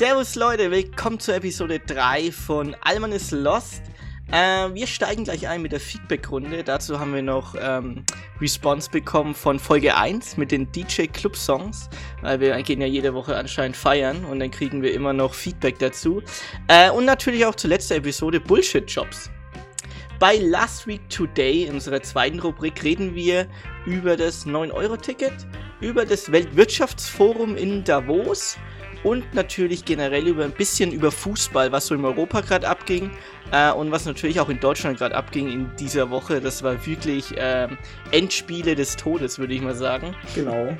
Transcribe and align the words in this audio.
Servus 0.00 0.34
Leute, 0.34 0.70
willkommen 0.70 1.20
zur 1.20 1.34
Episode 1.34 1.78
3 1.78 2.32
von 2.32 2.74
Alman 2.80 3.12
is 3.12 3.32
Lost. 3.32 3.82
Äh, 4.32 4.72
wir 4.72 4.86
steigen 4.86 5.24
gleich 5.24 5.46
ein 5.46 5.60
mit 5.60 5.72
der 5.72 5.80
Feedback-Runde. 5.80 6.64
Dazu 6.64 6.98
haben 6.98 7.12
wir 7.12 7.20
noch 7.20 7.54
ähm, 7.60 8.06
Response 8.40 8.90
bekommen 8.90 9.34
von 9.34 9.58
Folge 9.58 9.94
1 9.94 10.38
mit 10.38 10.52
den 10.52 10.72
DJ 10.72 11.02
Club 11.04 11.36
Songs, 11.36 11.90
weil 12.22 12.40
wir 12.40 12.62
gehen 12.62 12.80
ja 12.80 12.86
jede 12.86 13.12
Woche 13.12 13.36
anscheinend 13.36 13.76
feiern 13.76 14.24
und 14.24 14.40
dann 14.40 14.50
kriegen 14.50 14.80
wir 14.80 14.94
immer 14.94 15.12
noch 15.12 15.34
Feedback 15.34 15.78
dazu. 15.78 16.22
Äh, 16.68 16.88
und 16.88 17.04
natürlich 17.04 17.44
auch 17.44 17.54
zur 17.54 17.68
letzten 17.68 17.92
Episode 17.92 18.40
Bullshit 18.40 18.90
Jobs. 18.90 19.28
Bei 20.18 20.36
Last 20.36 20.86
Week 20.86 21.06
Today, 21.10 21.64
in 21.64 21.74
unserer 21.74 22.02
zweiten 22.02 22.38
Rubrik, 22.38 22.82
reden 22.82 23.14
wir 23.14 23.46
über 23.84 24.16
das 24.16 24.46
9-Euro-Ticket, 24.46 25.46
über 25.82 26.06
das 26.06 26.32
Weltwirtschaftsforum 26.32 27.54
in 27.54 27.84
Davos 27.84 28.56
und 29.02 29.34
natürlich 29.34 29.84
generell 29.84 30.26
über 30.26 30.44
ein 30.44 30.52
bisschen 30.52 30.92
über 30.92 31.10
Fußball, 31.10 31.72
was 31.72 31.86
so 31.86 31.94
in 31.94 32.04
Europa 32.04 32.40
gerade 32.40 32.68
abging 32.68 33.10
äh, 33.52 33.72
und 33.72 33.90
was 33.90 34.04
natürlich 34.04 34.40
auch 34.40 34.48
in 34.48 34.60
Deutschland 34.60 34.98
gerade 34.98 35.14
abging 35.14 35.50
in 35.50 35.70
dieser 35.78 36.10
Woche. 36.10 36.40
Das 36.40 36.62
war 36.62 36.84
wirklich 36.86 37.36
äh, 37.36 37.68
Endspiele 38.10 38.74
des 38.74 38.96
Todes, 38.96 39.38
würde 39.38 39.54
ich 39.54 39.62
mal 39.62 39.74
sagen. 39.74 40.14
Genau. 40.34 40.76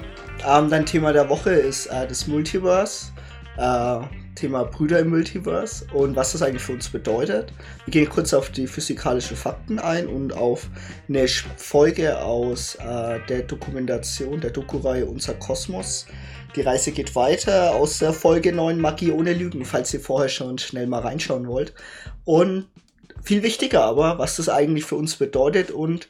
Ähm, 0.46 0.70
dein 0.70 0.87
Thema 0.87 1.12
der 1.12 1.29
Woche 1.29 1.51
ist 1.51 1.87
äh, 1.87 2.06
das 2.06 2.27
Multiverse. 2.27 3.12
Äh, 3.56 4.01
Thema 4.41 4.65
Brüder 4.65 5.01
im 5.01 5.10
Multiverse 5.10 5.84
und 5.93 6.16
was 6.16 6.32
das 6.32 6.41
eigentlich 6.41 6.62
für 6.62 6.73
uns 6.73 6.88
bedeutet. 6.88 7.52
Wir 7.84 7.93
gehen 7.93 8.09
kurz 8.09 8.32
auf 8.32 8.51
die 8.51 8.66
physikalischen 8.66 9.37
Fakten 9.37 9.79
ein 9.79 10.07
und 10.07 10.32
auf 10.32 10.68
eine 11.09 11.29
Folge 11.29 12.18
aus 12.18 12.77
äh, 12.77 13.18
der 13.29 13.43
Dokumentation 13.43 14.40
der 14.40 14.51
Doku-Reihe 14.51 15.05
Unser 15.05 15.34
Kosmos. 15.34 16.07
Die 16.56 16.62
Reise 16.62 16.90
geht 16.90 17.15
weiter 17.15 17.74
aus 17.74 17.98
der 17.98 18.12
Folge 18.12 18.52
9 18.52 18.80
Magie 18.80 19.12
ohne 19.12 19.32
Lügen, 19.32 19.65
falls 19.65 19.95
ihr 19.95 20.01
vorher 20.01 20.29
schon 20.29 20.59
schnell 20.59 20.87
mal 20.87 21.01
reinschauen 21.01 21.46
wollt. 21.46 21.74
Und 22.24 22.66
viel 23.23 23.43
wichtiger 23.43 23.84
aber, 23.84 24.18
was 24.18 24.37
das 24.37 24.48
eigentlich 24.48 24.84
für 24.84 24.96
uns 24.96 25.16
bedeutet 25.16 25.71
und 25.71 26.09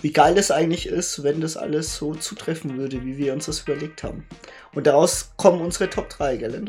wie 0.00 0.12
geil 0.12 0.34
das 0.34 0.50
eigentlich 0.50 0.86
ist, 0.86 1.22
wenn 1.24 1.40
das 1.40 1.56
alles 1.56 1.96
so 1.96 2.14
zutreffen 2.14 2.76
würde, 2.76 3.04
wie 3.04 3.16
wir 3.16 3.32
uns 3.32 3.46
das 3.46 3.60
überlegt 3.60 4.02
haben. 4.02 4.26
Und 4.74 4.86
daraus 4.86 5.32
kommen 5.36 5.60
unsere 5.60 5.90
Top 5.90 6.08
3, 6.10 6.36
gell? 6.36 6.64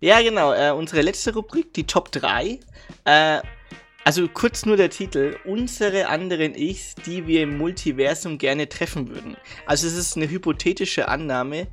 Ja, 0.00 0.20
genau. 0.22 0.52
Äh, 0.52 0.72
unsere 0.72 1.02
letzte 1.02 1.34
Rubrik, 1.34 1.74
die 1.74 1.86
Top 1.86 2.10
3. 2.12 2.58
Äh, 3.04 3.40
also 4.04 4.26
kurz 4.26 4.64
nur 4.64 4.78
der 4.78 4.88
Titel. 4.88 5.36
Unsere 5.44 6.08
anderen 6.08 6.54
Ichs, 6.54 6.94
die 6.94 7.26
wir 7.26 7.42
im 7.42 7.58
Multiversum 7.58 8.38
gerne 8.38 8.68
treffen 8.68 9.10
würden. 9.10 9.36
Also 9.66 9.86
es 9.86 9.94
ist 9.94 10.16
eine 10.16 10.30
hypothetische 10.30 11.08
Annahme, 11.08 11.66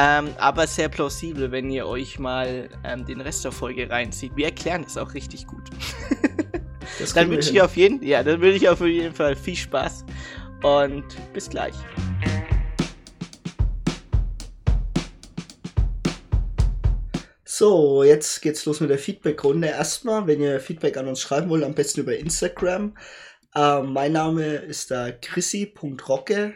ähm, 0.00 0.28
aber 0.38 0.68
sehr 0.68 0.88
plausibel, 0.88 1.50
wenn 1.50 1.68
ihr 1.72 1.84
euch 1.84 2.20
mal 2.20 2.68
ähm, 2.84 3.04
den 3.04 3.20
Rest 3.20 3.44
der 3.44 3.50
Folge 3.50 3.90
reinzieht. 3.90 4.30
Wir 4.36 4.46
erklären 4.46 4.84
es 4.86 4.96
auch 4.96 5.12
richtig 5.12 5.44
gut. 5.48 5.64
dann 7.16 7.28
wünsche 7.28 7.50
ich 7.50 7.60
auf 7.60 7.76
jeden, 7.76 8.00
ja, 8.06 8.22
dann 8.22 8.40
wünsche 8.40 8.58
ich 8.58 8.68
auf 8.68 8.80
jeden 8.80 9.12
Fall 9.12 9.34
viel 9.34 9.56
Spaß 9.56 10.04
und 10.62 11.04
bis 11.32 11.50
gleich. 11.50 11.74
So, 17.44 18.04
jetzt 18.04 18.40
geht's 18.40 18.64
los 18.66 18.78
mit 18.78 18.90
der 18.90 18.98
Feedback-Runde. 18.98 19.66
Erstmal, 19.66 20.28
wenn 20.28 20.40
ihr 20.40 20.60
Feedback 20.60 20.96
an 20.96 21.08
uns 21.08 21.20
schreiben 21.20 21.50
wollt, 21.50 21.64
am 21.64 21.74
besten 21.74 22.02
über 22.02 22.16
Instagram. 22.16 22.96
Äh, 23.52 23.82
mein 23.82 24.12
Name 24.12 24.44
ist 24.44 24.92
da 24.92 25.10
chrissy.rocke 25.10 26.54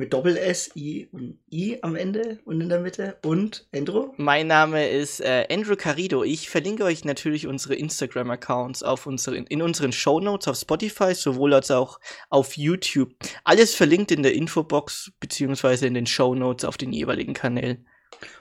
mit 0.00 0.14
Doppel 0.14 0.38
S, 0.38 0.70
I 0.74 1.10
und 1.12 1.38
I 1.52 1.78
am 1.82 1.94
Ende 1.94 2.38
und 2.46 2.62
in 2.62 2.70
der 2.70 2.80
Mitte. 2.80 3.18
Und 3.22 3.68
Andrew? 3.74 4.14
Mein 4.16 4.46
Name 4.46 4.88
ist 4.88 5.20
äh, 5.20 5.46
Andrew 5.50 5.76
Carido. 5.76 6.24
Ich 6.24 6.48
verlinke 6.48 6.84
euch 6.84 7.04
natürlich 7.04 7.46
unsere 7.46 7.74
Instagram-Accounts 7.74 8.82
auf 8.82 9.04
unseren, 9.04 9.44
in 9.44 9.60
unseren 9.60 9.92
Show 9.92 10.18
Notes 10.18 10.48
auf 10.48 10.56
Spotify, 10.56 11.14
sowohl 11.14 11.52
als 11.52 11.70
auch 11.70 12.00
auf 12.30 12.56
YouTube. 12.56 13.12
Alles 13.44 13.74
verlinkt 13.74 14.10
in 14.10 14.22
der 14.22 14.32
Infobox 14.32 15.12
beziehungsweise 15.20 15.86
in 15.86 15.92
den 15.92 16.06
Show 16.06 16.34
Notes 16.34 16.64
auf 16.64 16.78
den 16.78 16.94
jeweiligen 16.94 17.34
Kanälen. 17.34 17.86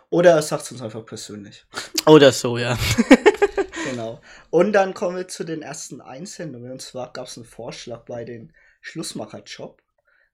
Oder 0.09 0.41
sagt 0.41 0.63
es 0.63 0.71
uns 0.71 0.81
einfach 0.81 1.05
persönlich. 1.05 1.65
Oder 2.05 2.31
so, 2.31 2.57
ja. 2.57 2.79
genau. 3.91 4.21
Und 4.49 4.71
dann 4.71 4.93
kommen 4.93 5.17
wir 5.17 5.27
zu 5.27 5.43
den 5.43 5.61
ersten 5.61 5.99
Einsendungen. 5.99 6.71
Und 6.71 6.81
zwar 6.81 7.11
gab 7.11 7.27
es 7.27 7.35
einen 7.35 7.45
Vorschlag 7.45 8.05
bei 8.05 8.23
den 8.23 8.53
Schlussmacher-Job. 8.79 9.81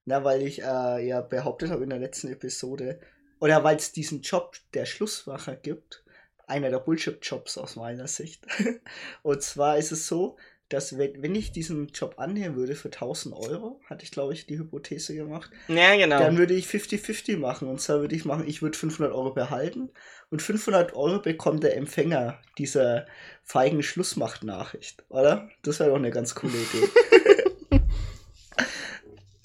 Na, 0.06 0.24
weil 0.24 0.42
ich 0.42 0.62
äh, 0.62 1.06
ja 1.06 1.20
behauptet 1.20 1.70
habe 1.70 1.84
in 1.84 1.90
der 1.90 1.98
letzten 1.98 2.28
Episode, 2.28 3.00
oder 3.40 3.62
weil 3.64 3.76
es 3.76 3.92
diesen 3.92 4.22
Job 4.22 4.56
der 4.72 4.86
Schlussmacher 4.86 5.56
gibt, 5.56 6.04
einer 6.46 6.70
der 6.70 6.78
Bullshit-Jobs 6.78 7.58
aus 7.58 7.76
meiner 7.76 8.06
Sicht. 8.06 8.46
und 9.22 9.42
zwar 9.42 9.78
ist 9.78 9.92
es 9.92 10.06
so, 10.06 10.36
dass 10.68 10.98
wenn, 10.98 11.22
wenn 11.22 11.34
ich 11.34 11.52
diesen 11.52 11.88
Job 11.88 12.14
annehmen 12.18 12.56
würde 12.56 12.74
für 12.74 12.88
1000 12.88 13.34
Euro, 13.34 13.80
hatte 13.88 14.04
ich 14.04 14.10
glaube 14.10 14.32
ich 14.32 14.46
die 14.46 14.58
Hypothese 14.58 15.14
gemacht, 15.14 15.50
ja, 15.68 15.94
genau. 15.96 16.18
dann 16.18 16.38
würde 16.38 16.54
ich 16.54 16.66
50-50 16.66 17.38
machen. 17.38 17.68
Und 17.68 17.80
zwar 17.80 18.00
würde 18.00 18.16
ich 18.16 18.24
machen, 18.24 18.48
ich 18.48 18.62
würde 18.62 18.76
500 18.76 19.12
Euro 19.12 19.32
behalten 19.32 19.90
und 20.30 20.42
500 20.42 20.94
Euro 20.94 21.20
bekommt 21.20 21.62
der 21.62 21.76
Empfänger 21.76 22.40
dieser 22.58 23.06
feigen 23.44 23.82
Schlussmacht-Nachricht, 23.82 25.04
oder? 25.08 25.48
Das 25.62 25.78
wäre 25.78 25.90
doch 25.90 25.96
eine 25.96 26.10
ganz 26.10 26.34
coole 26.34 26.54
Idee. 26.54 27.80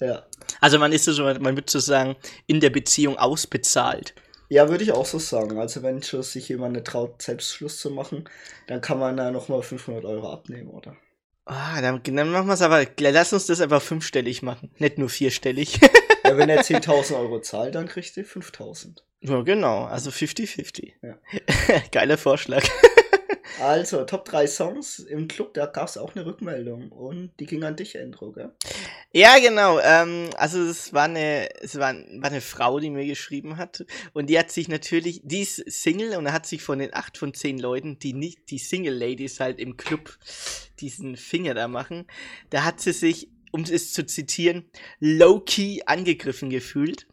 ja. 0.00 0.26
Also 0.62 0.78
man 0.78 0.92
ist 0.92 1.04
so, 1.04 1.24
man 1.24 1.56
würde 1.56 1.70
so 1.70 1.80
sagen, 1.80 2.14
in 2.46 2.60
der 2.60 2.70
Beziehung 2.70 3.18
ausbezahlt. 3.18 4.14
Ja, 4.48 4.68
würde 4.68 4.84
ich 4.84 4.92
auch 4.92 5.06
so 5.06 5.18
sagen. 5.18 5.58
Also 5.58 5.82
wenn 5.82 6.02
schon 6.02 6.22
sich 6.22 6.48
jemand 6.48 6.86
traut, 6.86 7.20
selbst 7.20 7.52
Schluss 7.52 7.78
zu 7.78 7.90
machen, 7.90 8.28
dann 8.68 8.80
kann 8.80 8.98
man 9.00 9.16
da 9.16 9.32
nochmal 9.32 9.62
500 9.62 10.04
Euro 10.04 10.32
abnehmen, 10.32 10.70
oder? 10.70 10.96
Ah, 11.46 11.80
dann, 11.80 12.00
dann 12.04 12.30
machen 12.30 12.46
wir 12.46 12.54
es 12.54 12.62
aber, 12.62 12.86
lass 13.00 13.32
uns 13.32 13.46
das 13.46 13.60
einfach 13.60 13.82
fünfstellig 13.82 14.42
machen, 14.42 14.70
nicht 14.78 14.98
nur 14.98 15.08
vierstellig. 15.08 15.80
ja, 16.24 16.36
wenn 16.36 16.48
er 16.48 16.60
10.000 16.64 17.18
Euro 17.18 17.40
zahlt, 17.40 17.74
dann 17.74 17.88
kriegt 17.88 18.16
er 18.16 18.24
5.000. 18.24 18.98
Ja, 19.22 19.42
genau, 19.42 19.84
also 19.86 20.10
50-50. 20.10 20.92
Ja. 21.02 21.18
Geiler 21.90 22.18
Vorschlag. 22.18 22.62
Also, 23.60 24.04
Top 24.04 24.24
3 24.24 24.46
Songs 24.46 24.98
im 24.98 25.28
Club, 25.28 25.54
da 25.54 25.66
gab 25.66 25.88
es 25.88 25.98
auch 25.98 26.14
eine 26.14 26.26
Rückmeldung 26.26 26.90
und 26.90 27.32
die 27.40 27.46
ging 27.46 27.64
an 27.64 27.76
dich, 27.76 27.96
Endro, 27.96 28.32
gell? 28.32 28.52
Ja, 29.12 29.38
genau. 29.38 29.78
Ähm, 29.80 30.30
also 30.36 30.62
es 30.62 30.92
war 30.92 31.04
eine, 31.04 31.48
es 31.60 31.78
war, 31.78 31.94
war 31.94 32.30
eine 32.30 32.40
Frau, 32.40 32.80
die 32.80 32.90
mir 32.90 33.04
geschrieben 33.06 33.58
hat 33.58 33.84
und 34.14 34.30
die 34.30 34.38
hat 34.38 34.50
sich 34.50 34.68
natürlich, 34.68 35.20
die 35.24 35.42
ist 35.42 35.56
Single 35.70 36.16
und 36.16 36.32
hat 36.32 36.46
sich 36.46 36.62
von 36.62 36.78
den 36.78 36.94
acht 36.94 37.18
von 37.18 37.34
zehn 37.34 37.58
Leuten, 37.58 37.98
die 37.98 38.14
nicht, 38.14 38.50
die 38.50 38.58
Single-Ladies 38.58 39.40
halt 39.40 39.60
im 39.60 39.76
Club 39.76 40.18
diesen 40.80 41.16
Finger 41.16 41.54
da 41.54 41.68
machen, 41.68 42.06
da 42.50 42.64
hat 42.64 42.80
sie 42.80 42.92
sich, 42.92 43.28
um 43.50 43.62
es 43.62 43.92
zu 43.92 44.06
zitieren, 44.06 44.64
low-key 44.98 45.82
angegriffen 45.84 46.48
gefühlt. 46.48 47.06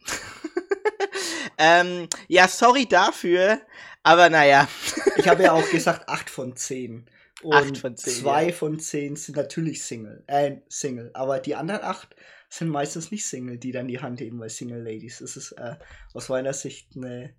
ähm, 1.58 2.08
ja, 2.28 2.48
sorry 2.48 2.86
dafür, 2.86 3.60
aber 4.02 4.30
naja. 4.30 4.68
ich 5.16 5.28
habe 5.28 5.44
ja 5.44 5.52
auch 5.52 5.68
gesagt 5.70 6.08
8 6.08 6.30
von 6.30 6.56
10. 6.56 7.08
Und 7.42 7.54
8 7.54 7.78
von 7.78 7.96
10, 7.96 8.12
zwei 8.12 8.46
ja. 8.48 8.52
von 8.52 8.78
10 8.78 9.16
sind 9.16 9.36
natürlich 9.36 9.82
Single. 9.82 10.24
Äh, 10.26 10.56
Single. 10.68 11.10
Aber 11.14 11.38
die 11.40 11.54
anderen 11.54 11.82
8 11.82 12.14
sind 12.50 12.68
meistens 12.68 13.10
nicht 13.10 13.24
Single, 13.24 13.58
die 13.58 13.72
dann 13.72 13.88
die 13.88 14.00
Hand 14.00 14.20
heben 14.20 14.38
bei 14.38 14.48
Single 14.48 14.82
Ladies. 14.82 15.18
Das 15.20 15.36
ist 15.36 15.52
äh, 15.52 15.76
aus 16.12 16.28
meiner 16.28 16.52
Sicht 16.52 16.96
eine, 16.96 17.34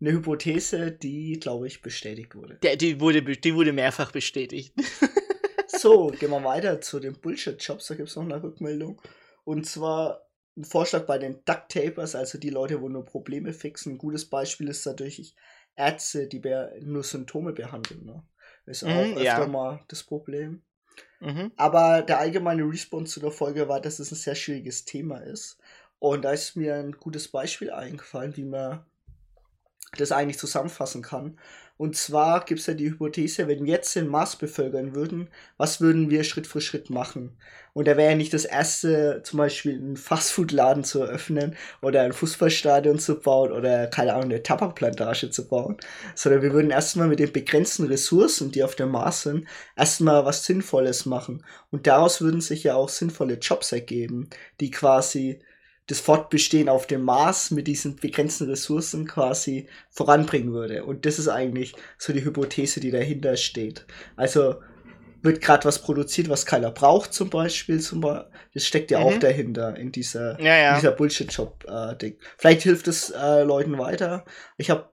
eine 0.00 0.12
Hypothese, 0.12 0.92
die, 0.92 1.40
glaube 1.40 1.66
ich, 1.66 1.82
bestätigt 1.82 2.34
wurde. 2.34 2.58
Der, 2.62 2.76
die, 2.76 3.00
wurde 3.00 3.22
die 3.22 3.54
wurde 3.54 3.72
mehrfach 3.72 4.12
bestätigt. 4.12 4.74
so, 5.66 6.08
gehen 6.08 6.30
wir 6.30 6.44
weiter 6.44 6.80
zu 6.80 7.00
den 7.00 7.14
Bullshit-Jobs. 7.14 7.86
Da 7.86 7.94
gibt 7.94 8.10
es 8.10 8.16
noch 8.16 8.24
eine 8.24 8.42
Rückmeldung. 8.42 9.00
Und 9.44 9.66
zwar 9.66 10.28
ein 10.56 10.64
Vorschlag 10.64 11.06
bei 11.06 11.18
den 11.18 11.42
Duct 11.44 11.70
Tapers, 11.70 12.14
also 12.14 12.38
die 12.38 12.50
Leute, 12.50 12.80
wo 12.80 12.88
nur 12.88 13.04
Probleme 13.04 13.52
fixen. 13.52 13.94
Ein 13.94 13.98
gutes 13.98 14.28
Beispiel 14.28 14.68
ist 14.68 14.84
dadurch 14.84 15.34
Ärzte, 15.76 16.26
die 16.26 16.42
nur 16.80 17.02
Symptome 17.02 17.52
behandeln. 17.52 18.04
Ne? 18.04 18.22
Ist 18.66 18.84
auch 18.84 18.88
mhm, 18.88 19.16
öfter 19.16 19.22
ja. 19.22 19.46
mal 19.46 19.80
das 19.88 20.02
Problem. 20.02 20.62
Mhm. 21.20 21.52
Aber 21.56 22.02
der 22.02 22.18
allgemeine 22.18 22.64
Response 22.64 23.14
zu 23.14 23.20
der 23.20 23.30
Folge 23.30 23.68
war, 23.68 23.80
dass 23.80 23.98
es 23.98 24.12
ein 24.12 24.16
sehr 24.16 24.34
schwieriges 24.34 24.84
Thema 24.84 25.18
ist. 25.18 25.58
Und 25.98 26.22
da 26.22 26.32
ist 26.32 26.56
mir 26.56 26.74
ein 26.74 26.92
gutes 26.92 27.28
Beispiel 27.28 27.70
eingefallen, 27.70 28.36
wie 28.36 28.44
man 28.44 28.84
das 29.96 30.12
eigentlich 30.12 30.38
zusammenfassen 30.38 31.02
kann. 31.02 31.38
Und 31.82 31.96
zwar 31.96 32.44
gibt 32.44 32.60
es 32.60 32.68
ja 32.68 32.74
die 32.74 32.90
Hypothese, 32.90 33.48
wenn 33.48 33.64
wir 33.64 33.72
jetzt 33.72 33.96
den 33.96 34.06
Mars 34.06 34.36
bevölkern 34.36 34.94
würden, 34.94 35.26
was 35.56 35.80
würden 35.80 36.10
wir 36.10 36.22
Schritt 36.22 36.46
für 36.46 36.60
Schritt 36.60 36.90
machen? 36.90 37.36
Und 37.72 37.88
da 37.88 37.96
wäre 37.96 38.12
ja 38.12 38.16
nicht 38.16 38.32
das 38.32 38.44
erste, 38.44 39.22
zum 39.24 39.38
Beispiel 39.38 39.74
einen 39.74 39.96
Fastfood-Laden 39.96 40.84
zu 40.84 41.00
eröffnen 41.00 41.56
oder 41.80 42.02
ein 42.02 42.12
Fußballstadion 42.12 43.00
zu 43.00 43.18
bauen 43.18 43.50
oder, 43.50 43.88
keine 43.88 44.12
Ahnung, 44.12 44.30
eine 44.30 44.44
Tabakplantage 44.44 45.30
zu 45.30 45.48
bauen, 45.48 45.76
sondern 46.14 46.42
wir 46.42 46.52
würden 46.52 46.70
erstmal 46.70 47.08
mit 47.08 47.18
den 47.18 47.32
begrenzten 47.32 47.88
Ressourcen, 47.88 48.52
die 48.52 48.62
auf 48.62 48.76
dem 48.76 48.90
Mars 48.90 49.22
sind, 49.22 49.48
erstmal 49.76 50.24
was 50.24 50.44
Sinnvolles 50.44 51.04
machen. 51.04 51.44
Und 51.72 51.88
daraus 51.88 52.20
würden 52.20 52.40
sich 52.40 52.62
ja 52.62 52.76
auch 52.76 52.90
sinnvolle 52.90 53.38
Jobs 53.38 53.72
ergeben, 53.72 54.30
die 54.60 54.70
quasi 54.70 55.40
das 55.92 56.00
Fortbestehen 56.00 56.70
auf 56.70 56.86
dem 56.86 57.02
Mars 57.02 57.50
mit 57.50 57.66
diesen 57.66 57.96
begrenzten 57.96 58.48
Ressourcen 58.48 59.06
quasi 59.06 59.68
voranbringen 59.90 60.54
würde. 60.54 60.86
Und 60.86 61.04
das 61.04 61.18
ist 61.18 61.28
eigentlich 61.28 61.74
so 61.98 62.14
die 62.14 62.24
Hypothese, 62.24 62.80
die 62.80 62.90
dahinter 62.90 63.36
steht. 63.36 63.84
Also 64.16 64.54
wird 65.20 65.42
gerade 65.42 65.66
was 65.66 65.82
produziert, 65.82 66.30
was 66.30 66.46
keiner 66.46 66.70
braucht, 66.70 67.12
zum 67.12 67.28
Beispiel. 67.28 67.78
Zum 67.80 68.00
Beispiel. 68.00 68.32
Das 68.54 68.64
steckt 68.64 68.90
ja 68.90 69.00
mhm. 69.00 69.04
auch 69.04 69.18
dahinter 69.18 69.76
in 69.76 69.92
dieser, 69.92 70.40
ja, 70.40 70.56
ja. 70.56 70.74
dieser 70.76 70.92
Bullshit-Job-Ding. 70.92 72.12
Äh, 72.14 72.24
Vielleicht 72.38 72.62
hilft 72.62 72.88
es 72.88 73.10
äh, 73.10 73.42
Leuten 73.42 73.78
weiter. 73.78 74.24
Ich 74.56 74.70
habe 74.70 74.90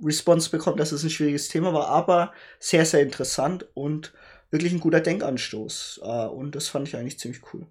Response 0.00 0.48
bekommen, 0.50 0.76
dass 0.76 0.92
es 0.92 1.02
ein 1.02 1.10
schwieriges 1.10 1.48
Thema 1.48 1.72
war, 1.72 1.88
aber 1.88 2.32
sehr, 2.60 2.86
sehr 2.86 3.00
interessant 3.00 3.66
und 3.74 4.14
wirklich 4.50 4.72
ein 4.72 4.80
guter 4.80 5.00
Denkanstoß. 5.00 6.02
Äh, 6.04 6.26
und 6.26 6.54
das 6.54 6.68
fand 6.68 6.86
ich 6.86 6.96
eigentlich 6.96 7.18
ziemlich 7.18 7.42
cool. 7.52 7.66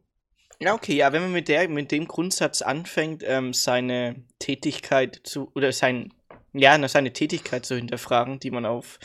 Ja, 0.60 0.74
okay, 0.74 0.96
ja, 0.96 1.12
wenn 1.12 1.24
man 1.24 1.32
mit, 1.32 1.48
der, 1.48 1.68
mit 1.70 1.92
dem 1.92 2.08
Grundsatz 2.08 2.62
anfängt, 2.62 3.24
ähm, 3.26 3.54
seine 3.54 4.16
Tätigkeit 4.40 5.20
zu, 5.24 5.52
oder 5.54 5.72
sein, 5.72 6.14
ja, 6.54 6.88
seine 6.88 7.12
Tätigkeit 7.12 7.66
zu 7.66 7.76
hinterfragen, 7.76 8.40
die 8.40 8.52
man 8.52 8.66
auf, 8.66 9.00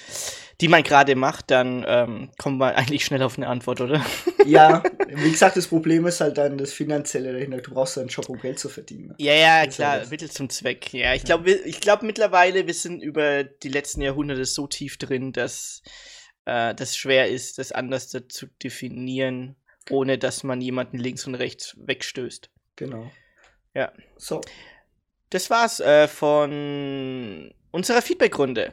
die 0.60 0.68
man 0.68 0.82
gerade 0.82 1.16
macht, 1.16 1.50
dann 1.50 1.84
ähm, 1.88 2.30
kommt 2.38 2.58
man 2.58 2.74
eigentlich 2.74 3.04
schnell 3.04 3.22
auf 3.22 3.36
eine 3.36 3.48
Antwort, 3.48 3.80
oder? 3.80 4.04
Ja, 4.46 4.82
wie 5.08 5.30
gesagt, 5.30 5.58
das 5.58 5.66
Problem 5.66 6.06
ist 6.06 6.22
halt 6.22 6.38
dann 6.38 6.56
das 6.56 6.72
Finanzielle 6.72 7.34
dahinter. 7.34 7.58
Du 7.58 7.74
brauchst 7.74 7.98
einen 7.98 8.08
Job, 8.08 8.28
um 8.30 8.40
Geld 8.40 8.58
zu 8.58 8.70
verdienen. 8.70 9.14
Ja, 9.18 9.34
ja, 9.34 9.66
klar, 9.66 10.06
Mittel 10.08 10.30
zum 10.30 10.48
Zweck. 10.48 10.94
Ja, 10.94 11.14
ich 11.14 11.24
glaube, 11.24 11.50
ich 11.50 11.78
glaube 11.80 12.06
mittlerweile, 12.06 12.66
wir 12.66 12.72
sind 12.72 13.02
über 13.02 13.44
die 13.44 13.68
letzten 13.68 14.00
Jahrhunderte 14.00 14.46
so 14.46 14.66
tief 14.66 14.96
drin, 14.96 15.32
dass 15.32 15.82
äh, 16.46 16.74
das 16.74 16.96
schwer 16.96 17.28
ist, 17.28 17.58
das 17.58 17.70
anders 17.70 18.08
zu 18.08 18.46
definieren, 18.62 19.56
ohne 19.88 20.18
dass 20.18 20.42
man 20.42 20.60
jemanden 20.60 20.98
links 20.98 21.26
und 21.26 21.34
rechts 21.34 21.76
wegstößt. 21.78 22.50
Genau. 22.76 23.10
Ja. 23.74 23.92
So. 24.16 24.40
Das 25.30 25.48
war's 25.48 25.80
äh, 25.80 26.08
von 26.08 27.54
unserer 27.70 28.02
Feedback-Runde. 28.02 28.72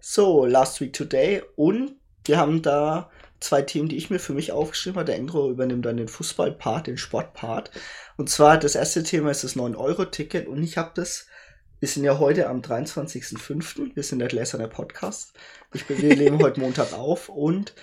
So, 0.00 0.44
Last 0.44 0.80
Week 0.80 0.92
Today 0.92 1.42
und 1.56 1.96
wir 2.24 2.36
haben 2.36 2.60
da 2.60 3.10
zwei 3.40 3.62
Themen, 3.62 3.88
die 3.88 3.96
ich 3.96 4.10
mir 4.10 4.18
für 4.18 4.34
mich 4.34 4.52
aufgeschrieben 4.52 4.96
habe. 4.96 5.06
Der 5.06 5.16
Endro 5.16 5.50
übernimmt 5.50 5.86
dann 5.86 5.96
den 5.96 6.08
Fußball-Part, 6.08 6.86
den 6.86 6.98
Sport-Part. 6.98 7.70
Und 8.16 8.30
zwar 8.30 8.58
das 8.58 8.74
erste 8.74 9.02
Thema 9.02 9.30
ist 9.30 9.44
das 9.44 9.56
9-Euro-Ticket 9.56 10.46
und 10.46 10.62
ich 10.62 10.76
habe 10.76 10.92
das 10.94 11.26
wir 11.82 11.88
sind 11.88 12.04
ja 12.04 12.20
heute 12.20 12.48
am 12.48 12.60
23.05. 12.60 13.96
Wir 13.96 14.04
sind 14.04 14.20
der 14.20 14.28
Gläserne 14.28 14.68
Podcast. 14.68 15.32
Ich 15.74 15.84
bin, 15.84 16.00
wir 16.00 16.14
nehmen 16.14 16.40
heute 16.40 16.60
Montag 16.60 16.92
auf 16.96 17.28
und 17.28 17.74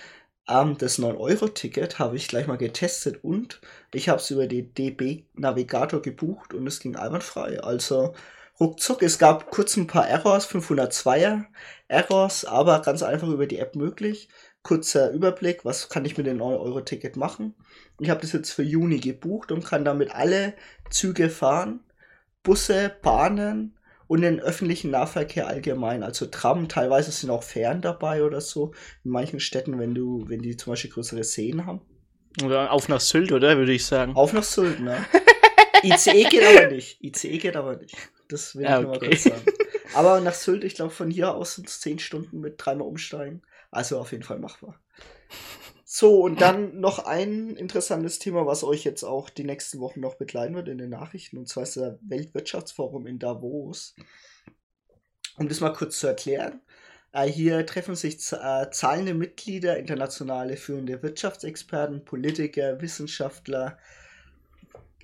ähm, 0.48 0.78
das 0.78 0.98
9-Euro-Ticket 0.98 1.98
habe 1.98 2.16
ich 2.16 2.26
gleich 2.26 2.46
mal 2.46 2.56
getestet 2.56 3.22
und 3.22 3.60
ich 3.92 4.08
habe 4.08 4.18
es 4.18 4.30
über 4.30 4.46
die 4.46 4.62
DB 4.72 5.24
Navigator 5.34 6.00
gebucht 6.00 6.54
und 6.54 6.66
es 6.66 6.80
ging 6.80 6.96
einwandfrei. 6.96 7.60
Also 7.60 8.14
ruckzuck, 8.58 9.02
es 9.02 9.18
gab 9.18 9.50
kurz 9.50 9.76
ein 9.76 9.86
paar 9.86 10.08
Errors, 10.08 10.48
502er 10.48 11.44
Errors, 11.88 12.46
aber 12.46 12.80
ganz 12.80 13.02
einfach 13.02 13.28
über 13.28 13.46
die 13.46 13.58
App 13.58 13.76
möglich. 13.76 14.30
Kurzer 14.62 15.10
Überblick, 15.10 15.66
was 15.66 15.90
kann 15.90 16.06
ich 16.06 16.16
mit 16.16 16.26
dem 16.26 16.38
9-Euro-Ticket 16.38 17.18
machen? 17.18 17.54
Ich 17.98 18.08
habe 18.08 18.22
das 18.22 18.32
jetzt 18.32 18.50
für 18.50 18.62
Juni 18.62 18.98
gebucht 18.98 19.52
und 19.52 19.66
kann 19.66 19.84
damit 19.84 20.14
alle 20.14 20.54
Züge 20.88 21.28
fahren, 21.28 21.80
Busse, 22.42 22.90
Bahnen, 23.02 23.76
und 24.10 24.22
den 24.22 24.40
öffentlichen 24.40 24.90
Nahverkehr 24.90 25.46
allgemein, 25.46 26.02
also 26.02 26.26
Tram, 26.26 26.68
teilweise 26.68 27.12
sind 27.12 27.30
auch 27.30 27.44
Fähren 27.44 27.80
dabei 27.80 28.24
oder 28.24 28.40
so, 28.40 28.72
in 29.04 29.12
manchen 29.12 29.38
Städten, 29.38 29.78
wenn 29.78 29.94
du, 29.94 30.24
wenn 30.26 30.42
die 30.42 30.56
zum 30.56 30.72
Beispiel 30.72 30.90
größere 30.90 31.22
Seen 31.22 31.64
haben. 31.64 31.80
Oder 32.44 32.72
auf 32.72 32.88
nach 32.88 32.98
Sylt, 32.98 33.30
oder, 33.30 33.56
würde 33.56 33.70
ich 33.70 33.86
sagen. 33.86 34.16
Auf 34.16 34.32
nach 34.32 34.42
Sylt, 34.42 34.80
ne? 34.80 34.96
ICE 35.84 36.24
geht 36.24 36.42
aber 36.42 36.74
nicht. 36.74 37.00
ICE 37.04 37.38
geht 37.38 37.54
aber 37.54 37.76
nicht. 37.76 37.96
Das 38.28 38.56
will 38.56 38.64
ich 38.64 38.70
okay. 38.70 38.82
nur 38.82 38.90
mal 38.90 38.98
kurz 38.98 39.22
sagen. 39.22 39.42
Aber 39.94 40.20
nach 40.20 40.34
Sylt, 40.34 40.64
ich 40.64 40.74
glaube, 40.74 40.90
von 40.90 41.08
hier 41.08 41.32
aus 41.32 41.54
sind 41.54 41.68
es 41.68 41.78
zehn 41.78 42.00
Stunden 42.00 42.40
mit 42.40 42.54
dreimal 42.58 42.88
umsteigen. 42.88 43.42
Also 43.70 44.00
auf 44.00 44.10
jeden 44.10 44.24
Fall 44.24 44.40
machbar. 44.40 44.80
So, 45.92 46.20
und 46.20 46.40
dann 46.40 46.78
noch 46.78 47.00
ein 47.00 47.56
interessantes 47.56 48.20
Thema, 48.20 48.46
was 48.46 48.62
euch 48.62 48.84
jetzt 48.84 49.02
auch 49.02 49.28
die 49.28 49.42
nächsten 49.42 49.80
Wochen 49.80 49.98
noch 49.98 50.14
begleiten 50.14 50.54
wird 50.54 50.68
in 50.68 50.78
den 50.78 50.90
Nachrichten, 50.90 51.36
und 51.36 51.48
zwar 51.48 51.64
ist 51.64 51.74
der 51.74 51.98
Weltwirtschaftsforum 52.02 53.08
in 53.08 53.18
Davos. 53.18 53.96
Um 55.36 55.48
das 55.48 55.58
mal 55.58 55.72
kurz 55.72 55.98
zu 55.98 56.06
erklären. 56.06 56.60
Äh, 57.10 57.26
hier 57.26 57.66
treffen 57.66 57.96
sich 57.96 58.18
äh, 58.30 58.70
zahlende 58.70 59.14
Mitglieder, 59.14 59.78
internationale 59.78 60.56
führende 60.56 61.02
Wirtschaftsexperten, 61.02 62.04
Politiker, 62.04 62.80
Wissenschaftler, 62.80 63.76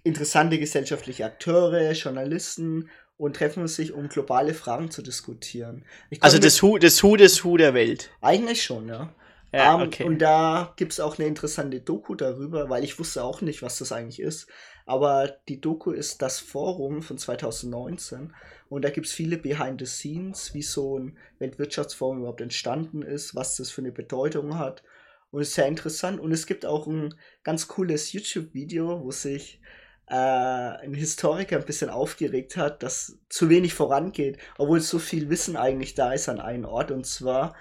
interessante 0.05 0.61
gesellschaftliche 0.61 1.25
Akteure, 1.25 1.91
Journalisten 1.94 2.91
und 3.17 3.35
treffen 3.35 3.67
sich, 3.67 3.93
um 3.93 4.09
globale 4.09 4.55
Fragen 4.55 4.93
zu 4.93 5.03
diskutieren. 5.03 5.85
Also 6.21 6.38
das 6.38 6.62
Hu, 6.62 6.79
das 6.79 7.03
Hu 7.03 7.17
des 7.17 7.43
Hu 7.43 7.56
der 7.56 7.75
Welt. 7.75 8.12
Eigentlich 8.21 8.62
schon, 8.62 8.87
ja. 8.87 9.12
Ja, 9.53 9.75
um, 9.75 9.83
ähm, 9.83 9.87
okay. 9.89 10.05
Und 10.05 10.19
da 10.19 10.73
gibt 10.77 10.93
es 10.93 11.01
auch 11.01 11.19
eine 11.19 11.29
interessante 11.29 11.81
Doku 11.81 12.15
darüber, 12.15 12.69
weil 12.69 12.85
ich 12.85 12.99
wusste 12.99 13.25
auch 13.25 13.41
nicht, 13.41 13.63
was 13.63 13.79
das 13.79 13.93
eigentlich 13.93 14.21
ist. 14.21 14.49
Aber 14.85 15.37
die 15.49 15.61
Doku 15.61 15.91
ist 15.91 16.23
das 16.23 16.39
Forum 16.39 17.03
von 17.03 17.19
2019 17.19 18.33
und 18.69 18.85
da 18.85 18.91
gibt 18.91 19.07
es 19.07 19.13
viele 19.13 19.37
Behind 19.37 19.81
the 19.81 19.87
Scenes, 19.87 20.55
wie 20.55 20.63
so 20.63 20.99
ein 20.99 21.17
Weltwirtschaftsforum 21.39 22.19
überhaupt 22.19 22.41
entstanden 22.41 23.03
ist, 23.03 23.35
was 23.35 23.57
das 23.57 23.71
für 23.71 23.81
eine 23.81 23.93
Bedeutung 23.93 24.59
hat. 24.59 24.83
Und 25.31 25.43
es 25.43 25.49
ist 25.49 25.55
sehr 25.55 25.67
interessant. 25.67 26.21
Und 26.21 26.33
es 26.33 26.47
gibt 26.47 26.67
auch 26.67 26.87
ein 26.87 27.15
ganz 27.43 27.69
cooles 27.69 28.13
YouTube-Video, 28.13 29.05
wo 29.05 29.11
sich 29.11 29.61
äh, 30.09 30.15
ein 30.15 30.95
Historiker 30.95 31.57
ein 31.57 31.65
bisschen 31.65 31.91
aufgeregt 31.91 32.57
hat, 32.57 32.83
dass 32.83 33.19
zu 33.29 33.49
wenig 33.49 33.75
vorangeht, 33.75 34.39
obwohl 34.57 34.81
so 34.81 34.99
viel 34.99 35.29
Wissen 35.31 35.57
eigentlich 35.57 35.95
da 35.95 36.13
ist 36.13 36.29
an 36.29 36.41
einem 36.41 36.65
Ort. 36.65 36.91
Und 36.91 37.07
zwar 37.07 37.55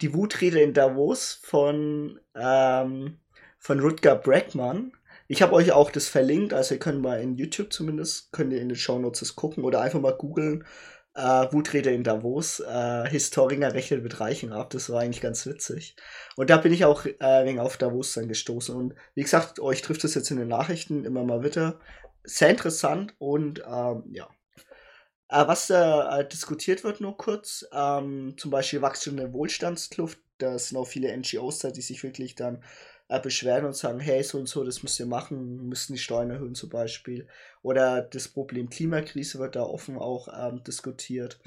die 0.00 0.14
Wutrede 0.14 0.60
in 0.60 0.74
Davos 0.74 1.40
von, 1.42 2.20
ähm, 2.34 3.18
von 3.58 3.80
Rutger 3.80 4.16
Bregman. 4.16 4.92
Ich 5.28 5.42
habe 5.42 5.54
euch 5.54 5.72
auch 5.72 5.90
das 5.90 6.08
verlinkt, 6.08 6.52
also 6.52 6.74
ihr 6.74 6.80
könnt 6.80 7.02
mal 7.02 7.20
in 7.20 7.36
YouTube 7.36 7.72
zumindest, 7.72 8.30
könnt 8.32 8.52
ihr 8.52 8.60
in 8.60 8.68
den 8.68 8.76
Show 8.76 8.98
Notes 8.98 9.34
gucken 9.34 9.64
oder 9.64 9.80
einfach 9.80 10.00
mal 10.00 10.16
googeln. 10.16 10.64
Äh, 11.14 11.50
Wutrede 11.50 11.90
in 11.90 12.04
Davos, 12.04 12.60
äh, 12.60 13.08
Historiker 13.08 13.72
rechnet 13.72 14.02
mit 14.02 14.20
Reichen 14.20 14.52
ab, 14.52 14.68
das 14.70 14.90
war 14.90 15.00
eigentlich 15.00 15.22
ganz 15.22 15.46
witzig. 15.46 15.96
Und 16.36 16.50
da 16.50 16.58
bin 16.58 16.74
ich 16.74 16.84
auch 16.84 17.06
äh, 17.06 17.44
wegen 17.46 17.58
auf 17.58 17.78
Davos 17.78 18.12
dann 18.12 18.28
gestoßen. 18.28 18.76
Und 18.76 18.94
wie 19.14 19.22
gesagt, 19.22 19.58
euch 19.58 19.80
trifft 19.80 20.04
es 20.04 20.14
jetzt 20.14 20.30
in 20.30 20.36
den 20.36 20.48
Nachrichten 20.48 21.04
immer 21.04 21.24
mal 21.24 21.42
wieder. 21.42 21.80
Sehr 22.22 22.50
interessant 22.50 23.14
und 23.18 23.62
ähm, 23.66 24.04
ja, 24.10 24.28
äh, 25.28 25.46
was 25.46 25.66
da 25.68 26.20
äh, 26.20 26.28
diskutiert 26.28 26.84
wird, 26.84 27.00
nur 27.00 27.16
kurz, 27.16 27.66
ähm, 27.72 28.34
zum 28.36 28.50
Beispiel 28.50 28.82
wachsende 28.82 29.32
Wohlstandskluft, 29.32 30.18
da 30.38 30.58
sind 30.58 30.76
auch 30.76 30.86
viele 30.86 31.16
NGOs 31.16 31.60
da, 31.60 31.70
die 31.70 31.82
sich 31.82 32.02
wirklich 32.02 32.34
dann 32.34 32.62
äh, 33.08 33.20
beschweren 33.20 33.64
und 33.64 33.76
sagen, 33.76 34.00
hey, 34.00 34.22
so 34.22 34.38
und 34.38 34.48
so, 34.48 34.64
das 34.64 34.82
müsst 34.82 35.00
ihr 35.00 35.06
machen, 35.06 35.68
müssen 35.68 35.94
die 35.94 35.98
Steuern 35.98 36.30
erhöhen 36.30 36.54
zum 36.54 36.70
Beispiel. 36.70 37.28
Oder 37.62 38.02
das 38.02 38.28
Problem 38.28 38.70
Klimakrise 38.70 39.38
wird 39.38 39.56
da 39.56 39.62
offen 39.62 39.98
auch 39.98 40.28
ähm, 40.28 40.62
diskutiert. 40.64 41.40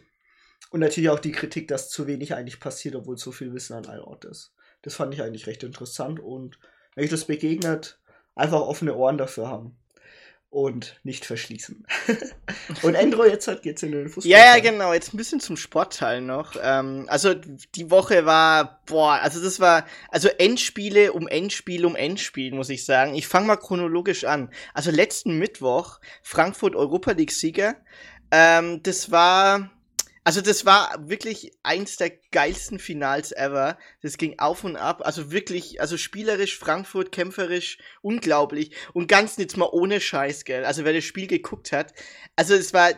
Und 0.72 0.82
natürlich 0.82 1.10
auch 1.10 1.20
die 1.20 1.32
Kritik, 1.32 1.68
dass 1.68 1.90
zu 1.90 2.08
wenig 2.08 2.34
eigentlich 2.36 2.60
passiert, 2.60 2.96
obwohl 2.96 3.18
so 3.18 3.32
viel 3.32 3.54
Wissen 3.54 3.74
an 3.74 3.88
einem 3.88 4.04
Ort 4.04 4.26
ist. 4.26 4.54
Das 4.82 4.96
fand 4.96 5.14
ich 5.14 5.22
eigentlich 5.22 5.48
recht 5.48 5.64
interessant 5.64 6.20
und 6.20 6.60
wenn 6.96 7.04
ich 7.04 7.10
das 7.10 7.26
begegnet, 7.26 8.00
einfach 8.36 8.62
offene 8.62 8.96
Ohren 8.96 9.18
dafür 9.18 9.48
haben 9.50 9.79
und 10.50 11.00
nicht 11.04 11.26
verschließen. 11.26 11.86
und 12.82 12.96
Endro, 12.96 13.24
jetzt 13.26 13.48
hat 13.48 13.62
geht's 13.62 13.84
in 13.84 13.92
den 13.92 14.10
Fußball. 14.10 14.32
Ja, 14.32 14.56
ja, 14.56 14.60
genau. 14.60 14.94
Jetzt 14.94 15.14
ein 15.14 15.18
bisschen 15.18 15.40
zum 15.40 15.58
Sportteil 15.58 16.22
noch. 16.22 16.56
Ähm, 16.62 17.06
also 17.08 17.34
die 17.34 17.92
Woche 17.92 18.26
war, 18.26 18.82
boah, 18.88 19.20
also 19.22 19.42
das 19.44 19.60
war, 19.60 19.86
also 20.10 20.28
Endspiele 20.28 21.14
um 21.14 21.28
Endspiel 21.28 21.86
um 21.86 21.96
Endspiel, 21.96 22.54
muss 22.54 22.70
ich 22.70 22.84
sagen. 22.84 23.14
Ich 23.14 23.28
fange 23.28 23.48
mal 23.48 23.58
chronologisch 23.58 24.24
an. 24.24 24.50
Also 24.74 24.90
letzten 24.90 25.38
Mittwoch 25.38 26.00
Frankfurt 26.24 26.76
Europa 26.76 27.12
League 27.12 27.32
Sieger. 27.32 27.76
Ähm, 28.32 28.82
das 28.82 29.12
war 29.12 29.70
also 30.24 30.42
das 30.42 30.66
war 30.66 30.96
wirklich 31.10 31.52
eins 31.64 31.98
der 31.98 32.12
geilsten 32.32 32.80
Finals 32.80 33.32
ever. 33.32 33.78
Das 34.02 34.18
ging 34.18 34.38
auf 34.40 34.64
und 34.64 34.76
ab. 34.76 35.02
Also 35.06 35.32
wirklich, 35.32 35.82
also 35.82 35.98
spielerisch, 35.98 36.58
Frankfurt, 36.58 37.12
kämpferisch, 37.12 37.78
unglaublich. 38.02 38.76
Und 38.94 39.08
ganz 39.08 39.38
jetzt 39.38 39.58
mal 39.58 39.70
ohne 39.72 40.02
Scheiß, 40.02 40.46
gell. 40.46 40.66
Also 40.66 40.84
wer 40.86 40.94
das 40.94 41.06
Spiel 41.06 41.28
geguckt 41.28 41.72
hat. 41.72 41.94
Also 42.36 42.54
es 42.54 42.74
war 42.74 42.92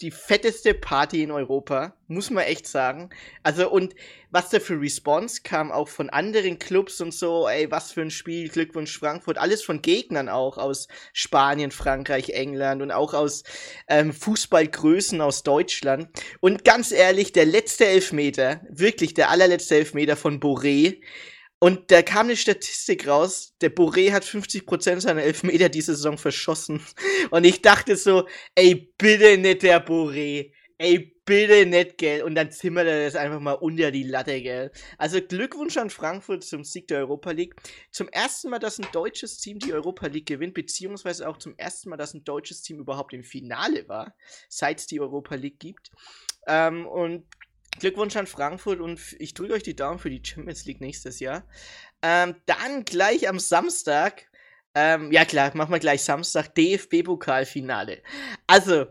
die 0.00 0.10
fetteste 0.10 0.74
Party 0.74 1.22
in 1.22 1.30
Europa, 1.30 1.94
muss 2.08 2.30
man 2.30 2.44
echt 2.44 2.66
sagen. 2.66 3.10
Also 3.42 3.70
und 3.70 3.94
was 4.30 4.50
da 4.50 4.58
für 4.58 4.80
Response 4.80 5.42
kam 5.44 5.70
auch 5.70 5.88
von 5.88 6.10
anderen 6.10 6.58
Clubs 6.58 7.00
und 7.00 7.14
so, 7.14 7.48
ey, 7.48 7.70
was 7.70 7.92
für 7.92 8.02
ein 8.02 8.10
Spiel, 8.10 8.48
Glückwunsch 8.48 8.98
Frankfurt, 8.98 9.38
alles 9.38 9.62
von 9.62 9.82
Gegnern 9.82 10.28
auch 10.28 10.58
aus 10.58 10.88
Spanien, 11.12 11.70
Frankreich, 11.70 12.30
England 12.30 12.82
und 12.82 12.90
auch 12.90 13.14
aus 13.14 13.44
ähm, 13.88 14.12
Fußballgrößen 14.12 15.20
aus 15.20 15.44
Deutschland. 15.44 16.08
Und 16.40 16.64
ganz 16.64 16.90
ehrlich, 16.90 17.32
der 17.32 17.46
letzte 17.46 17.86
Elfmeter, 17.86 18.62
wirklich 18.68 19.14
der 19.14 19.30
allerletzte 19.30 19.76
Elfmeter 19.76 20.16
von 20.16 20.40
Boré, 20.40 21.00
Und 21.64 21.90
da 21.90 22.02
kam 22.02 22.26
eine 22.26 22.36
Statistik 22.36 23.08
raus, 23.08 23.54
der 23.62 23.74
Boré 23.74 24.12
hat 24.12 24.22
50% 24.22 25.00
seiner 25.00 25.22
Elfmeter 25.22 25.70
diese 25.70 25.96
Saison 25.96 26.18
verschossen. 26.18 26.82
Und 27.30 27.44
ich 27.44 27.62
dachte 27.62 27.96
so, 27.96 28.28
ey, 28.54 28.92
bitte 28.98 29.38
nicht 29.38 29.62
der 29.62 29.82
Boré. 29.82 30.52
Ey, 30.76 31.16
bitte 31.24 31.64
nicht, 31.64 31.96
gell. 31.96 32.22
Und 32.22 32.34
dann 32.34 32.50
zimmert 32.50 32.86
er 32.86 33.06
das 33.06 33.16
einfach 33.16 33.40
mal 33.40 33.52
unter 33.52 33.90
die 33.90 34.02
Latte, 34.02 34.42
gell. 34.42 34.72
Also 34.98 35.22
Glückwunsch 35.22 35.78
an 35.78 35.88
Frankfurt 35.88 36.44
zum 36.44 36.64
Sieg 36.64 36.86
der 36.88 36.98
Europa 36.98 37.30
League. 37.30 37.54
Zum 37.90 38.08
ersten 38.08 38.50
Mal, 38.50 38.58
dass 38.58 38.78
ein 38.78 38.88
deutsches 38.92 39.38
Team 39.38 39.58
die 39.58 39.72
Europa 39.72 40.08
League 40.08 40.26
gewinnt, 40.26 40.52
beziehungsweise 40.52 41.26
auch 41.26 41.38
zum 41.38 41.56
ersten 41.56 41.88
Mal, 41.88 41.96
dass 41.96 42.12
ein 42.12 42.24
deutsches 42.24 42.60
Team 42.60 42.78
überhaupt 42.78 43.14
im 43.14 43.24
Finale 43.24 43.88
war, 43.88 44.14
seit 44.50 44.80
es 44.80 44.86
die 44.86 45.00
Europa 45.00 45.34
League 45.36 45.60
gibt. 45.60 45.92
Ähm, 46.46 46.86
und 46.86 47.24
Glückwunsch 47.78 48.16
an 48.16 48.26
Frankfurt 48.26 48.80
und 48.80 49.00
ich 49.18 49.34
drücke 49.34 49.54
euch 49.54 49.62
die 49.62 49.76
Daumen 49.76 49.98
für 49.98 50.10
die 50.10 50.22
Champions 50.24 50.64
League 50.64 50.80
nächstes 50.80 51.20
Jahr. 51.20 51.46
Ähm, 52.02 52.36
dann 52.46 52.84
gleich 52.84 53.28
am 53.28 53.38
Samstag, 53.38 54.26
ähm, 54.74 55.10
ja 55.12 55.24
klar, 55.24 55.50
machen 55.56 55.72
wir 55.72 55.78
gleich 55.78 56.02
Samstag, 56.02 56.54
DFB-Pokalfinale. 56.54 58.02
Also, 58.46 58.86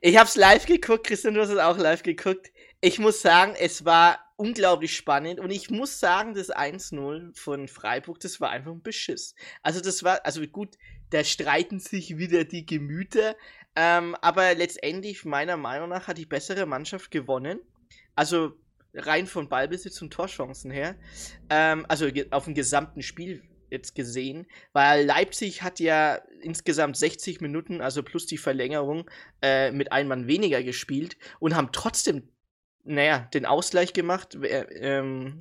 ich 0.00 0.16
habe 0.16 0.28
es 0.28 0.36
live 0.36 0.66
geguckt, 0.66 1.06
Christian, 1.06 1.34
du 1.34 1.40
hast 1.40 1.50
es 1.50 1.58
auch 1.58 1.78
live 1.78 2.02
geguckt. 2.02 2.52
Ich 2.80 2.98
muss 2.98 3.20
sagen, 3.20 3.54
es 3.58 3.84
war 3.84 4.18
unglaublich 4.36 4.96
spannend 4.96 5.40
und 5.40 5.50
ich 5.50 5.68
muss 5.70 5.98
sagen, 5.98 6.34
das 6.34 6.50
1-0 6.50 7.36
von 7.36 7.66
Freiburg, 7.66 8.20
das 8.20 8.40
war 8.40 8.50
einfach 8.50 8.70
ein 8.70 8.82
Beschiss. 8.82 9.34
Also 9.62 9.80
das 9.80 10.04
war, 10.04 10.24
also 10.24 10.46
gut, 10.46 10.76
da 11.10 11.24
streiten 11.24 11.80
sich 11.80 12.18
wieder 12.18 12.44
die 12.44 12.64
Gemüter, 12.64 13.34
ähm, 13.74 14.14
aber 14.22 14.54
letztendlich, 14.54 15.24
meiner 15.24 15.56
Meinung 15.56 15.88
nach, 15.88 16.06
hat 16.06 16.18
die 16.18 16.26
bessere 16.26 16.66
Mannschaft 16.66 17.10
gewonnen. 17.10 17.58
Also 18.18 18.56
rein 18.94 19.28
von 19.28 19.48
Ballbesitz 19.48 20.02
und 20.02 20.12
Torchancen 20.12 20.72
her. 20.72 20.96
Ähm, 21.50 21.86
also 21.88 22.08
auf 22.32 22.46
dem 22.46 22.54
gesamten 22.54 23.00
Spiel 23.00 23.44
jetzt 23.70 23.94
gesehen, 23.94 24.48
weil 24.72 25.06
Leipzig 25.06 25.62
hat 25.62 25.78
ja 25.78 26.16
insgesamt 26.42 26.96
60 26.96 27.40
Minuten, 27.40 27.80
also 27.80 28.02
plus 28.02 28.26
die 28.26 28.36
Verlängerung, 28.36 29.08
äh, 29.40 29.70
mit 29.70 29.92
einem 29.92 30.08
Mann 30.08 30.26
weniger 30.26 30.64
gespielt 30.64 31.16
und 31.38 31.54
haben 31.54 31.68
trotzdem, 31.70 32.28
naja, 32.82 33.28
den 33.34 33.46
Ausgleich 33.46 33.92
gemacht. 33.92 34.34
Äh, 34.34 34.66
ähm, 34.80 35.38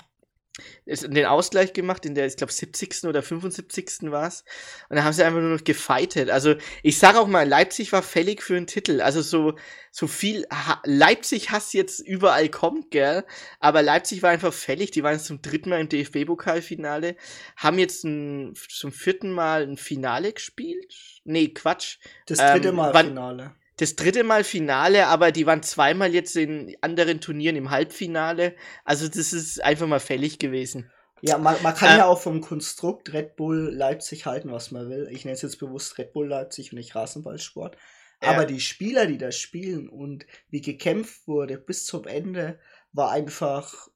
den 0.86 1.26
Ausgleich 1.26 1.74
gemacht, 1.74 2.06
in 2.06 2.16
der, 2.16 2.26
ich 2.26 2.38
glaube, 2.38 2.52
70. 2.52 3.06
oder 3.06 3.22
75. 3.22 4.12
war 4.12 4.28
es. 4.28 4.44
Und 4.90 4.96
da 4.96 5.04
haben 5.04 5.14
sie 5.14 5.24
einfach 5.24 5.40
nur 5.40 5.58
noch 5.58 5.64
gefightet. 5.64 6.30
Also, 6.30 6.56
ich 6.84 6.98
sage 6.98 7.20
auch 7.20 7.28
mal, 7.28 7.48
Leipzig 7.48 7.92
war 7.92 8.02
fällig 8.02 8.42
für 8.42 8.56
einen 8.56 8.68
Titel. 8.68 9.02
Also, 9.02 9.22
so, 9.22 9.56
so 9.92 10.08
viel 10.08 10.46
ha 10.52 10.82
Leipzig-Hass 10.86 11.74
jetzt 11.74 12.00
überall 12.00 12.50
kommt, 12.50 12.92
gell? 12.92 13.26
Aber 13.60 13.82
Leipzig 13.82 14.24
war 14.24 14.32
einfach 14.32 14.54
fällig. 14.54 14.92
Die 14.92 15.04
waren 15.04 15.14
jetzt 15.14 15.26
zum 15.26 15.42
dritten 15.42 15.70
Mal 15.70 15.82
im 15.82 15.90
DFB-Pokalfinale. 15.90 17.16
Haben 17.56 17.80
jetzt 17.80 18.04
ein, 18.04 18.54
zum 18.70 18.92
vierten 18.92 19.32
Mal 19.32 19.64
ein 19.64 19.78
Finale 19.78 20.34
gespielt. 20.34 20.94
Nee, 21.24 21.50
Quatsch. 21.50 21.98
Das 22.26 22.40
dritte 22.40 22.70
ähm, 22.70 22.76
Mal 22.76 22.94
Finale 22.94 23.56
das 23.78 23.96
dritte 23.96 24.24
Mal 24.24 24.44
Finale, 24.44 25.08
aber 25.08 25.32
die 25.32 25.46
waren 25.46 25.64
zweimal 25.64 26.14
jetzt 26.14 26.36
in 26.36 26.76
anderen 26.82 27.22
Turnieren 27.22 27.56
im 27.56 27.70
Halbfinale. 27.70 28.56
Also 28.84 29.08
das 29.08 29.34
ist 29.34 29.64
einfach 29.64 29.88
mal 29.88 30.00
fällig 30.00 30.40
gewesen. 30.40 30.92
Ja, 31.22 31.38
man, 31.38 31.56
man 31.64 31.74
kann 31.74 31.96
äh, 31.96 31.98
ja 32.00 32.06
auch 32.06 32.20
vom 32.20 32.42
Konstrukt 32.42 33.14
Red 33.14 33.36
Bull 33.36 33.72
Leipzig 33.74 34.26
halten, 34.26 34.52
was 34.52 34.72
man 34.72 34.90
will. 34.90 35.08
Ich 35.12 35.26
nenne 35.26 35.36
es 35.36 35.42
jetzt 35.42 35.60
bewusst 35.60 35.98
Red 35.98 36.14
Bull 36.14 36.28
Leipzig 36.28 36.72
und 36.72 36.78
nicht 36.78 36.96
Rasenballsport. 36.96 37.78
Ja. 38.22 38.30
Aber 38.30 38.46
die 38.46 38.60
Spieler, 38.60 39.06
die 39.06 39.18
da 39.18 39.32
spielen 39.32 39.90
und 39.90 40.26
wie 40.50 40.62
gekämpft 40.62 41.28
wurde 41.28 41.58
bis 41.58 41.86
zum 41.86 42.06
Ende, 42.06 42.60
war 42.94 43.12
einfach 43.12 43.90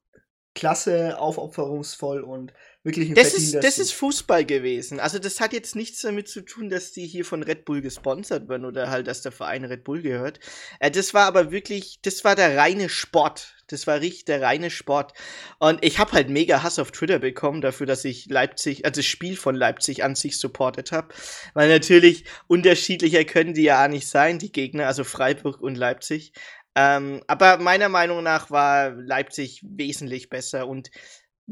klasse, 0.54 1.18
aufopferungsvoll 1.18 2.22
und 2.22 2.54
wirklich 2.84 3.10
ein 3.10 3.16
das 3.16 3.34
ist, 3.34 3.56
das 3.56 3.78
ist 3.80 3.94
Fußball 3.94 4.44
gewesen. 4.44 5.00
Also 5.00 5.20
das 5.20 5.40
hat 5.40 5.54
jetzt 5.54 5.76
nichts 5.76 6.02
damit 6.02 6.28
zu 6.28 6.42
tun, 6.42 6.70
dass 6.70 6.92
die 6.92 7.06
hier 7.06 7.24
von 7.26 7.44
Red 7.44 7.64
Bull 7.64 7.82
gesponsert 7.82 8.50
werden 8.50 8.66
oder 8.66 8.90
halt, 8.90 9.08
dass 9.08 9.22
der 9.22 9.32
Verein 9.32 9.64
Red 9.64 9.84
Bull 9.84 10.02
gehört. 10.02 10.40
Äh, 10.80 10.92
das 10.92 11.14
war 11.14 11.26
aber 11.26 11.52
wirklich, 11.52 12.00
das 12.02 12.24
war 12.24 12.36
der 12.36 12.58
reine 12.58 12.90
Sport. 12.90 13.56
Das 13.68 13.88
war 13.88 14.02
richtig 14.02 14.26
der 14.26 14.42
reine 14.42 14.70
Sport. 14.70 15.14
Und 15.60 15.84
ich 15.86 15.98
habe 16.00 16.12
halt 16.12 16.30
mega 16.30 16.62
Hass 16.64 16.80
auf 16.80 16.92
Twitter 16.92 17.20
bekommen 17.20 17.62
dafür, 17.62 17.86
dass 17.86 18.04
ich 18.04 18.26
Leipzig, 18.26 18.84
also 18.84 19.00
das 19.00 19.06
Spiel 19.06 19.38
von 19.38 19.56
Leipzig 19.56 20.04
an 20.04 20.16
sich 20.16 20.38
supportet 20.38 20.92
habe. 20.92 21.14
Weil 21.54 21.70
natürlich 21.70 22.26
unterschiedlicher 22.48 23.24
können 23.24 23.54
die 23.54 23.64
ja 23.64 23.86
auch 23.86 23.90
nicht 23.90 24.08
sein, 24.08 24.40
die 24.40 24.52
Gegner, 24.52 24.88
also 24.88 25.06
Freiburg 25.06 25.62
und 25.62 25.76
Leipzig. 25.76 26.34
Ähm, 26.76 27.22
aber 27.28 27.58
meiner 27.58 27.90
Meinung 27.90 28.24
nach 28.24 28.50
war 28.50 28.92
Leipzig 28.92 29.62
wesentlich 29.64 30.30
besser 30.30 30.68
und 30.68 30.90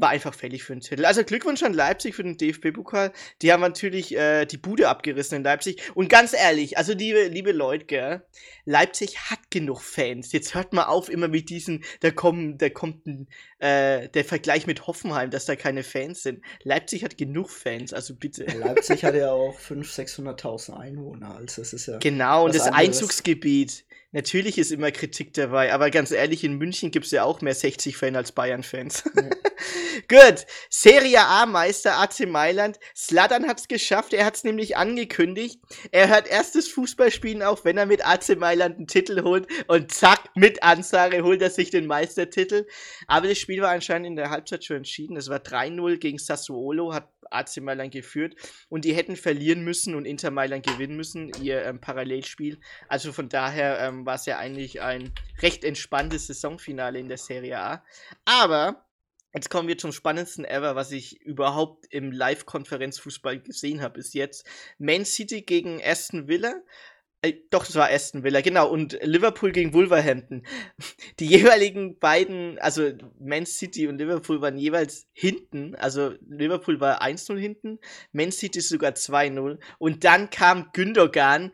war 0.00 0.08
einfach 0.10 0.34
fällig 0.34 0.62
für 0.62 0.74
den 0.74 0.80
Titel. 0.80 1.04
Also 1.04 1.24
Glückwunsch 1.24 1.62
an 1.62 1.74
Leipzig 1.74 2.14
für 2.14 2.22
den 2.22 2.36
DFB-Pokal. 2.36 3.12
Die 3.42 3.52
haben 3.52 3.60
natürlich 3.60 4.16
äh, 4.16 4.46
die 4.46 4.56
Bude 4.56 4.88
abgerissen 4.88 5.36
in 5.36 5.44
Leipzig. 5.44 5.82
Und 5.94 6.08
ganz 6.08 6.32
ehrlich, 6.32 6.78
also 6.78 6.92
liebe, 6.92 7.24
liebe 7.24 7.52
Leute, 7.52 7.84
gell, 7.84 8.22
Leipzig 8.64 9.18
hat 9.30 9.50
genug 9.50 9.82
Fans. 9.82 10.32
Jetzt 10.32 10.54
hört 10.54 10.72
mal 10.72 10.84
auf 10.84 11.08
immer 11.10 11.28
mit 11.28 11.50
diesen, 11.50 11.84
da 12.00 12.10
kommen, 12.10 12.56
da 12.56 12.70
kommt 12.70 13.06
ein, 13.06 13.28
äh, 13.58 14.08
der 14.08 14.24
Vergleich 14.24 14.66
mit 14.66 14.86
Hoffenheim, 14.86 15.30
dass 15.30 15.44
da 15.44 15.56
keine 15.56 15.82
Fans 15.82 16.22
sind. 16.22 16.42
Leipzig 16.62 17.04
hat 17.04 17.18
genug 17.18 17.50
Fans, 17.50 17.92
also 17.92 18.14
bitte. 18.14 18.44
Leipzig 18.44 19.04
hat 19.04 19.14
ja 19.14 19.32
auch 19.32 19.58
500.000, 19.58 20.38
600.000 20.38 20.78
Einwohner, 20.78 21.36
also 21.36 21.60
das 21.60 21.72
ist 21.72 21.86
ja. 21.86 21.98
Genau, 21.98 22.46
und 22.46 22.54
das 22.54 22.62
anderes. 22.62 22.86
Einzugsgebiet. 22.86 23.84
Natürlich 24.12 24.58
ist 24.58 24.72
immer 24.72 24.90
Kritik 24.90 25.34
dabei, 25.34 25.72
aber 25.72 25.90
ganz 25.90 26.10
ehrlich, 26.10 26.42
in 26.42 26.54
München 26.54 26.90
gibt 26.90 27.06
es 27.06 27.12
ja 27.12 27.22
auch 27.22 27.40
mehr 27.42 27.54
60-Fan 27.54 28.16
als 28.16 28.32
Bayern-Fans. 28.32 29.04
Ja. 29.14 29.22
Gut, 30.08 30.46
Serie 30.68 31.20
A-Meister 31.20 31.96
AC 31.98 32.26
Mailand. 32.26 32.80
Sladan 32.96 33.46
hat 33.46 33.60
es 33.60 33.68
geschafft, 33.68 34.12
er 34.12 34.24
hat 34.24 34.34
es 34.34 34.42
nämlich 34.42 34.76
angekündigt. 34.76 35.60
Er 35.92 36.08
hört 36.08 36.26
erstes 36.26 36.66
Fußballspielen 36.68 37.42
auf, 37.42 37.64
wenn 37.64 37.78
er 37.78 37.86
mit 37.86 38.04
AC 38.04 38.36
Mailand 38.36 38.78
einen 38.78 38.86
Titel 38.88 39.22
holt 39.22 39.46
und 39.68 39.92
zack, 39.92 40.30
mit 40.34 40.62
Ansage 40.64 41.22
holt 41.22 41.40
er 41.40 41.50
sich 41.50 41.70
den 41.70 41.86
Meistertitel. 41.86 42.66
Aber 43.06 43.28
das 43.28 43.38
Spiel 43.38 43.62
war 43.62 43.70
anscheinend 43.70 44.08
in 44.08 44.16
der 44.16 44.30
Halbzeit 44.30 44.64
schon 44.64 44.78
entschieden. 44.78 45.16
Es 45.16 45.28
war 45.28 45.38
3-0 45.38 45.98
gegen 45.98 46.18
Sassuolo, 46.18 46.92
hat 46.92 47.08
AC 47.30 47.58
Mailand 47.58 47.92
geführt 47.92 48.34
und 48.68 48.84
die 48.84 48.94
hätten 48.94 49.16
verlieren 49.16 49.62
müssen 49.62 49.94
und 49.94 50.04
Inter 50.04 50.30
Mailand 50.30 50.66
gewinnen 50.66 50.96
müssen, 50.96 51.32
ihr 51.40 51.64
ähm, 51.64 51.80
Parallelspiel. 51.80 52.60
Also 52.88 53.12
von 53.12 53.28
daher 53.28 53.80
ähm, 53.80 54.06
war 54.06 54.16
es 54.16 54.26
ja 54.26 54.38
eigentlich 54.38 54.80
ein 54.80 55.12
recht 55.40 55.64
entspanntes 55.64 56.26
Saisonfinale 56.26 56.98
in 56.98 57.08
der 57.08 57.18
Serie 57.18 57.58
A. 57.58 57.84
Aber 58.24 58.84
Jetzt 59.32 59.48
kommen 59.48 59.68
wir 59.68 59.78
zum 59.78 59.92
spannendsten 59.92 60.44
ever, 60.44 60.74
was 60.74 60.90
ich 60.90 61.20
überhaupt 61.22 61.86
im 61.90 62.10
Live-Konferenzfußball 62.10 63.40
gesehen 63.40 63.80
habe 63.80 63.94
bis 63.94 64.12
jetzt. 64.12 64.44
Man 64.78 65.04
City 65.04 65.42
gegen 65.42 65.80
Aston 65.84 66.26
Villa. 66.26 66.62
Äh, 67.22 67.34
doch, 67.50 67.68
es 67.68 67.74
war 67.74 67.90
Aston 67.90 68.24
Villa, 68.24 68.40
genau. 68.40 68.70
Und 68.70 68.98
Liverpool 69.02 69.52
gegen 69.52 69.74
Wolverhampton. 69.74 70.42
Die 71.18 71.26
jeweiligen 71.26 71.98
beiden, 71.98 72.58
also 72.58 72.92
Man 73.18 73.44
City 73.44 73.88
und 73.88 73.98
Liverpool 73.98 74.40
waren 74.40 74.56
jeweils 74.56 75.06
hinten. 75.12 75.74
Also 75.74 76.14
Liverpool 76.28 76.80
war 76.80 77.02
1-0 77.02 77.38
hinten, 77.38 77.78
Man 78.12 78.32
City 78.32 78.60
sogar 78.60 78.92
2-0. 78.92 79.58
Und 79.78 80.04
dann 80.04 80.30
kam 80.30 80.70
Gündogan. 80.72 81.52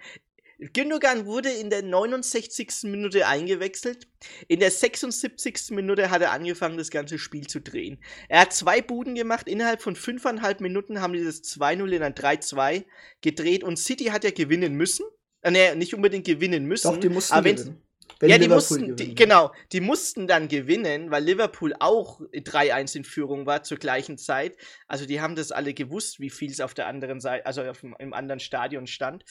Gündogan 0.72 1.26
wurde 1.26 1.50
in 1.50 1.68
der 1.68 1.82
69. 1.82 2.84
Minute 2.84 3.26
eingewechselt. 3.26 4.08
In 4.48 4.60
der 4.60 4.70
76. 4.70 5.72
Minute 5.72 6.10
hat 6.10 6.22
er 6.22 6.30
angefangen, 6.30 6.78
das 6.78 6.90
ganze 6.90 7.18
Spiel 7.18 7.46
zu 7.46 7.60
drehen. 7.60 7.98
Er 8.28 8.42
hat 8.42 8.54
zwei 8.54 8.80
Buden 8.80 9.16
gemacht. 9.16 9.48
Innerhalb 9.48 9.82
von 9.82 9.96
fünfeinhalb 9.96 10.60
Minuten 10.60 11.02
haben 11.02 11.12
die 11.12 11.24
das 11.24 11.42
2-0 11.42 11.90
in 11.90 12.02
ein 12.02 12.14
3-2 12.14 12.84
gedreht. 13.20 13.64
Und 13.64 13.78
City 13.78 14.06
hat 14.06 14.24
ja 14.24 14.30
gewinnen 14.30 14.74
müssen. 14.74 15.04
Äh, 15.46 15.50
nee, 15.52 15.74
nicht 15.76 15.94
unbedingt 15.94 16.26
gewinnen 16.26 16.66
müssen. 16.66 16.92
Doch, 16.92 16.98
die 16.98 17.08
mussten 17.08 17.34
aber 17.34 17.52
gewinnen. 17.52 17.80
Wenn 18.18 18.30
ja, 18.30 18.38
die 18.38 18.48
mussten, 18.48 18.96
die, 18.96 19.14
genau, 19.14 19.52
die 19.72 19.80
mussten 19.80 20.26
dann 20.26 20.48
gewinnen, 20.48 21.10
weil 21.10 21.22
Liverpool 21.22 21.74
auch 21.78 22.20
3-1 22.20 22.96
in 22.96 23.04
Führung 23.04 23.44
war 23.44 23.62
zur 23.62 23.76
gleichen 23.76 24.16
Zeit. 24.16 24.56
Also 24.88 25.04
die 25.06 25.20
haben 25.20 25.36
das 25.36 25.52
alle 25.52 25.74
gewusst, 25.74 26.18
wie 26.18 26.30
viel 26.30 26.50
es 26.50 26.60
auf 26.60 26.72
der 26.72 26.86
anderen 26.86 27.20
Seite, 27.20 27.44
also 27.44 27.62
auf 27.62 27.80
dem, 27.80 27.94
im 27.98 28.14
anderen 28.14 28.40
Stadion 28.40 28.86
stand. 28.86 29.24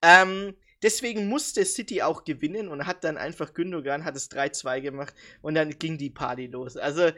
Ähm, 0.00 0.56
deswegen 0.82 1.28
musste 1.28 1.64
City 1.66 2.00
auch 2.00 2.24
gewinnen 2.24 2.68
und 2.68 2.86
hat 2.86 3.04
dann 3.04 3.18
einfach 3.18 3.52
Gündogan, 3.52 4.04
hat 4.04 4.16
es 4.16 4.30
3-2 4.30 4.80
gemacht 4.80 5.14
und 5.42 5.54
dann 5.54 5.78
ging 5.78 5.98
die 5.98 6.10
Party 6.10 6.46
los. 6.46 6.78
Also 6.78 7.10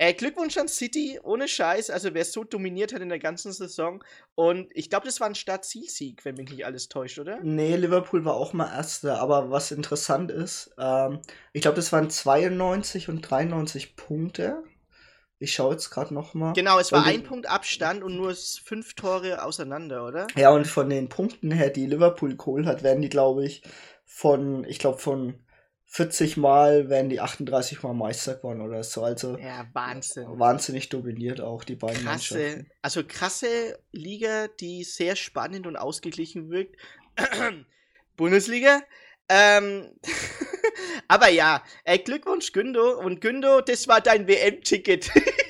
äh, 0.00 0.14
Glückwunsch 0.14 0.56
an 0.56 0.66
City, 0.66 1.20
ohne 1.22 1.46
Scheiß. 1.46 1.90
Also 1.90 2.14
wer 2.14 2.24
so 2.24 2.42
dominiert 2.42 2.94
hat 2.94 3.02
in 3.02 3.10
der 3.10 3.18
ganzen 3.18 3.52
Saison. 3.52 4.02
Und 4.34 4.70
ich 4.72 4.88
glaube, 4.88 5.04
das 5.04 5.20
war 5.20 5.26
ein 5.26 5.34
Start-Ziel-Sieg, 5.34 6.24
wenn 6.24 6.36
mich 6.36 6.50
nicht 6.50 6.64
alles 6.64 6.88
täuscht, 6.88 7.18
oder? 7.18 7.38
Nee, 7.42 7.76
Liverpool 7.76 8.24
war 8.24 8.34
auch 8.34 8.54
mal 8.54 8.74
Erster. 8.74 9.20
Aber 9.20 9.50
was 9.50 9.70
interessant 9.72 10.30
ist, 10.30 10.74
ähm, 10.78 11.20
ich 11.52 11.60
glaube, 11.60 11.76
das 11.76 11.92
waren 11.92 12.08
92 12.08 13.10
und 13.10 13.20
93 13.20 13.94
Punkte. 13.94 14.62
Ich 15.38 15.52
schaue 15.52 15.72
jetzt 15.72 15.90
gerade 15.90 16.14
noch 16.14 16.32
mal. 16.32 16.54
Genau, 16.54 16.78
es 16.78 16.92
war 16.92 17.00
und 17.00 17.06
ein 17.06 17.22
Punkt 17.22 17.46
Abstand 17.46 18.02
und 18.02 18.16
nur 18.16 18.34
fünf 18.34 18.94
Tore 18.94 19.44
auseinander, 19.44 20.06
oder? 20.06 20.28
Ja, 20.34 20.48
und 20.48 20.66
von 20.66 20.88
den 20.88 21.10
Punkten 21.10 21.50
her, 21.50 21.68
die 21.68 21.84
Liverpool 21.84 22.38
geholt 22.38 22.64
hat, 22.64 22.82
werden 22.82 23.02
die, 23.02 23.10
glaube 23.10 23.44
ich, 23.44 23.62
von, 24.06 24.64
ich 24.64 24.78
glaube, 24.78 24.96
von 24.96 25.34
40 25.92 26.36
Mal 26.36 26.88
werden 26.88 27.08
die 27.08 27.20
38 27.20 27.82
Mal 27.82 27.94
Meister 27.94 28.36
geworden 28.36 28.60
oder 28.60 28.84
so. 28.84 29.02
Also 29.02 29.36
ja, 29.36 29.66
Wahnsinn. 29.72 30.38
Wahnsinnig 30.38 30.88
dominiert 30.88 31.40
auch 31.40 31.64
die 31.64 31.74
beiden 31.74 32.04
krasse, 32.04 32.34
Mannschaften. 32.34 32.70
Also 32.80 33.02
krasse 33.04 33.78
Liga, 33.90 34.46
die 34.46 34.84
sehr 34.84 35.16
spannend 35.16 35.66
und 35.66 35.76
ausgeglichen 35.76 36.48
wirkt. 36.48 36.76
Bundesliga. 38.16 38.82
Ähm, 39.28 39.90
aber 41.08 41.28
ja, 41.28 41.64
äh, 41.82 41.98
Glückwunsch 41.98 42.52
Gündo. 42.52 42.96
Und 43.00 43.20
Gündo, 43.20 43.60
das 43.60 43.88
war 43.88 44.00
dein 44.00 44.28
WM-Ticket. 44.28 45.10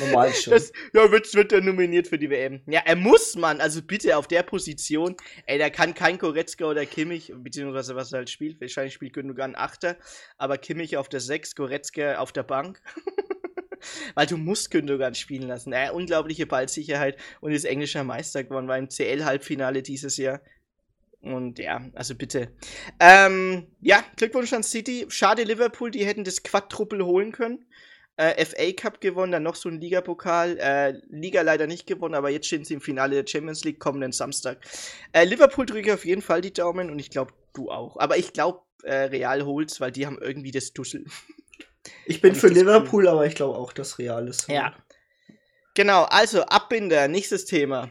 Normal 0.00 0.32
schon. 0.34 0.52
Das, 0.52 0.72
ja, 0.92 1.10
wird, 1.10 1.32
wird 1.34 1.52
er 1.52 1.60
nominiert 1.60 2.08
für 2.08 2.18
die 2.18 2.30
WM. 2.30 2.60
Ja, 2.66 2.82
er 2.84 2.96
muss, 2.96 3.36
man. 3.36 3.60
Also 3.60 3.82
bitte 3.82 4.16
auf 4.16 4.26
der 4.26 4.42
Position. 4.42 5.16
Ey, 5.46 5.58
da 5.58 5.70
kann 5.70 5.94
kein 5.94 6.18
Koretzka 6.18 6.64
oder 6.66 6.86
Kimmich, 6.86 7.32
beziehungsweise 7.36 7.94
was 7.96 8.12
er 8.12 8.18
halt 8.18 8.30
spielt. 8.30 8.60
Wahrscheinlich 8.60 8.94
spielt 8.94 9.12
Gündogan 9.12 9.54
Achter, 9.54 9.96
aber 10.38 10.58
Kimmich 10.58 10.96
auf 10.96 11.08
der 11.08 11.20
6, 11.20 11.54
Goretzka 11.54 12.18
auf 12.18 12.32
der 12.32 12.42
Bank. 12.42 12.80
Weil 14.14 14.26
du 14.26 14.36
musst 14.36 14.70
Gündogan 14.70 15.14
spielen 15.14 15.48
lassen. 15.48 15.72
Äh, 15.72 15.90
unglaubliche 15.92 16.46
Ballsicherheit 16.46 17.16
und 17.40 17.52
ist 17.52 17.64
englischer 17.64 18.04
Meister 18.04 18.44
geworden, 18.44 18.68
war 18.68 18.78
im 18.78 18.88
CL-Halbfinale 18.88 19.82
dieses 19.82 20.16
Jahr. 20.16 20.40
Und 21.22 21.58
ja, 21.58 21.82
also 21.94 22.14
bitte. 22.14 22.52
Ähm, 22.98 23.66
ja, 23.80 24.02
Glückwunsch 24.16 24.52
an 24.52 24.62
City. 24.62 25.06
Schade 25.08 25.44
Liverpool, 25.44 25.90
die 25.90 26.06
hätten 26.06 26.24
das 26.24 26.42
Quadruppel 26.42 27.04
holen 27.04 27.32
können 27.32 27.66
äh, 28.16 28.44
FA 28.44 28.72
Cup 28.72 29.00
gewonnen, 29.00 29.32
dann 29.32 29.42
noch 29.42 29.54
so 29.54 29.68
ein 29.68 29.80
Ligapokal. 29.80 30.58
Äh, 30.58 31.00
Liga 31.08 31.42
leider 31.42 31.66
nicht 31.66 31.86
gewonnen, 31.86 32.14
aber 32.14 32.30
jetzt 32.30 32.46
stehen 32.46 32.64
sie 32.64 32.74
im 32.74 32.80
Finale 32.80 33.22
der 33.22 33.30
Champions 33.30 33.64
League 33.64 33.80
kommenden 33.80 34.12
Samstag. 34.12 34.58
Äh, 35.12 35.24
Liverpool 35.24 35.66
drücke 35.66 35.94
auf 35.94 36.04
jeden 36.04 36.22
Fall 36.22 36.40
die 36.40 36.52
Daumen 36.52 36.90
und 36.90 36.98
ich 36.98 37.10
glaube, 37.10 37.32
du 37.54 37.70
auch. 37.70 37.96
Aber 37.98 38.18
ich 38.18 38.32
glaube, 38.32 38.60
äh, 38.82 38.94
Real 38.94 39.44
holt's, 39.44 39.80
weil 39.80 39.92
die 39.92 40.06
haben 40.06 40.18
irgendwie 40.20 40.50
das 40.50 40.72
Dussel. 40.72 41.04
Ich 42.04 42.20
bin 42.20 42.34
für 42.34 42.48
Liverpool, 42.48 43.08
aber 43.08 43.26
ich 43.26 43.34
glaube 43.34 43.56
auch, 43.56 43.72
dass 43.72 43.98
Real 43.98 44.28
ist. 44.28 44.48
Ja. 44.48 44.74
Genau, 45.74 46.02
also 46.04 46.42
Abbinder, 46.42 47.08
nächstes 47.08 47.46
Thema. 47.46 47.88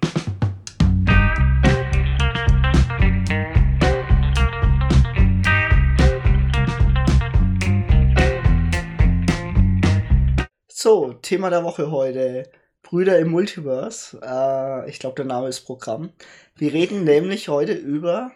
So, 10.82 11.12
Thema 11.12 11.50
der 11.50 11.66
Woche 11.66 11.92
heute. 11.92 12.50
Brüder 12.84 13.20
im 13.20 13.32
Multiverse. 13.32 14.18
Äh, 14.24 14.90
ich 14.90 14.98
glaube, 14.98 15.18
der 15.18 15.26
Name 15.26 15.50
ist 15.50 15.66
Programm. 15.66 16.14
Wir 16.56 16.72
reden 16.72 17.04
nämlich 17.04 17.50
heute 17.50 17.74
über 17.74 18.32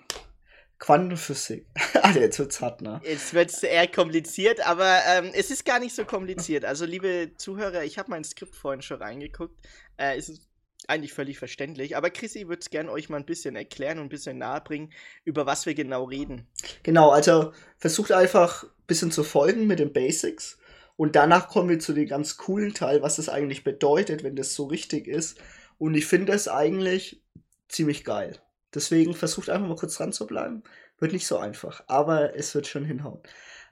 Quantenphysik. 0.77 1.65
also 2.01 2.19
jetzt 2.19 2.39
wird's 2.39 2.59
hart, 2.59 2.81
ne? 2.81 2.99
Jetzt 3.05 3.33
wird's 3.33 3.63
eher 3.63 3.87
kompliziert, 3.87 4.59
aber 4.67 4.99
ähm, 5.07 5.31
es 5.33 5.51
ist 5.51 5.63
gar 5.63 5.79
nicht 5.79 5.95
so 5.95 6.03
kompliziert. 6.03 6.65
Also, 6.65 6.83
liebe 6.83 7.31
Zuhörer, 7.37 7.85
ich 7.85 7.97
habe 7.97 8.11
mein 8.11 8.25
Skript 8.25 8.57
vorhin 8.57 8.81
schon 8.81 9.01
reingeguckt. 9.01 9.55
Äh, 9.95 10.17
es 10.17 10.27
ist 10.27 10.49
eigentlich 10.89 11.13
völlig 11.13 11.39
verständlich. 11.39 11.95
Aber 11.95 12.09
Chrissy 12.09 12.49
würde 12.49 12.59
es 12.59 12.69
gerne 12.69 12.91
euch 12.91 13.07
mal 13.07 13.19
ein 13.21 13.25
bisschen 13.25 13.55
erklären 13.55 13.99
und 13.99 14.07
ein 14.07 14.09
bisschen 14.09 14.37
nahebringen, 14.37 14.91
über 15.23 15.45
was 15.45 15.65
wir 15.65 15.75
genau 15.75 16.03
reden. 16.03 16.45
Genau, 16.83 17.09
also 17.09 17.53
versucht 17.77 18.11
einfach 18.11 18.63
ein 18.63 18.69
bisschen 18.85 19.11
zu 19.11 19.23
folgen 19.23 19.65
mit 19.65 19.79
den 19.79 19.93
Basics. 19.93 20.57
Und 21.03 21.17
danach 21.17 21.49
kommen 21.49 21.67
wir 21.67 21.79
zu 21.79 21.91
dem 21.91 22.07
ganz 22.07 22.37
coolen 22.37 22.73
Teil, 22.73 23.01
was 23.01 23.17
das 23.17 23.27
eigentlich 23.27 23.65
bedeutet, 23.65 24.23
wenn 24.23 24.37
das 24.37 24.55
so 24.55 24.67
richtig 24.67 25.05
ist. 25.05 25.37
Und 25.77 25.95
ich 25.95 26.05
finde 26.05 26.31
es 26.31 26.47
eigentlich 26.47 27.21
ziemlich 27.67 28.05
geil. 28.05 28.37
Deswegen 28.73 29.13
versucht 29.13 29.49
einfach 29.49 29.67
mal 29.67 29.75
kurz 29.75 29.97
dran 29.97 30.13
zu 30.13 30.25
bleiben. 30.25 30.63
Wird 30.99 31.11
nicht 31.11 31.27
so 31.27 31.35
einfach, 31.35 31.83
aber 31.87 32.37
es 32.37 32.55
wird 32.55 32.67
schon 32.67 32.85
hinhauen. 32.85 33.19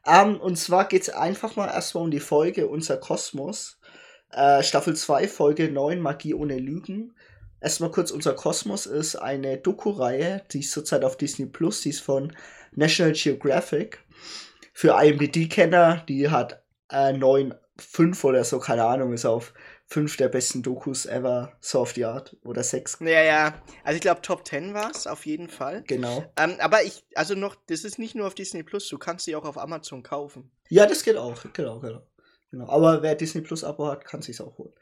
Ähm, 0.05 0.41
und 0.41 0.57
zwar 0.57 0.89
geht 0.89 1.03
es 1.03 1.09
einfach 1.09 1.55
mal 1.55 1.69
erstmal 1.69 2.03
um 2.03 2.11
die 2.11 2.19
Folge 2.19 2.67
Unser 2.67 2.97
Kosmos. 2.97 3.79
Äh, 4.31 4.61
Staffel 4.61 4.97
2, 4.97 5.29
Folge 5.29 5.71
9, 5.71 6.01
Magie 6.01 6.33
ohne 6.33 6.57
Lügen. 6.57 7.15
Erstmal 7.61 7.91
kurz, 7.91 8.11
Unser 8.11 8.33
Kosmos 8.33 8.86
ist 8.86 9.15
eine 9.15 9.58
Doku-Reihe, 9.58 10.43
die 10.51 10.60
ist 10.60 10.71
zurzeit 10.71 11.06
auf 11.06 11.15
Disney 11.15 11.45
Plus, 11.45 11.79
die 11.79 11.91
ist 11.91 12.01
von 12.01 12.36
National 12.73 13.13
Geographic. 13.13 13.99
Für 14.73 15.01
IMDb-Kenner, 15.01 16.03
die 16.10 16.29
hat 16.29 16.62
äh, 16.91 17.13
9, 17.13 17.54
5 17.77 18.23
oder 18.23 18.43
so, 18.43 18.60
keine 18.60 18.86
Ahnung, 18.86 19.13
ist 19.13 19.25
auf 19.25 19.54
5 19.88 20.17
der 20.17 20.30
besten 20.30 20.63
Dokus 20.63 21.06
ever, 21.06 21.54
so 21.60 21.80
auf 21.80 21.93
die 21.93 22.06
Art. 22.06 22.38
Oder 22.43 22.63
6. 22.63 22.99
Ja, 23.01 23.21
ja. 23.23 23.62
Also 23.84 23.95
ich 23.95 24.01
glaube, 24.01 24.21
Top 24.21 24.47
10 24.47 24.73
war 24.73 24.91
es, 24.91 25.08
auf 25.08 25.25
jeden 25.25 25.49
Fall. 25.49 25.84
Genau. 25.88 26.23
Ähm, 26.38 26.56
aber 26.60 26.84
ich, 26.84 27.04
also 27.15 27.36
noch, 27.36 27.56
das 27.67 27.84
ist 27.84 27.99
nicht 27.99 28.15
nur 28.15 28.27
auf 28.27 28.36
Disney 28.36 28.63
Plus, 28.63 28.88
du 28.88 28.97
kannst 28.97 29.25
sie 29.25 29.36
auch 29.36 29.45
auf 29.45 29.58
Amazon 29.58 30.04
kaufen. 30.04 30.51
Ja, 30.69 30.86
das 30.86 31.04
geht 31.04 31.17
auch, 31.17 31.43
genau, 31.54 31.80
genau. 31.80 32.01
genau. 32.51 32.69
Aber 32.69 33.01
wer 33.01 33.15
Disney 33.15 33.41
Plus 33.41 33.63
Abo 33.63 33.88
hat, 33.88 34.06
kann 34.06 34.21
sich's 34.21 34.41
auch 34.41 34.58
holen. 34.58 34.73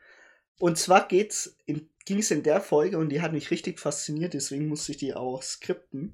Und 0.59 0.77
zwar 0.77 1.07
geht's 1.07 1.57
in, 1.65 1.89
ging's 2.05 2.31
in 2.31 2.43
der 2.43 2.59
Folge 2.59 2.97
und 2.97 3.09
die 3.09 3.21
hat 3.21 3.31
mich 3.31 3.49
richtig 3.49 3.79
fasziniert, 3.79 4.33
deswegen 4.33 4.67
musste 4.67 4.91
ich 4.91 4.97
die 4.97 5.13
auch 5.13 5.41
skripten. 5.41 6.13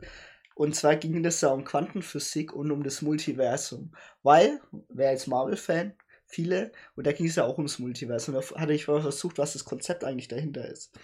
Und 0.55 0.75
zwar 0.75 0.95
ging 0.95 1.23
es 1.23 1.41
da 1.41 1.49
um 1.49 1.63
Quantenphysik 1.63 2.53
und 2.53 2.71
um 2.71 2.83
das 2.83 3.03
Multiversum. 3.03 3.93
Weil, 4.23 4.59
wer 4.89 5.09
als 5.09 5.27
Marvel-Fan, 5.27 5.93
viele, 6.25 6.71
und 6.95 7.05
da 7.05 7.11
ging 7.11 7.27
es 7.27 7.35
ja 7.35 7.43
auch 7.43 7.57
ums 7.57 7.77
Multiversum. 7.77 8.33
Da 8.33 8.41
hatte 8.59 8.73
ich 8.73 8.87
mal 8.87 9.01
versucht, 9.01 9.37
was 9.37 9.53
das 9.53 9.65
Konzept 9.65 10.03
eigentlich 10.03 10.29
dahinter 10.29 10.67
ist. 10.67 10.97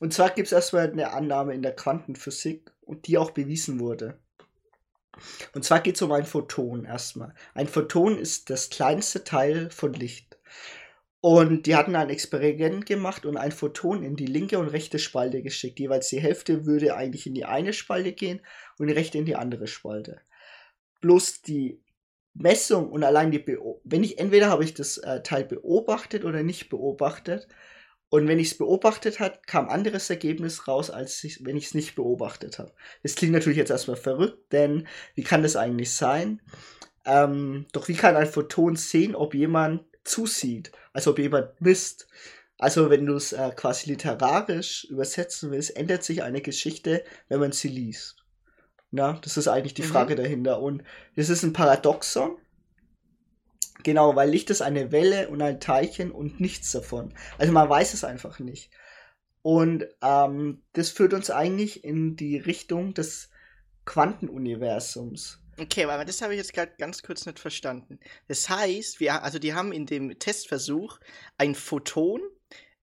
Und 0.00 0.12
zwar 0.12 0.30
gibt 0.30 0.46
es 0.46 0.52
erstmal 0.52 0.90
eine 0.90 1.12
Annahme 1.12 1.54
in 1.54 1.62
der 1.62 1.76
Quantenphysik, 1.76 2.72
und 2.90 3.06
die 3.06 3.18
auch 3.18 3.30
bewiesen 3.30 3.78
wurde. 3.78 4.18
Und 5.54 5.64
zwar 5.64 5.80
geht 5.80 5.94
es 5.94 6.02
um 6.02 6.10
ein 6.10 6.24
Photon 6.24 6.84
erstmal. 6.84 7.34
Ein 7.54 7.68
Photon 7.68 8.18
ist 8.18 8.50
das 8.50 8.68
kleinste 8.68 9.22
Teil 9.22 9.70
von 9.70 9.92
Licht. 9.92 10.38
Und 11.20 11.66
die 11.66 11.76
hatten 11.76 11.94
ein 11.94 12.10
Experiment 12.10 12.86
gemacht 12.86 13.26
und 13.26 13.36
ein 13.36 13.52
Photon 13.52 14.02
in 14.02 14.16
die 14.16 14.26
linke 14.26 14.58
und 14.58 14.68
rechte 14.68 14.98
Spalte 14.98 15.42
geschickt. 15.42 15.78
Jeweils 15.78 16.08
die 16.08 16.20
Hälfte 16.20 16.66
würde 16.66 16.96
eigentlich 16.96 17.26
in 17.26 17.34
die 17.34 17.44
eine 17.44 17.72
Spalte 17.72 18.12
gehen 18.12 18.40
und 18.80 18.88
die 18.88 18.94
rechte 18.94 19.18
in 19.18 19.26
die 19.26 19.36
andere 19.36 19.66
Spalte. 19.66 20.20
Bloß 21.00 21.42
die 21.42 21.82
Messung 22.34 22.90
und 22.90 23.02
allein 23.02 23.30
die 23.32 23.40
Beo 23.40 23.80
wenn 23.84 24.04
ich 24.04 24.18
entweder 24.18 24.48
habe 24.48 24.64
ich 24.64 24.74
das 24.74 24.98
äh, 24.98 25.22
Teil 25.22 25.44
beobachtet 25.44 26.24
oder 26.24 26.42
nicht 26.42 26.68
beobachtet 26.68 27.48
und 28.08 28.26
wenn 28.26 28.40
ich 28.40 28.52
es 28.52 28.58
beobachtet 28.58 29.20
hat, 29.20 29.46
kam 29.46 29.68
anderes 29.68 30.10
Ergebnis 30.10 30.66
raus, 30.66 30.90
als 30.90 31.22
ich, 31.22 31.44
wenn 31.44 31.56
ich 31.56 31.66
es 31.66 31.74
nicht 31.74 31.94
beobachtet 31.94 32.58
habe. 32.58 32.72
Das 33.04 33.14
klingt 33.14 33.32
natürlich 33.32 33.58
jetzt 33.58 33.70
erstmal 33.70 33.96
verrückt, 33.96 34.52
denn 34.52 34.88
wie 35.14 35.22
kann 35.22 35.44
das 35.44 35.54
eigentlich 35.54 35.94
sein? 35.94 36.42
Ähm, 37.04 37.66
doch 37.72 37.86
wie 37.86 37.94
kann 37.94 38.16
ein 38.16 38.26
Photon 38.26 38.74
sehen, 38.74 39.14
ob 39.14 39.34
jemand 39.34 39.84
zusieht, 40.02 40.72
also 40.92 41.12
ob 41.12 41.20
jemand 41.20 41.60
misst? 41.60 42.08
Also 42.58 42.90
wenn 42.90 43.06
du 43.06 43.14
es 43.14 43.32
äh, 43.32 43.52
quasi 43.54 43.90
literarisch 43.90 44.84
übersetzen 44.90 45.50
willst, 45.52 45.76
ändert 45.76 46.02
sich 46.02 46.22
eine 46.22 46.42
Geschichte, 46.42 47.04
wenn 47.28 47.40
man 47.40 47.52
sie 47.52 47.68
liest. 47.68 48.19
Na, 48.90 49.18
das 49.22 49.36
ist 49.36 49.48
eigentlich 49.48 49.74
die 49.74 49.82
Mhm. 49.82 49.86
Frage 49.86 50.16
dahinter. 50.16 50.60
Und 50.60 50.82
das 51.16 51.28
ist 51.28 51.42
ein 51.42 51.52
Paradoxon. 51.52 52.36
Genau, 53.82 54.14
weil 54.14 54.28
Licht 54.30 54.50
ist 54.50 54.60
eine 54.62 54.92
Welle 54.92 55.28
und 55.30 55.40
ein 55.40 55.60
Teilchen 55.60 56.10
und 56.10 56.40
nichts 56.40 56.72
davon. 56.72 57.14
Also 57.38 57.52
man 57.52 57.68
weiß 57.68 57.94
es 57.94 58.04
einfach 58.04 58.38
nicht. 58.38 58.70
Und 59.42 59.86
ähm, 60.02 60.62
das 60.74 60.90
führt 60.90 61.14
uns 61.14 61.30
eigentlich 61.30 61.82
in 61.82 62.14
die 62.16 62.36
Richtung 62.36 62.92
des 62.92 63.30
Quantenuniversums. 63.86 65.38
Okay, 65.58 65.84
aber 65.84 66.04
das 66.04 66.20
habe 66.22 66.34
ich 66.34 66.38
jetzt 66.38 66.52
gerade 66.52 66.72
ganz 66.78 67.02
kurz 67.02 67.26
nicht 67.26 67.38
verstanden. 67.38 67.98
Das 68.28 68.48
heißt, 68.48 69.00
wir, 69.00 69.22
also 69.22 69.38
die 69.38 69.54
haben 69.54 69.72
in 69.72 69.86
dem 69.86 70.18
Testversuch 70.18 70.98
ein 71.38 71.54
Photon 71.54 72.20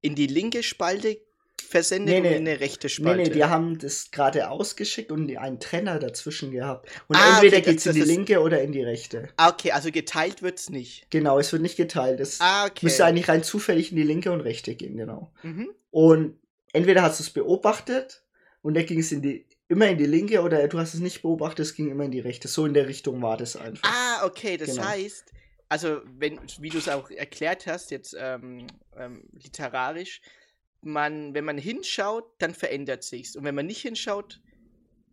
in 0.02 0.16
die 0.16 0.28
linke 0.28 0.64
Spalte 0.64 1.18
versendet 1.62 2.16
Nee, 2.16 2.22
nee. 2.22 2.36
in 2.38 2.48
eine 2.48 2.60
rechte 2.60 2.88
Nee, 2.88 2.92
Spalte. 2.94 3.24
nee, 3.24 3.30
die 3.30 3.44
haben 3.44 3.78
das 3.78 4.12
gerade 4.12 4.50
ausgeschickt 4.50 5.12
und 5.12 5.28
die- 5.28 5.38
einen 5.38 5.60
Trenner 5.60 6.00
dazwischen 6.00 6.52
gehabt. 6.52 6.90
Und 7.08 7.16
Ah, 7.18 7.36
entweder 7.36 7.58
okay, 7.58 7.66
das- 7.66 7.72
geht's 7.72 7.86
in 7.86 7.90
das 7.90 7.96
die 7.96 8.02
ist- 8.02 8.08
linke 8.08 8.42
oder 8.42 8.62
in 8.62 8.72
die 8.72 8.84
rechte. 8.84 9.30
ah, 9.38 9.50
okay, 9.50 9.72
also 9.72 9.92
geteilt 9.92 10.42
wird's 10.42 10.70
nicht. 10.70 11.10
Genau, 11.10 11.40
es 11.40 11.52
wird 11.52 11.62
nicht 11.62 11.78
geteilt. 11.78 12.20
Es 12.20 12.40
Ah, 12.40 12.66
okay. 12.66 12.80
müsste 12.86 13.06
eigentlich 13.06 13.28
rein 13.28 13.44
zufällig 13.44 13.92
in 13.92 13.98
die 13.98 14.04
linke 14.04 14.32
und 14.32 14.42
rechte 14.42 14.76
gehen, 14.76 14.98
genau. 14.98 15.32
mhm. 15.44 15.70
Und 15.92 16.38
entweder 16.74 17.02
hast 17.02 17.20
du 17.20 17.24
es 17.24 17.30
beobachtet 17.32 18.24
und 18.62 18.76
da 18.76 18.84
ging 18.84 19.00
es 19.00 19.12
in 19.12 19.22
die, 19.22 19.46
immer 19.68 19.88
in 19.88 19.98
die 19.98 20.06
linke 20.06 20.42
oder 20.42 20.66
du 20.68 20.78
hast 20.80 20.94
es 20.94 21.00
nicht 21.00 21.22
beobachtet, 21.22 21.66
es 21.66 21.74
ging 21.76 21.90
immer 21.90 22.06
in 22.06 22.12
die 22.12 22.20
rechte. 22.20 22.48
So 22.48 22.66
in 22.66 22.74
der 22.74 22.88
Richtung 22.88 23.22
war 23.22 23.36
das 23.36 23.56
einfach. 23.56 23.90
Ah, 23.92 24.26
okay, 24.26 24.58
das 24.58 24.76
Genau. 24.76 24.84
heißt, 24.88 25.34
also 25.70 26.02
wenn, 26.18 26.40
wie 26.60 26.70
du 26.70 26.78
es 26.78 26.88
auch 26.88 27.10
erklärt 27.10 27.66
hast, 27.68 27.92
jetzt 27.92 28.16
ähm, 28.18 28.68
ähm, 28.96 29.24
literarisch, 29.34 30.22
man, 30.82 31.34
wenn 31.34 31.46
man 31.46 31.58
hinschaut, 31.58 32.26
dann 32.40 32.54
verändert 32.54 33.04
sich's. 33.04 33.36
Und 33.36 33.44
wenn 33.44 33.56
man 33.56 33.66
nicht 33.66 33.82
hinschaut, 33.82 34.42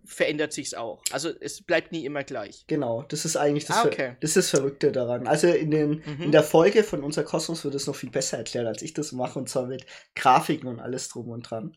verändert 0.06 0.52
sich's 0.52 0.74
auch. 0.74 1.02
Also 1.12 1.30
es 1.40 1.62
bleibt 1.62 1.90
nie 1.90 2.04
immer 2.04 2.24
gleich. 2.24 2.64
Genau, 2.66 3.02
das 3.02 3.24
ist 3.24 3.36
eigentlich 3.36 3.64
das, 3.64 3.78
Ah, 3.78 3.86
okay. 3.86 4.16
das, 4.20 4.30
ist 4.30 4.36
das 4.36 4.50
Verrückte 4.50 4.92
daran. 4.92 5.26
Also 5.26 5.48
in, 5.48 5.70
den, 5.70 6.02
Mhm. 6.04 6.22
in 6.24 6.32
der 6.32 6.42
Folge 6.42 6.84
von 6.84 7.02
Unser 7.02 7.24
Kosmos 7.24 7.64
wird 7.64 7.74
es 7.74 7.86
noch 7.86 7.96
viel 7.96 8.10
besser 8.10 8.36
erklärt, 8.38 8.66
als 8.66 8.82
ich 8.82 8.92
das 8.92 9.12
mache, 9.12 9.38
und 9.38 9.48
zwar 9.48 9.66
mit 9.66 9.86
Grafiken 10.14 10.68
und 10.68 10.80
alles 10.80 11.08
drum 11.08 11.30
und 11.30 11.48
dran. 11.50 11.74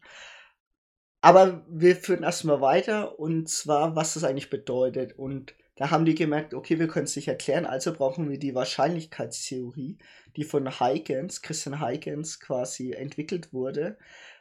Aber 1.21 1.65
wir 1.69 1.95
führen 1.95 2.23
erstmal 2.23 2.61
weiter, 2.61 3.17
und 3.19 3.49
zwar, 3.49 3.95
was 3.95 4.13
das 4.13 4.23
eigentlich 4.23 4.49
bedeutet. 4.49 5.17
Und 5.17 5.55
Da 5.77 5.91
haben 5.91 6.05
die 6.05 6.15
gemerkt, 6.15 6.55
okay, 6.55 6.79
wir 6.79 6.87
können 6.87 7.05
es 7.05 7.15
nicht 7.15 7.27
erklären, 7.27 7.65
also 7.65 7.93
brauchen 7.93 8.29
wir 8.29 8.39
die 8.39 8.55
Wahrscheinlichkeitstheorie, 8.55 9.99
die 10.35 10.43
von 10.43 10.79
Huygens, 10.79 11.43
Christian 11.43 11.79
Huygens 11.79 12.39
quasi 12.39 12.93
entwickelt 12.93 13.53
wurde, 13.53 13.97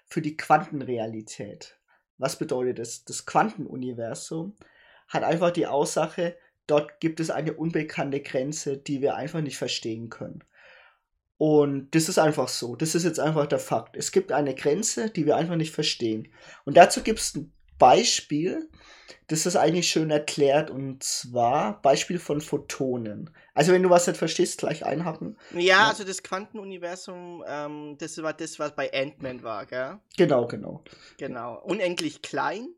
für 0.06 0.22
die 0.22 0.36
Quantenrealität. 0.36 1.78
Was 2.16 2.38
bedeutet 2.38 2.78
das? 2.78 3.04
Das 3.04 3.26
Quantenuniversum 3.26 4.56
hat 5.08 5.24
einfach 5.24 5.50
die 5.50 5.66
Aussage, 5.66 6.36
dort 6.66 7.00
gibt 7.00 7.20
es 7.20 7.30
eine 7.30 7.52
unbekannte 7.52 8.20
Grenze, 8.20 8.78
die 8.78 9.02
wir 9.02 9.14
einfach 9.16 9.42
nicht 9.42 9.58
verstehen 9.58 10.08
können. 10.08 10.42
Und 11.38 11.94
das 11.94 12.08
ist 12.08 12.18
einfach 12.18 12.48
so. 12.48 12.76
Das 12.76 12.94
ist 12.94 13.04
jetzt 13.04 13.20
einfach 13.20 13.46
der 13.46 13.58
Fakt. 13.58 13.94
Es 13.96 14.10
gibt 14.10 14.32
eine 14.32 14.54
Grenze, 14.54 15.10
die 15.10 15.26
wir 15.26 15.36
einfach 15.36 15.56
nicht 15.56 15.74
verstehen. 15.74 16.28
Und 16.64 16.78
dazu 16.78 17.02
gibt 17.02 17.18
es 17.18 17.38
Beispiel, 17.78 18.68
das 19.28 19.46
ist 19.46 19.56
eigentlich 19.56 19.88
schön 19.88 20.10
erklärt. 20.10 20.70
Und 20.70 21.02
zwar 21.02 21.80
Beispiel 21.82 22.18
von 22.18 22.40
Photonen. 22.40 23.30
Also 23.54 23.72
wenn 23.72 23.82
du 23.82 23.90
was 23.90 24.06
nicht 24.06 24.16
verstehst, 24.16 24.58
gleich 24.58 24.84
einhaken. 24.84 25.36
Ja, 25.52 25.60
ja. 25.60 25.88
also 25.88 26.04
das 26.04 26.22
Quantenuniversum, 26.22 27.44
ähm, 27.46 27.96
das 27.98 28.20
war 28.22 28.32
das, 28.32 28.58
was 28.58 28.74
bei 28.74 28.92
Ant-Man 28.92 29.42
war, 29.42 29.66
gell? 29.66 29.98
Genau, 30.16 30.46
genau. 30.46 30.82
Genau. 31.18 31.60
Unendlich 31.64 32.22
klein. 32.22 32.68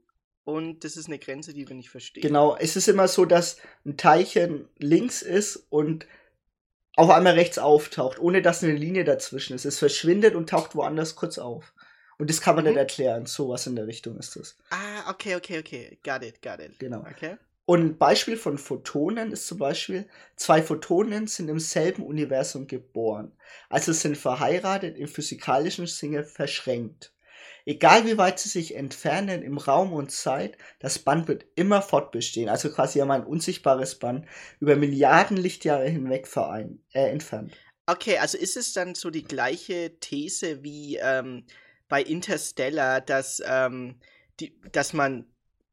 Und 0.45 0.83
das 0.83 0.97
ist 0.97 1.09
eine 1.09 1.19
Grenze, 1.19 1.53
die 1.53 1.69
wir 1.69 1.77
nicht 1.77 1.91
verstehen. 1.91 2.23
Genau, 2.23 2.57
es 2.57 2.75
ist 2.75 2.89
immer 2.89 3.07
so, 3.07 3.27
dass 3.27 3.59
ein 3.85 3.99
Teilchen 3.99 4.67
links 4.79 5.21
ist 5.21 5.67
und 5.69 6.07
auf 6.97 7.11
einmal 7.11 7.35
rechts 7.35 7.59
auftaucht, 7.59 8.19
ohne 8.19 8.41
dass 8.41 8.65
eine 8.65 8.73
Linie 8.73 9.05
dazwischen 9.05 9.55
ist. 9.55 9.67
Es 9.67 9.79
verschwindet 9.79 10.35
und 10.35 10.49
taucht 10.49 10.75
woanders 10.75 11.17
kurz 11.17 11.37
auf. 11.37 11.75
Und 12.19 12.29
das 12.31 12.41
kann 12.41 12.57
man 12.57 12.65
mhm. 12.65 12.71
nicht 12.71 12.79
erklären. 12.79 13.27
Sowas 13.27 13.67
in 13.67 13.77
der 13.77 13.87
Richtung 13.87 14.19
ist 14.19 14.37
das. 14.37 14.57
Ah, 14.71 15.11
okay, 15.11 15.37
okay, 15.37 15.59
okay. 15.59 15.99
Got 16.03 16.23
it, 16.25 16.43
got 16.43 16.61
it. 16.61 16.79
Genau. 16.79 17.01
Okay. 17.01 17.37
Und 17.65 17.83
ein 17.83 17.99
Beispiel 17.99 18.39
von 18.39 18.57
Photonen 18.57 19.31
ist 19.31 19.47
zum 19.47 19.59
Beispiel, 19.59 20.09
zwei 20.37 20.63
Photonen 20.63 21.27
sind 21.27 21.49
im 21.49 21.61
selben 21.61 22.03
Universum 22.03 22.67
geboren. 22.67 23.33
Also 23.69 23.93
sind 23.93 24.17
verheiratet, 24.17 24.97
im 24.97 25.07
physikalischen 25.07 25.87
Sinne 25.87 26.25
verschränkt. 26.25 27.13
Egal 27.67 28.07
wie 28.07 28.17
weit 28.17 28.39
sie 28.39 28.49
sich 28.49 28.75
entfernen 28.75 29.43
im 29.43 29.59
Raum 29.59 29.93
und 29.93 30.11
Zeit, 30.11 30.57
das 30.81 30.99
Band 30.99 31.29
wird 31.29 31.45
immer 31.55 31.83
fortbestehen. 31.83 32.49
Also 32.49 32.71
quasi 32.71 33.01
haben 33.01 33.11
ein 33.11 33.27
unsichtbares 33.27 33.97
Band 33.99 34.25
über 34.59 34.75
Milliarden 34.75 35.37
Lichtjahre 35.37 35.87
hinweg 35.87 36.27
verein, 36.27 36.83
äh, 36.95 37.11
entfernt. 37.11 37.53
Okay, 37.85 38.17
also 38.17 38.39
ist 38.39 38.57
es 38.57 38.73
dann 38.73 38.95
so 38.95 39.11
die 39.11 39.25
gleiche 39.25 39.99
These 40.01 40.63
wie 40.63 40.97
ähm, 40.97 41.45
bei 41.89 42.03
Interstellar, 42.03 43.01
dass, 43.01 43.43
ähm, 43.47 44.01
die, 44.41 44.59
dass 44.73 44.93
man 44.93 45.27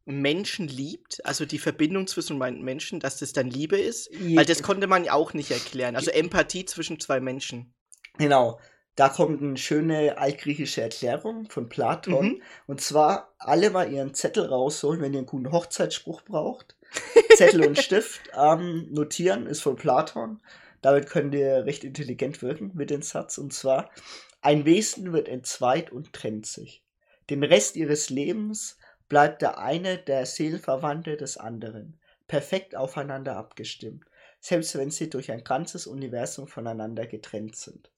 Menschen 0.05 0.67
liebt, 0.67 1.25
also 1.25 1.45
die 1.45 1.57
Verbindung 1.57 2.07
zwischen 2.07 2.37
Menschen, 2.37 2.99
dass 2.99 3.17
das 3.17 3.33
dann 3.33 3.49
Liebe 3.49 3.77
ist? 3.77 4.09
Weil 4.35 4.45
das 4.45 4.61
konnte 4.61 4.87
man 4.87 5.03
ja 5.03 5.13
auch 5.13 5.33
nicht 5.33 5.51
erklären. 5.51 5.95
Also 5.95 6.11
Empathie 6.11 6.65
zwischen 6.65 6.99
zwei 6.99 7.19
Menschen. 7.19 7.73
Genau. 8.17 8.59
Da 8.95 9.09
kommt 9.09 9.41
eine 9.41 9.57
schöne 9.57 10.17
altgriechische 10.17 10.81
Erklärung 10.81 11.49
von 11.49 11.67
Platon. 11.67 12.25
Mhm. 12.25 12.41
Und 12.65 12.81
zwar 12.81 13.35
alle 13.39 13.69
mal 13.69 13.91
ihren 13.91 14.13
Zettel 14.13 14.45
rausholen, 14.45 15.01
wenn 15.01 15.13
ihr 15.13 15.19
einen 15.19 15.27
guten 15.27 15.51
Hochzeitsspruch 15.51 16.21
braucht. 16.21 16.77
Zettel 17.35 17.65
und 17.65 17.77
Stift 17.81 18.21
ähm, 18.33 18.87
notieren 18.91 19.47
ist 19.47 19.61
von 19.61 19.75
Platon. 19.75 20.39
Damit 20.81 21.09
könnt 21.09 21.33
ihr 21.35 21.65
recht 21.65 21.83
intelligent 21.83 22.41
wirken 22.41 22.71
mit 22.73 22.89
dem 22.89 23.01
Satz. 23.01 23.37
Und 23.37 23.53
zwar, 23.53 23.89
ein 24.45 24.65
Wesen 24.65 25.13
wird 25.13 25.27
entzweit 25.27 25.91
und 25.91 26.13
trennt 26.13 26.45
sich. 26.45 26.83
Den 27.29 27.43
Rest 27.43 27.75
ihres 27.75 28.09
Lebens 28.09 28.77
bleibt 29.09 29.41
der 29.41 29.57
eine 29.57 29.97
der 29.97 30.25
Seelenverwandte 30.25 31.17
des 31.17 31.37
anderen, 31.37 31.99
perfekt 32.27 32.75
aufeinander 32.75 33.35
abgestimmt, 33.35 34.05
selbst 34.39 34.77
wenn 34.77 34.91
sie 34.91 35.09
durch 35.09 35.31
ein 35.31 35.43
ganzes 35.43 35.87
Universum 35.87 36.47
voneinander 36.47 37.05
getrennt 37.07 37.55
sind 37.55 37.89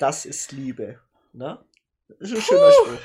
das 0.00 0.24
ist 0.24 0.50
Liebe. 0.52 0.98
Ne? 1.32 1.62
Das 2.08 2.30
ist 2.30 2.36
ein 2.36 2.42
schöner 2.42 2.72
Spruch. 2.72 3.00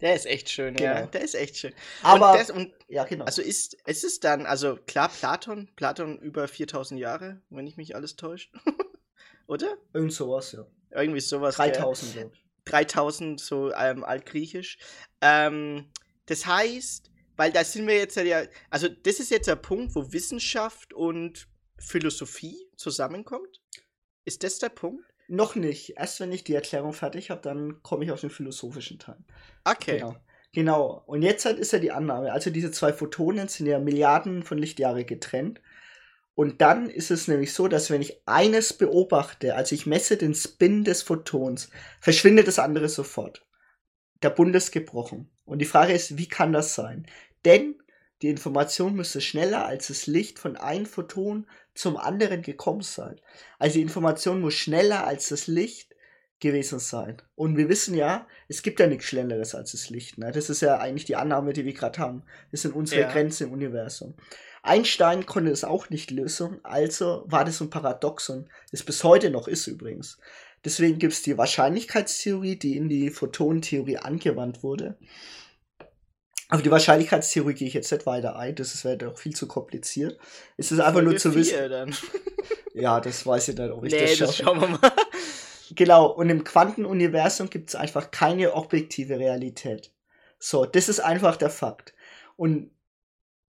Der 0.00 0.14
ist 0.14 0.26
echt 0.26 0.48
schön, 0.48 0.76
genau. 0.76 0.92
ja. 0.92 1.06
Der 1.06 1.22
ist 1.22 1.34
echt 1.34 1.56
schön. 1.56 1.74
Aber, 2.02 2.30
und, 2.30 2.38
das, 2.38 2.50
und 2.50 2.72
ja, 2.86 3.04
genau. 3.04 3.24
Also 3.24 3.42
ist, 3.42 3.74
ist 3.84 4.04
es 4.04 4.20
dann, 4.20 4.46
also 4.46 4.76
klar, 4.86 5.08
Platon, 5.08 5.68
Platon 5.74 6.18
über 6.20 6.46
4000 6.46 7.00
Jahre, 7.00 7.42
wenn 7.50 7.66
ich 7.66 7.76
mich 7.76 7.96
alles 7.96 8.14
täuscht. 8.14 8.54
Oder? 9.48 9.76
Irgend 9.92 10.12
sowas, 10.12 10.52
ja. 10.52 10.66
Irgendwie 10.90 11.20
sowas. 11.20 11.56
3000, 11.56 12.12
glaube 12.12 12.30
ich. 12.34 12.44
3000, 12.66 13.40
so 13.40 13.72
ähm, 13.72 14.04
altgriechisch. 14.04 14.78
Ähm, 15.20 15.90
das 16.26 16.46
heißt, 16.46 17.10
weil 17.36 17.50
da 17.50 17.64
sind 17.64 17.86
wir 17.86 17.96
jetzt 17.96 18.16
ja, 18.16 18.42
also 18.70 18.88
das 18.88 19.20
ist 19.20 19.30
jetzt 19.30 19.48
der 19.48 19.56
Punkt, 19.56 19.94
wo 19.94 20.12
Wissenschaft 20.12 20.92
und 20.92 21.48
Philosophie 21.78 22.68
zusammenkommt. 22.76 23.62
Ist 24.24 24.44
das 24.44 24.58
der 24.58 24.68
Punkt? 24.68 25.04
Noch 25.28 25.54
nicht. 25.54 25.96
Erst 25.96 26.20
wenn 26.20 26.32
ich 26.32 26.44
die 26.44 26.54
Erklärung 26.54 26.92
fertig 26.92 27.30
habe, 27.30 27.40
dann 27.40 27.82
komme 27.82 28.04
ich 28.04 28.12
auf 28.12 28.20
den 28.20 28.30
philosophischen 28.30 28.98
Teil. 28.98 29.18
Okay. 29.64 29.98
Genau. 29.98 30.16
Genau. 30.52 31.02
Und 31.06 31.22
jetzt 31.22 31.44
halt 31.44 31.58
ist 31.58 31.72
ja 31.72 31.78
die 31.78 31.92
Annahme. 31.92 32.32
Also 32.32 32.50
diese 32.50 32.70
zwei 32.70 32.92
Photonen 32.92 33.48
sind 33.48 33.66
ja 33.66 33.78
Milliarden 33.78 34.42
von 34.42 34.58
Lichtjahre 34.58 35.04
getrennt. 35.04 35.60
Und 36.38 36.60
dann 36.60 36.88
ist 36.88 37.10
es 37.10 37.26
nämlich 37.26 37.52
so, 37.52 37.66
dass 37.66 37.90
wenn 37.90 38.00
ich 38.00 38.22
eines 38.24 38.72
beobachte, 38.72 39.56
also 39.56 39.74
ich 39.74 39.86
messe 39.86 40.16
den 40.16 40.36
Spin 40.36 40.84
des 40.84 41.02
Photons, 41.02 41.68
verschwindet 42.00 42.46
das 42.46 42.60
andere 42.60 42.88
sofort. 42.88 43.44
Der 44.22 44.30
Bund 44.30 44.54
ist 44.54 44.70
gebrochen. 44.70 45.32
Und 45.44 45.58
die 45.58 45.64
Frage 45.64 45.94
ist, 45.94 46.16
wie 46.16 46.28
kann 46.28 46.52
das 46.52 46.76
sein? 46.76 47.08
Denn 47.44 47.82
die 48.22 48.28
Information 48.28 48.94
müsste 48.94 49.20
schneller 49.20 49.66
als 49.66 49.88
das 49.88 50.06
Licht 50.06 50.38
von 50.38 50.56
einem 50.56 50.86
Photon 50.86 51.48
zum 51.74 51.96
anderen 51.96 52.42
gekommen 52.42 52.82
sein. 52.82 53.20
Also 53.58 53.74
die 53.74 53.82
Information 53.82 54.40
muss 54.40 54.54
schneller 54.54 55.08
als 55.08 55.30
das 55.30 55.48
Licht 55.48 55.96
gewesen 56.38 56.78
sein. 56.78 57.20
Und 57.34 57.56
wir 57.56 57.68
wissen 57.68 57.96
ja, 57.96 58.28
es 58.46 58.62
gibt 58.62 58.78
ja 58.78 58.86
nichts 58.86 59.06
Schnelleres 59.06 59.56
als 59.56 59.72
das 59.72 59.90
Licht. 59.90 60.18
Ne? 60.18 60.30
Das 60.30 60.50
ist 60.50 60.60
ja 60.60 60.78
eigentlich 60.78 61.04
die 61.04 61.16
Annahme, 61.16 61.52
die 61.52 61.64
wir 61.64 61.74
gerade 61.74 61.98
haben. 61.98 62.22
Das 62.52 62.62
sind 62.62 62.76
unsere 62.76 63.00
ja. 63.00 63.10
Grenzen 63.10 63.48
im 63.48 63.52
Universum. 63.54 64.14
Einstein 64.62 65.26
konnte 65.26 65.50
es 65.50 65.64
auch 65.64 65.90
nicht 65.90 66.10
lösen, 66.10 66.60
also 66.62 67.24
war 67.26 67.44
das 67.44 67.60
ein 67.60 67.70
Paradoxon, 67.70 68.48
das 68.70 68.82
bis 68.82 69.04
heute 69.04 69.30
noch 69.30 69.48
ist 69.48 69.66
übrigens. 69.66 70.18
Deswegen 70.64 70.98
gibt 70.98 71.12
es 71.12 71.22
die 71.22 71.38
Wahrscheinlichkeitstheorie, 71.38 72.56
die 72.56 72.76
in 72.76 72.88
die 72.88 73.10
Photonentheorie 73.10 73.98
angewandt 73.98 74.62
wurde. 74.62 74.98
Auf 76.50 76.62
die 76.62 76.70
Wahrscheinlichkeitstheorie 76.70 77.54
gehe 77.54 77.68
ich 77.68 77.74
jetzt 77.74 77.92
nicht 77.92 78.06
weiter 78.06 78.36
ein, 78.36 78.54
das 78.54 78.84
wäre 78.84 78.96
doch 78.96 79.18
viel 79.18 79.34
zu 79.34 79.46
kompliziert. 79.46 80.18
Es 80.56 80.72
ist 80.72 80.80
einfach 80.80 81.02
nur 81.02 81.16
zu 81.16 81.34
wissen. 81.34 81.70
Dann. 81.70 81.94
ja, 82.74 83.00
das 83.00 83.24
weiß 83.26 83.48
ich 83.48 83.58
nicht, 83.58 83.70
ob 83.70 83.84
ich 83.84 83.92
nee, 83.92 84.00
das 84.00 84.16
schaffe. 84.16 84.26
Das 84.26 84.36
schauen 84.36 84.60
wir 84.60 84.68
mal. 84.68 84.92
Genau, 85.74 86.06
und 86.06 86.30
im 86.30 86.44
Quantenuniversum 86.44 87.50
gibt 87.50 87.68
es 87.68 87.74
einfach 87.74 88.10
keine 88.10 88.54
objektive 88.54 89.18
Realität. 89.18 89.92
So, 90.38 90.64
das 90.64 90.88
ist 90.88 91.00
einfach 91.00 91.36
der 91.36 91.50
Fakt. 91.50 91.92
Und 92.36 92.70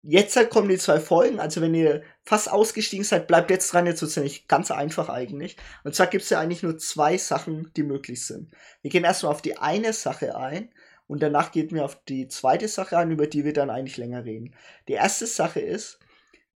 jetzt 0.02 0.37
halt 0.37 0.50
kommen 0.50 0.68
die 0.68 0.78
zwei 0.78 1.00
Folgen, 1.00 1.40
also 1.40 1.61
wenn 1.61 1.74
ihr 1.74 2.02
fast 2.24 2.50
ausgestiegen 2.50 3.04
seid, 3.04 3.26
bleibt 3.26 3.50
jetzt 3.50 3.72
dran, 3.72 3.87
jetzt 3.87 4.00
wird 4.00 4.11
es 4.11 4.16
nicht 4.16 4.48
ganz 4.48 4.70
einfach 4.70 5.08
eigentlich. 5.08 5.56
Und 5.84 5.94
zwar 5.94 6.06
gibt 6.06 6.24
es 6.24 6.30
ja 6.30 6.40
eigentlich 6.40 6.62
nur 6.62 6.78
zwei 6.78 7.18
Sachen, 7.18 7.70
die 7.76 7.82
möglich 7.82 8.24
sind. 8.26 8.52
Wir 8.82 8.90
gehen 8.90 9.04
erstmal 9.04 9.32
auf 9.32 9.42
die 9.42 9.58
eine 9.58 9.92
Sache 9.92 10.37
ein, 10.37 10.70
und 11.08 11.22
danach 11.22 11.50
gehen 11.52 11.70
wir 11.70 11.84
auf 11.84 12.04
die 12.04 12.28
zweite 12.28 12.68
Sache 12.68 12.98
an, 12.98 13.11
über 13.11 13.26
die 13.26 13.44
wir 13.44 13.54
dann 13.54 13.70
eigentlich 13.70 13.96
länger 13.96 14.24
reden. 14.24 14.54
Die 14.88 14.92
erste 14.92 15.26
Sache 15.26 15.58
ist, 15.58 15.98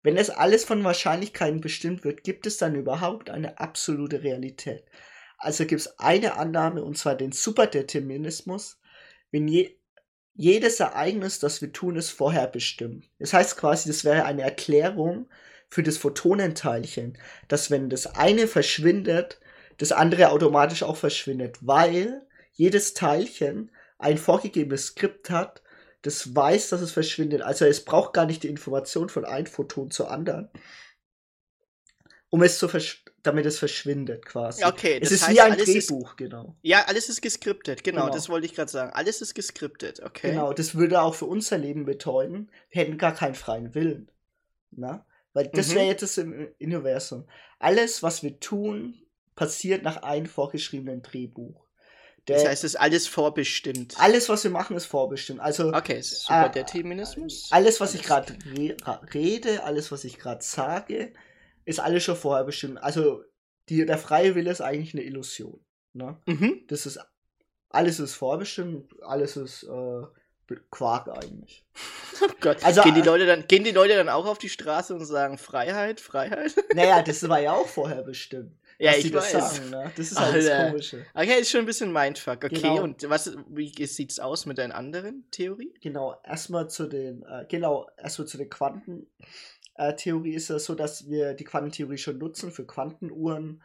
wenn 0.02 0.16
es 0.16 0.28
alles 0.28 0.64
von 0.64 0.82
Wahrscheinlichkeiten 0.82 1.60
bestimmt 1.60 2.04
wird, 2.04 2.24
gibt 2.24 2.46
es 2.46 2.58
dann 2.58 2.74
überhaupt 2.74 3.30
eine 3.30 3.58
absolute 3.58 4.22
Realität? 4.22 4.84
Also 5.38 5.66
gibt 5.66 5.80
es 5.80 5.98
eine 6.00 6.36
Annahme, 6.36 6.82
und 6.82 6.98
zwar 6.98 7.14
den 7.14 7.32
Superdeterminismus, 7.32 8.80
wenn 9.30 9.46
je, 9.46 9.76
jedes 10.34 10.80
Ereignis, 10.80 11.38
das 11.38 11.60
wir 11.60 11.72
tun, 11.72 11.96
ist 11.96 12.10
vorher 12.10 12.46
bestimmt. 12.46 13.08
Das 13.18 13.32
heißt 13.32 13.56
quasi, 13.56 13.88
das 13.88 14.04
wäre 14.04 14.24
eine 14.24 14.42
Erklärung 14.42 15.28
für 15.68 15.82
das 15.82 15.98
Photonenteilchen, 15.98 17.18
dass 17.48 17.70
wenn 17.70 17.90
das 17.90 18.06
eine 18.06 18.46
verschwindet, 18.46 19.40
das 19.78 19.92
andere 19.92 20.30
automatisch 20.30 20.82
auch 20.82 20.96
verschwindet, 20.96 21.58
weil 21.60 22.26
jedes 22.52 22.94
Teilchen 22.94 23.70
ein 23.98 24.18
vorgegebenes 24.18 24.88
Skript 24.88 25.30
hat, 25.30 25.62
das 26.02 26.34
weiß, 26.34 26.70
dass 26.70 26.80
es 26.80 26.92
verschwindet. 26.92 27.42
Also 27.42 27.66
es 27.66 27.84
braucht 27.84 28.14
gar 28.14 28.26
nicht 28.26 28.42
die 28.42 28.48
Information 28.48 29.08
von 29.08 29.24
einem 29.24 29.46
Photon 29.46 29.90
zur 29.90 30.10
anderen, 30.10 30.48
um 32.30 32.42
es 32.42 32.58
zu 32.58 32.68
damit 33.22 33.46
es 33.46 33.58
verschwindet 33.58 34.24
quasi. 34.24 34.64
Okay, 34.64 34.98
es 35.00 35.10
ist 35.10 35.26
heißt, 35.26 35.36
wie 35.36 35.40
ein 35.40 35.56
Drehbuch, 35.56 36.10
ist, 36.10 36.16
genau. 36.16 36.56
Ja, 36.62 36.84
alles 36.86 37.08
ist 37.08 37.20
geskriptet, 37.20 37.84
genau, 37.84 38.02
genau. 38.02 38.14
das 38.14 38.28
wollte 38.28 38.46
ich 38.46 38.54
gerade 38.54 38.70
sagen. 38.70 38.92
Alles 38.92 39.20
ist 39.20 39.34
geskriptet, 39.34 40.00
okay. 40.02 40.30
Genau, 40.30 40.52
das 40.52 40.74
würde 40.74 41.02
auch 41.02 41.14
für 41.14 41.26
unser 41.26 41.58
Leben 41.58 41.84
bedeuten, 41.84 42.50
wir 42.70 42.82
hätten 42.82 42.98
gar 42.98 43.14
keinen 43.14 43.34
freien 43.34 43.74
Willen. 43.74 44.10
Na? 44.70 45.04
Weil 45.32 45.48
das 45.48 45.68
mhm. 45.68 45.74
wäre 45.74 45.86
jetzt 45.86 46.02
das 46.02 46.18
im 46.18 46.48
Universum. 46.60 47.26
Alles, 47.58 48.02
was 48.02 48.22
wir 48.22 48.40
tun, 48.40 49.00
passiert 49.36 49.82
nach 49.82 50.02
einem 50.02 50.26
vorgeschriebenen 50.26 51.02
Drehbuch. 51.02 51.66
Der, 52.28 52.36
das 52.36 52.46
heißt, 52.46 52.64
es 52.64 52.74
ist 52.74 52.80
alles 52.80 53.06
vorbestimmt. 53.06 53.94
alles, 53.98 54.28
was 54.28 54.44
wir 54.44 54.50
machen, 54.50 54.76
ist 54.76 54.86
vorbestimmt. 54.86 55.40
Also 55.40 55.72
Okay, 55.72 56.00
super 56.02 56.46
äh, 56.46 56.50
Determinismus. 56.50 57.48
alles, 57.50 57.80
was 57.80 57.94
ich 57.94 58.02
gerade 58.02 58.34
re 58.54 58.76
rede, 59.14 59.64
alles, 59.64 59.90
was 59.90 60.04
ich 60.04 60.18
gerade 60.18 60.42
sage, 60.42 61.12
ist 61.64 61.80
alles 61.80 62.04
schon 62.04 62.16
vorher 62.16 62.44
bestimmt. 62.44 62.82
Also 62.82 63.24
die, 63.68 63.84
der 63.86 63.98
freie 63.98 64.34
Wille 64.34 64.50
ist 64.50 64.60
eigentlich 64.60 64.94
eine 64.94 65.02
Illusion. 65.04 65.60
Ne? 65.92 66.18
Mhm. 66.26 66.62
Das 66.68 66.86
ist 66.86 66.98
alles 67.68 68.00
ist 68.00 68.14
vorbestimmt, 68.14 68.92
alles 69.02 69.36
ist 69.36 69.62
äh, 69.64 70.02
Quark 70.70 71.08
eigentlich. 71.08 71.64
Oh 72.22 72.28
Gott. 72.42 72.62
Also, 72.62 72.82
gehen, 72.82 72.94
die 72.94 73.00
äh, 73.00 73.04
Leute 73.04 73.24
dann, 73.24 73.46
gehen 73.48 73.64
die 73.64 73.70
Leute 73.70 73.94
dann 73.96 74.10
auch 74.10 74.26
auf 74.26 74.36
die 74.36 74.50
Straße 74.50 74.94
und 74.94 75.02
sagen 75.06 75.38
Freiheit, 75.38 76.00
Freiheit? 76.00 76.54
Naja, 76.74 77.02
das 77.02 77.26
war 77.26 77.40
ja 77.40 77.54
auch 77.54 77.66
vorher 77.66 78.02
bestimmt. 78.02 78.52
ja, 78.78 78.92
ich 78.92 79.04
die 79.04 79.10
das 79.10 79.32
weiß. 79.32 79.56
sagen, 79.56 79.70
ne? 79.70 79.90
Das 79.96 80.12
ist 80.12 80.20
halt 80.20 80.36
das 80.36 80.46
Alter. 80.46 80.68
Komische. 80.68 81.06
Okay, 81.14 81.40
ist 81.40 81.50
schon 81.50 81.60
ein 81.60 81.66
bisschen 81.66 81.94
Mindfuck. 81.94 82.44
Okay, 82.44 82.60
Genau. 82.60 82.82
und 82.82 83.08
was, 83.08 83.34
wie 83.48 83.86
sieht's 83.86 84.20
aus 84.20 84.44
mit 84.44 84.58
deinen 84.58 84.72
anderen 84.72 85.24
Theorie? 85.30 85.72
Genau, 85.80 86.20
erstmal 86.22 86.68
zu 86.68 86.88
den, 86.88 87.22
äh, 87.22 87.46
genau, 87.48 87.88
erstmal 87.96 88.28
zu 88.28 88.36
den 88.36 88.50
Quanten. 88.50 89.06
Äh, 89.80 89.96
Theorie 89.96 90.34
ist 90.34 90.50
es 90.50 90.66
so, 90.66 90.74
dass 90.74 91.08
wir 91.08 91.32
die 91.32 91.44
Quantentheorie 91.44 91.96
schon 91.96 92.18
nutzen 92.18 92.52
für 92.52 92.66
Quantenuhren, 92.66 93.62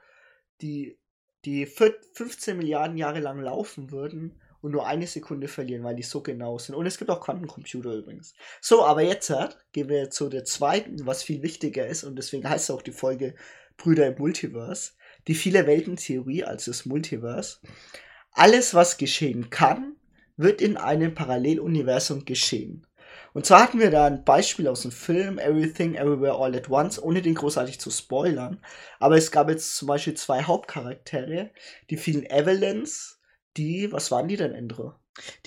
die, 0.62 0.98
die 1.44 1.66
vier- 1.66 2.00
15 2.14 2.56
Milliarden 2.56 2.96
Jahre 2.96 3.20
lang 3.20 3.42
laufen 3.42 3.92
würden 3.92 4.40
und 4.62 4.72
nur 4.72 4.88
eine 4.88 5.08
Sekunde 5.08 5.50
verlieren, 5.50 5.84
weil 5.84 5.98
die 5.98 6.04
so 6.04 6.22
genau 6.22 6.58
sind. 6.58 6.74
Und 6.74 6.86
es 6.86 6.98
gibt 6.98 7.12
auch 7.12 7.20
Quantencomputer 7.20 7.94
übrigens. 7.94 8.34
So, 8.62 8.86
aber 8.86 9.02
jetzt 9.02 9.30
hat, 9.30 9.66
gehen 9.74 9.90
wir 9.90 10.10
zu 10.10 10.30
der 10.30 10.46
zweiten, 10.46 11.06
was 11.06 11.22
viel 11.22 11.44
wichtiger 11.44 11.86
ist, 11.86 12.06
und 12.06 12.16
deswegen 12.16 12.50
heißt 12.50 12.72
auch 12.72 12.82
die 12.82 12.94
Folge 12.94 13.36
Brüder 13.76 14.08
im 14.08 14.18
Multiverse, 14.18 14.94
die 15.28 15.36
viele 15.36 15.68
Welten-Theorie, 15.68 16.46
also 16.46 16.72
das 16.72 16.86
Multiverse. 16.86 17.58
Alles, 18.32 18.74
was 18.74 18.96
geschehen 18.96 19.50
kann, 19.50 19.98
wird 20.38 20.62
in 20.62 20.78
einem 20.78 21.14
Paralleluniversum 21.14 22.24
geschehen. 22.24 22.88
Und 23.36 23.46
zwar 23.46 23.64
hatten 23.64 23.82
wir 23.82 23.92
da 23.92 24.06
ein 24.06 24.24
Beispiel 24.24 24.66
aus 24.70 24.84
dem 24.84 24.94
Film 24.94 25.40
Everything 25.40 25.96
Everywhere 25.96 26.36
All 26.36 26.56
at 26.56 26.70
Once, 26.70 27.04
ohne 27.04 27.22
den 27.22 27.36
großartig 27.36 27.82
zu 27.82 27.92
spoilern. 27.92 28.62
Aber 28.98 29.18
es 29.18 29.30
gab 29.30 29.50
jetzt 29.50 29.76
zum 29.76 29.90
Beispiel 29.90 30.14
zwei 30.14 30.44
Hauptcharaktere, 30.44 31.52
die 31.90 31.98
vielen 31.98 32.26
Evelyn's, 32.26 33.20
die, 33.58 33.92
was 33.92 34.10
waren 34.10 34.30
die 34.30 34.38
denn, 34.38 34.54
Endro? 34.54 34.94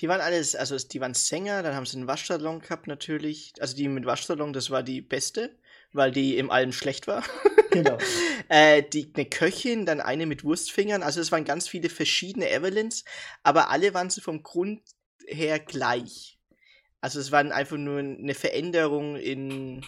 Die 0.00 0.08
waren 0.08 0.20
alles, 0.20 0.54
also 0.54 0.76
die 0.76 1.00
waren 1.00 1.14
Sänger, 1.14 1.62
dann 1.62 1.74
haben 1.74 1.86
sie 1.86 1.96
einen 1.96 2.06
Waschsalon 2.06 2.60
gehabt 2.60 2.88
natürlich. 2.88 3.54
Also 3.58 3.74
die 3.74 3.88
mit 3.88 4.04
Waschsalon, 4.04 4.52
das 4.52 4.68
war 4.68 4.82
die 4.82 5.00
beste, 5.00 5.56
weil 5.94 6.10
die 6.10 6.36
im 6.36 6.50
allem 6.50 6.72
schlecht 6.72 7.06
war. 7.06 7.24
Genau. 7.70 7.98
äh, 8.48 8.82
die, 8.82 9.12
eine 9.14 9.26
Köchin, 9.26 9.84
dann 9.84 10.00
eine 10.00 10.24
mit 10.24 10.42
Wurstfingern. 10.42 11.02
Also 11.02 11.20
es 11.20 11.30
waren 11.32 11.44
ganz 11.44 11.68
viele 11.68 11.90
verschiedene 11.90 12.50
Evelyns, 12.50 13.04
aber 13.42 13.68
alle 13.68 13.92
waren 13.92 14.08
sie 14.08 14.22
vom 14.22 14.42
Grund 14.42 14.80
her 15.26 15.58
gleich. 15.58 16.37
Also 17.00 17.20
es 17.20 17.30
waren 17.32 17.52
einfach 17.52 17.76
nur 17.76 17.98
eine 18.00 18.34
Veränderung 18.34 19.16
in, 19.16 19.84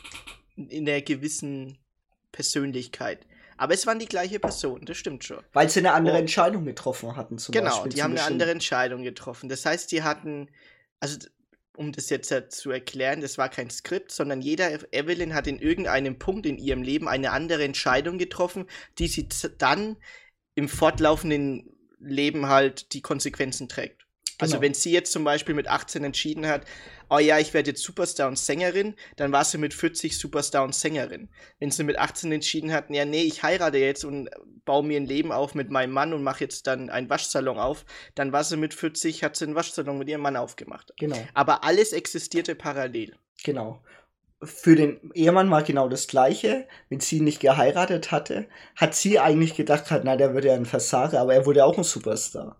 in 0.57 0.85
der 0.85 1.03
gewissen 1.03 1.79
Persönlichkeit. 2.33 3.27
Aber 3.57 3.75
es 3.75 3.87
waren 3.87 3.99
die 3.99 4.07
gleiche 4.07 4.40
Person, 4.40 4.85
das 4.87 4.96
stimmt 4.96 5.25
schon. 5.25 5.42
Weil 5.53 5.68
sie 5.68 5.81
eine 5.81 5.92
andere 5.92 6.16
Oh. 6.16 6.20
Entscheidung 6.20 6.64
getroffen 6.64 7.16
hatten, 7.16 7.37
zum 7.37 7.53
Genau, 7.53 7.70
Beispiel. 7.70 7.90
die 7.90 7.96
zu 7.96 8.03
haben 8.03 8.12
eine 8.12 8.23
andere 8.23 8.51
Entscheidung 8.53 9.03
getroffen. 9.03 9.49
Das 9.51 9.66
heißt, 9.66 9.92
die 9.92 10.03
hatten, 10.03 10.49
also 10.99 11.18
um 11.77 11.92
das 11.92 12.09
jetzt 12.11 12.33
zu 12.53 12.70
erklären, 12.70 13.20
das 13.20 13.37
war 13.38 13.49
kein 13.49 13.70
Skript, 13.70 14.12
sondern 14.12 14.40
jeder 14.40 14.68
Ev- 14.70 14.87
Evelyn 14.92 15.35
hat 15.35 15.46
in 15.46 15.59
irgendeinem 15.59 16.18
Punkt 16.18 16.46
in 16.46 16.59
ihrem 16.59 16.83
Leben 16.83 17.09
eine 17.09 17.33
andere 17.33 17.64
Entscheidung 17.64 18.16
getroffen, 18.18 18.66
die 18.99 19.09
sie 19.09 19.29
dann 19.59 19.96
im 20.55 20.68
fortlaufenden 20.68 21.77
Leben 21.99 22.49
halt 22.49 22.92
die 22.94 23.03
Konsequenzen 23.03 23.68
trägt. 23.68 24.07
Also 24.40 24.53
Genau. 24.55 24.62
wenn 24.62 24.74
sie 24.74 24.90
jetzt 24.92 25.12
zum 25.12 25.24
Beispiel 25.24 25.55
mit 25.55 25.68
18 25.68 26.03
entschieden 26.05 26.46
hat, 26.46 26.64
oh 27.09 27.18
ja, 27.18 27.38
ich 27.38 27.53
werde 27.55 27.70
jetzt 27.70 27.83
Superstar 27.83 28.29
und 28.29 28.38
Sängerin, 28.38 28.94
dann 29.16 29.33
war 29.33 29.44
sie 29.44 29.59
mit 29.59 29.74
40 29.74 30.18
Superstar 30.18 30.64
und 30.64 30.74
Sängerin. 30.74 31.29
Wenn 31.59 31.70
sie 31.70 31.85
mit 31.85 31.98
18 31.98 32.31
entschieden 32.33 32.72
hat, 32.72 32.90
ja, 32.90 33.05
nee, 33.05 33.22
ich 33.22 33.42
heirate 33.42 33.79
jetzt 33.79 34.05
und 34.05 34.31
baue 34.64 34.85
mir 34.85 34.98
ein 35.00 35.07
Leben 35.07 35.33
auf 35.33 35.55
mit 35.55 35.70
meinem 35.70 35.92
Mann 35.92 36.12
und 36.12 36.22
mache 36.22 36.44
jetzt 36.44 36.66
dann 36.66 36.90
einen 36.90 37.11
Waschsalon 37.11 37.59
auf, 37.59 37.85
dann 38.14 38.33
war 38.33 38.44
sie 38.44 38.57
mit 38.57 38.74
40, 38.74 39.24
hat 39.24 39.37
sie 39.37 39.44
einen 39.46 39.55
Waschsalon 39.55 39.98
mit 39.98 40.09
ihrem 40.09 40.20
Mann 40.22 40.37
aufgemacht. 40.37 40.92
Genau, 40.98 41.18
Aber 41.35 41.64
alles 41.64 41.92
existierte 41.92 42.55
parallel. 42.55 43.16
genau. 43.42 43.83
Für 44.42 44.74
den 44.74 45.11
Ehemann 45.12 45.50
war 45.50 45.62
genau 45.62 45.88
das 45.88 46.07
Gleiche. 46.07 46.66
Wenn 46.88 47.00
sie 47.00 47.18
ihn 47.18 47.24
nicht 47.24 47.40
geheiratet 47.40 48.11
hatte, 48.11 48.46
hat 48.74 48.94
sie 48.94 49.18
eigentlich 49.18 49.55
gedacht, 49.55 49.85
na, 50.05 50.16
der 50.16 50.33
würde 50.33 50.48
ja 50.48 50.55
ein 50.55 50.64
Versager, 50.64 51.20
aber 51.20 51.35
er 51.35 51.44
wurde 51.44 51.64
auch 51.64 51.76
ein 51.76 51.85
Superstar. 51.85 52.57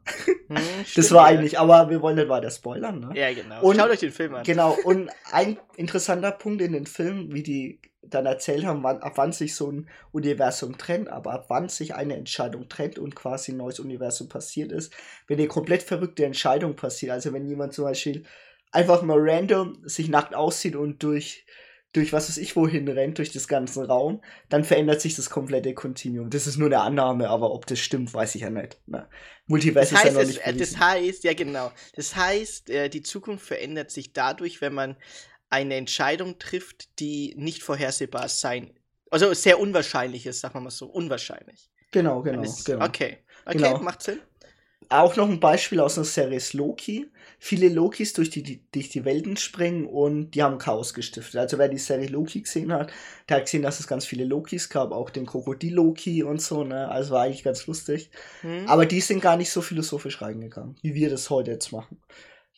Hm, 0.48 0.56
Das 0.96 1.10
war 1.12 1.30
ja. 1.30 1.38
eigentlich, 1.38 1.58
aber 1.58 1.88
wir 1.88 2.02
wollen 2.02 2.16
nicht 2.16 2.28
weiter 2.28 2.50
spoilern, 2.50 3.00
ne? 3.00 3.10
Ja, 3.14 3.32
genau. 3.32 3.62
Und- 3.62 3.76
Schaut 3.76 3.90
euch 3.90 4.00
den 4.00 4.12
Film 4.12 4.34
an. 4.34 4.44
Genau, 4.44 4.76
und 4.84 5.10
ein 5.32 5.58
interessanter 5.76 6.32
Punkt 6.32 6.60
in 6.60 6.72
den 6.72 6.86
Film, 6.86 7.32
wie 7.32 7.42
die 7.42 7.80
dann 8.02 8.26
erzählt 8.26 8.64
haben, 8.66 8.82
wann, 8.82 8.98
ab 9.02 9.12
wann 9.16 9.32
sich 9.32 9.54
so 9.54 9.70
ein 9.70 9.88
Universum 10.12 10.76
trennt, 10.76 11.08
aber 11.08 11.32
ab 11.32 11.44
wann 11.48 11.68
sich 11.68 11.94
eine 11.94 12.16
Entscheidung 12.16 12.68
trennt 12.68 12.98
und 12.98 13.14
quasi 13.14 13.52
ein 13.52 13.58
neues 13.58 13.78
Universum 13.78 14.28
passiert 14.28 14.72
ist, 14.72 14.92
wenn 15.28 15.38
eine 15.38 15.48
komplett 15.48 15.82
verrückte 15.82 16.24
Entscheidung 16.24 16.76
passiert. 16.76 17.12
Also 17.12 17.32
wenn 17.32 17.46
jemand 17.46 17.72
zum 17.72 17.84
Beispiel 17.84 18.24
einfach 18.72 19.02
mal 19.02 19.18
random 19.18 19.78
sich 19.84 20.08
nackt 20.08 20.34
aussieht 20.34 20.76
und 20.76 21.02
durch, 21.02 21.44
durch 21.92 22.12
was 22.12 22.29
weiß 22.29 22.37
ich 22.38 22.57
wohin 22.57 22.87
rennt, 22.88 23.18
durch 23.18 23.33
das 23.33 23.48
ganze 23.48 23.87
Raum, 23.88 24.22
dann 24.48 24.64
verändert 24.64 25.00
sich 25.00 25.16
das 25.16 25.31
komplette 25.31 25.74
Kontinuum. 25.74 26.31
Das 26.31 26.46
ist 26.46 26.57
nur 26.57 26.68
eine 26.68 26.81
Annahme, 26.81 27.29
aber 27.29 27.53
ob 27.53 27.66
das 27.66 27.81
stimmt, 27.81 28.14
weiß 28.14 28.35
ich 28.37 28.42
ja 28.42 28.50
nicht. 28.50 28.81
Ne? 28.87 29.09
Multiverse 29.46 29.90
Das 29.90 29.98
ist 29.98 30.05
ja 30.05 30.11
heißt, 30.11 30.14
noch 30.14 30.24
nicht 30.24 30.40
äh, 30.40 30.55
das 30.55 30.74
bewiesen. 30.74 30.79
heißt, 30.79 31.24
ja 31.24 31.35
genau. 31.35 31.72
Das 31.94 32.14
heißt, 32.16 32.70
äh, 32.70 32.88
die 32.88 33.03
Zukunft 33.03 33.46
verändert 33.46 33.90
sich 33.90 34.12
dadurch, 34.12 34.61
wenn 34.61 34.74
man 34.74 34.96
eine 35.50 35.74
Entscheidung 35.76 36.38
trifft, 36.38 37.00
die 37.00 37.35
nicht 37.37 37.62
vorhersehbar 37.62 38.29
sein, 38.29 38.72
also 39.11 39.33
sehr 39.35 39.59
unwahrscheinlich 39.59 40.26
ist, 40.26 40.40
sagen 40.40 40.55
wir 40.55 40.61
mal 40.61 40.70
so, 40.70 40.87
unwahrscheinlich. 40.87 41.70
Genau, 41.92 42.22
genau, 42.22 42.42
es- 42.42 42.64
genau. 42.64 42.85
Okay, 42.85 43.18
okay, 43.44 43.59
Genau. 43.59 43.79
macht 43.81 44.03
Sinn. 44.03 44.20
Auch 44.88 45.14
noch 45.16 45.29
ein 45.29 45.40
Beispiel 45.40 45.81
aus 45.81 45.94
der 45.94 46.05
Serie 46.05 46.37
ist 46.38 46.53
Loki. 46.53 47.11
Viele 47.42 47.70
Lokis 47.70 48.12
durch 48.12 48.29
die, 48.29 48.42
die, 48.42 48.62
durch 48.70 48.90
die 48.90 49.07
Welten 49.07 49.38
springen 49.38 49.87
und 49.87 50.33
die 50.33 50.42
haben 50.42 50.59
Chaos 50.59 50.92
gestiftet. 50.92 51.37
Also 51.40 51.57
wer 51.57 51.68
die 51.68 51.79
Serie 51.79 52.07
Loki 52.07 52.42
gesehen 52.42 52.70
hat, 52.70 52.92
der 53.29 53.38
hat 53.38 53.44
gesehen, 53.46 53.62
dass 53.62 53.81
es 53.81 53.87
ganz 53.87 54.05
viele 54.05 54.24
Lokis 54.24 54.68
gab, 54.68 54.92
auch 54.92 55.09
den 55.09 55.24
Krokodil-Loki 55.24 56.22
und 56.22 56.42
so, 56.42 56.64
ne? 56.64 56.90
Also 56.90 57.14
war 57.14 57.22
eigentlich 57.22 57.42
ganz 57.42 57.66
lustig. 57.66 58.11
Hm? 58.42 58.68
Aber 58.68 58.85
die 58.85 59.00
sind 59.00 59.22
gar 59.22 59.38
nicht 59.38 59.50
so 59.50 59.62
philosophisch 59.62 60.20
reingegangen, 60.20 60.76
wie 60.83 60.94
wir 60.94 61.09
das 61.09 61.31
heute 61.31 61.53
jetzt 61.53 61.72
machen. 61.72 61.98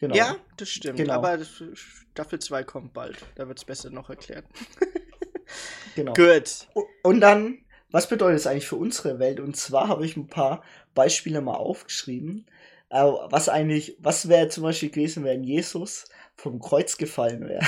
Genau. 0.00 0.16
Ja, 0.16 0.36
das 0.56 0.68
stimmt. 0.68 0.96
Genau. 0.96 1.14
Aber 1.14 1.38
Staffel 1.44 2.40
2 2.40 2.64
kommt 2.64 2.92
bald. 2.92 3.18
Da 3.36 3.46
wird 3.46 3.58
es 3.58 3.64
besser 3.64 3.88
noch 3.90 4.10
erklärt. 4.10 4.44
genau. 5.94 6.12
Gut. 6.12 6.66
Und 7.04 7.20
dann, 7.20 7.58
was 7.92 8.08
bedeutet 8.08 8.40
es 8.40 8.48
eigentlich 8.48 8.66
für 8.66 8.74
unsere 8.74 9.20
Welt? 9.20 9.38
Und 9.38 9.56
zwar 9.56 9.86
habe 9.86 10.04
ich 10.04 10.16
ein 10.16 10.26
paar 10.26 10.64
Beispiele 10.92 11.40
mal 11.40 11.54
aufgeschrieben. 11.54 12.46
Äh, 12.92 13.04
was 13.30 13.48
eigentlich, 13.48 13.96
was 14.00 14.28
wäre 14.28 14.48
zum 14.48 14.64
Beispiel 14.64 14.90
gewesen, 14.90 15.24
wenn 15.24 15.42
Jesus 15.42 16.04
vom 16.36 16.60
Kreuz 16.60 16.98
gefallen 16.98 17.48
wäre? 17.48 17.66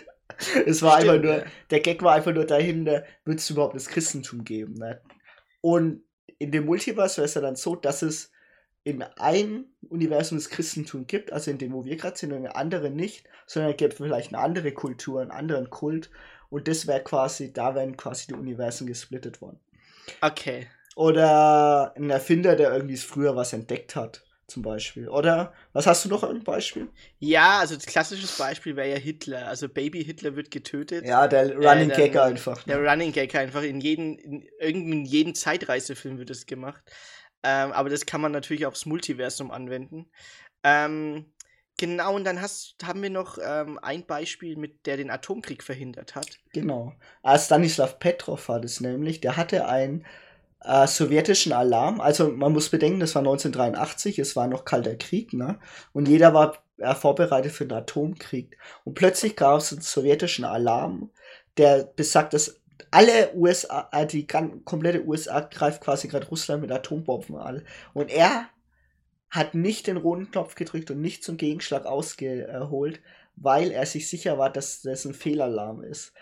es 0.66 0.80
war 0.80 0.96
einfach 0.96 1.12
Stimmt, 1.12 1.24
nur, 1.26 1.38
ja. 1.38 1.44
der 1.70 1.80
Gag 1.80 2.02
war 2.02 2.14
einfach 2.14 2.32
nur 2.32 2.46
dahinter, 2.46 3.04
wird 3.26 3.38
es 3.38 3.50
überhaupt 3.50 3.76
das 3.76 3.88
Christentum 3.88 4.44
geben? 4.44 4.74
Ne? 4.74 4.98
Und 5.60 6.02
in 6.38 6.50
dem 6.50 6.64
Multiverse 6.64 7.18
wäre 7.18 7.26
es 7.26 7.34
ja 7.34 7.42
dann 7.42 7.54
so, 7.54 7.76
dass 7.76 8.00
es 8.00 8.32
in 8.82 9.02
einem 9.02 9.66
Universum 9.90 10.38
das 10.38 10.48
Christentum 10.48 11.06
gibt, 11.06 11.32
also 11.32 11.50
in 11.50 11.58
dem, 11.58 11.72
wo 11.74 11.84
wir 11.84 11.96
gerade 11.96 12.16
sind, 12.16 12.32
und 12.32 12.38
in 12.38 12.46
einem 12.46 12.56
anderen 12.56 12.96
nicht, 12.96 13.28
sondern 13.46 13.72
es 13.72 13.76
gibt 13.76 13.94
vielleicht 13.94 14.32
eine 14.32 14.42
andere 14.42 14.72
Kultur, 14.72 15.20
einen 15.20 15.30
anderen 15.30 15.68
Kult. 15.68 16.10
Und 16.48 16.66
das 16.66 16.86
wäre 16.86 17.04
quasi, 17.04 17.52
da 17.52 17.74
wären 17.74 17.98
quasi 17.98 18.28
die 18.28 18.34
Universen 18.34 18.86
gesplittet 18.86 19.42
worden. 19.42 19.60
Okay. 20.22 20.66
Oder 20.96 21.94
ein 21.94 22.08
Erfinder, 22.08 22.56
der 22.56 22.72
irgendwie 22.72 22.96
früher 22.96 23.36
was 23.36 23.52
entdeckt 23.52 23.94
hat, 23.94 24.24
zum 24.52 24.62
Beispiel. 24.62 25.08
Oder, 25.08 25.52
was 25.72 25.86
hast 25.86 26.04
du 26.04 26.08
noch 26.08 26.22
ein 26.22 26.44
Beispiel? 26.44 26.88
Ja, 27.18 27.58
also 27.60 27.74
das 27.74 27.86
klassische 27.86 28.28
Beispiel 28.38 28.76
wäre 28.76 28.90
ja 28.90 28.96
Hitler. 28.96 29.48
Also 29.48 29.68
Baby 29.68 30.04
Hitler 30.04 30.36
wird 30.36 30.50
getötet. 30.50 31.04
Ja, 31.04 31.26
der 31.28 31.56
Running 31.56 31.88
dann- 31.88 31.98
Gag 31.98 32.16
einfach. 32.16 32.62
Der 32.64 32.78
Running 32.78 33.12
Gag 33.12 33.34
einfach 33.34 33.62
in 33.62 33.80
jeden, 33.80 34.18
in, 34.18 34.48
irgendwie 34.60 34.92
in 34.92 35.04
jeden 35.04 35.34
Zeitreisefilm 35.34 36.18
wird 36.18 36.30
es 36.30 36.46
gemacht. 36.46 36.82
Ähm, 37.42 37.72
aber 37.72 37.88
das 37.88 38.06
kann 38.06 38.20
man 38.20 38.32
natürlich 38.32 38.66
aufs 38.66 38.86
Multiversum 38.86 39.50
anwenden. 39.50 40.10
Ähm, 40.62 41.32
genau, 41.76 42.14
und 42.14 42.24
dann 42.24 42.40
hast, 42.40 42.76
haben 42.84 43.02
wir 43.02 43.10
noch 43.10 43.38
ähm, 43.42 43.78
ein 43.82 44.06
Beispiel, 44.06 44.56
mit 44.56 44.86
der 44.86 44.96
den 44.96 45.10
Atomkrieg 45.10 45.62
verhindert 45.64 46.14
hat. 46.14 46.38
Genau. 46.52 46.92
Ah, 47.22 47.38
Stanislav 47.38 47.98
Petrov 47.98 48.48
war 48.48 48.60
das 48.60 48.80
nämlich. 48.80 49.20
Der 49.20 49.36
hatte 49.36 49.66
einen 49.66 50.06
äh, 50.64 50.86
sowjetischen 50.86 51.52
Alarm. 51.52 52.00
Also 52.00 52.28
man 52.30 52.52
muss 52.52 52.68
bedenken, 52.70 53.00
das 53.00 53.14
war 53.14 53.20
1983, 53.22 54.18
es 54.18 54.36
war 54.36 54.46
noch 54.46 54.64
kalter 54.64 54.96
Krieg, 54.96 55.32
ne? 55.32 55.58
Und 55.92 56.08
jeder 56.08 56.34
war 56.34 56.58
äh, 56.78 56.94
vorbereitet 56.94 57.52
für 57.52 57.66
den 57.66 57.78
Atomkrieg. 57.78 58.58
Und 58.84 58.94
plötzlich 58.94 59.36
gab 59.36 59.58
es 59.58 59.72
einen 59.72 59.82
sowjetischen 59.82 60.44
Alarm, 60.44 61.10
der 61.56 61.84
besagt, 61.84 62.34
dass 62.34 62.60
alle 62.90 63.34
USA, 63.34 63.88
äh, 63.92 64.06
die 64.06 64.26
komplette 64.26 65.06
USA 65.06 65.40
greift 65.40 65.82
quasi 65.82 66.08
gerade 66.08 66.28
Russland 66.28 66.62
mit 66.62 66.72
Atombomben 66.72 67.36
an. 67.36 67.62
Und 67.94 68.10
er 68.10 68.48
hat 69.30 69.54
nicht 69.54 69.86
den 69.86 69.96
roten 69.96 70.30
Knopf 70.30 70.54
gedrückt 70.54 70.90
und 70.90 71.00
nicht 71.00 71.24
zum 71.24 71.38
Gegenschlag 71.38 71.86
ausgeholt, 71.86 73.00
weil 73.36 73.70
er 73.70 73.86
sich 73.86 74.08
sicher 74.08 74.36
war, 74.38 74.50
dass 74.50 74.82
das 74.82 75.06
ein 75.06 75.14
Fehlalarm 75.14 75.82
ist. 75.82 76.12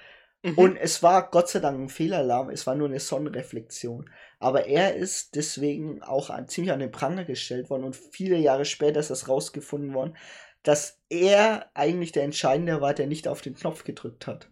Mhm. 0.42 0.54
Und 0.56 0.76
es 0.76 1.02
war 1.02 1.30
Gott 1.30 1.48
sei 1.48 1.60
Dank 1.60 1.78
ein 1.78 1.88
Fehlalarm, 1.88 2.50
es 2.50 2.66
war 2.66 2.74
nur 2.74 2.88
eine 2.88 3.00
Sonnenreflexion. 3.00 4.08
Aber 4.38 4.66
er 4.66 4.94
ist 4.94 5.34
deswegen 5.36 6.02
auch 6.02 6.30
an, 6.30 6.48
ziemlich 6.48 6.72
an 6.72 6.80
den 6.80 6.90
Pranger 6.92 7.24
gestellt 7.24 7.68
worden 7.68 7.84
und 7.84 7.96
viele 7.96 8.38
Jahre 8.38 8.64
später 8.64 9.00
ist 9.00 9.10
das 9.10 9.28
rausgefunden 9.28 9.92
worden, 9.92 10.16
dass 10.62 11.00
er 11.08 11.70
eigentlich 11.74 12.12
der 12.12 12.24
Entscheidende 12.24 12.80
war, 12.80 12.94
der 12.94 13.06
nicht 13.06 13.28
auf 13.28 13.40
den 13.40 13.54
Knopf 13.54 13.84
gedrückt 13.84 14.26
hat. 14.26 14.48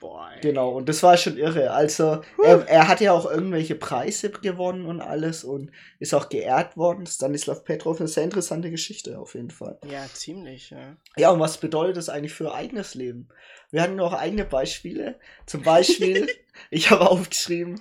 Boah, 0.00 0.30
genau, 0.42 0.70
und 0.72 0.88
das 0.88 1.02
war 1.02 1.16
schon 1.16 1.38
irre. 1.38 1.70
Also, 1.70 2.20
er, 2.44 2.68
er, 2.68 2.88
hat 2.88 3.00
ja 3.00 3.12
auch 3.12 3.28
irgendwelche 3.28 3.74
Preise 3.74 4.30
gewonnen 4.30 4.84
und 4.84 5.00
alles 5.00 5.42
und 5.42 5.70
ist 5.98 6.14
auch 6.14 6.28
geehrt 6.28 6.76
worden. 6.76 7.06
Stanislav 7.06 7.64
Petrov, 7.64 7.98
eine 7.98 8.08
sehr 8.08 8.24
interessante 8.24 8.70
Geschichte 8.70 9.18
auf 9.18 9.34
jeden 9.34 9.50
Fall. 9.50 9.78
Ja, 9.90 10.06
ziemlich, 10.12 10.70
ja. 10.70 10.96
Ja, 11.16 11.30
und 11.30 11.40
was 11.40 11.58
bedeutet 11.58 11.96
das 11.96 12.10
eigentlich 12.10 12.34
für 12.34 12.54
eigenes 12.54 12.94
Leben? 12.94 13.28
Wir 13.70 13.82
hatten 13.82 13.96
noch 13.96 14.12
eigene 14.12 14.44
Beispiele. 14.44 15.18
Zum 15.46 15.62
Beispiel, 15.62 16.28
ich 16.70 16.90
habe 16.90 17.10
aufgeschrieben, 17.10 17.80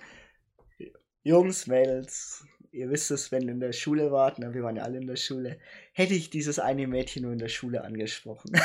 Jungs, 1.23 1.67
Mädels, 1.67 2.45
ihr 2.75 2.89
wisst 2.89 3.09
es, 3.11 3.31
wenn 3.31 3.43
ihr 3.43 3.51
in 3.51 3.59
der 3.59 3.71
Schule 3.71 4.11
wart, 4.11 4.39
ne, 4.39 4.53
wir 4.53 4.63
waren 4.63 4.75
ja 4.75 4.83
alle 4.83 4.97
in 4.97 5.07
der 5.07 5.15
Schule, 5.15 5.57
hätte 5.93 6.13
ich 6.13 6.29
dieses 6.29 6.59
eine 6.59 6.87
Mädchen 6.87 7.23
nur 7.23 7.31
in 7.31 7.39
der 7.39 7.47
Schule 7.47 7.83
angesprochen. 7.83 8.51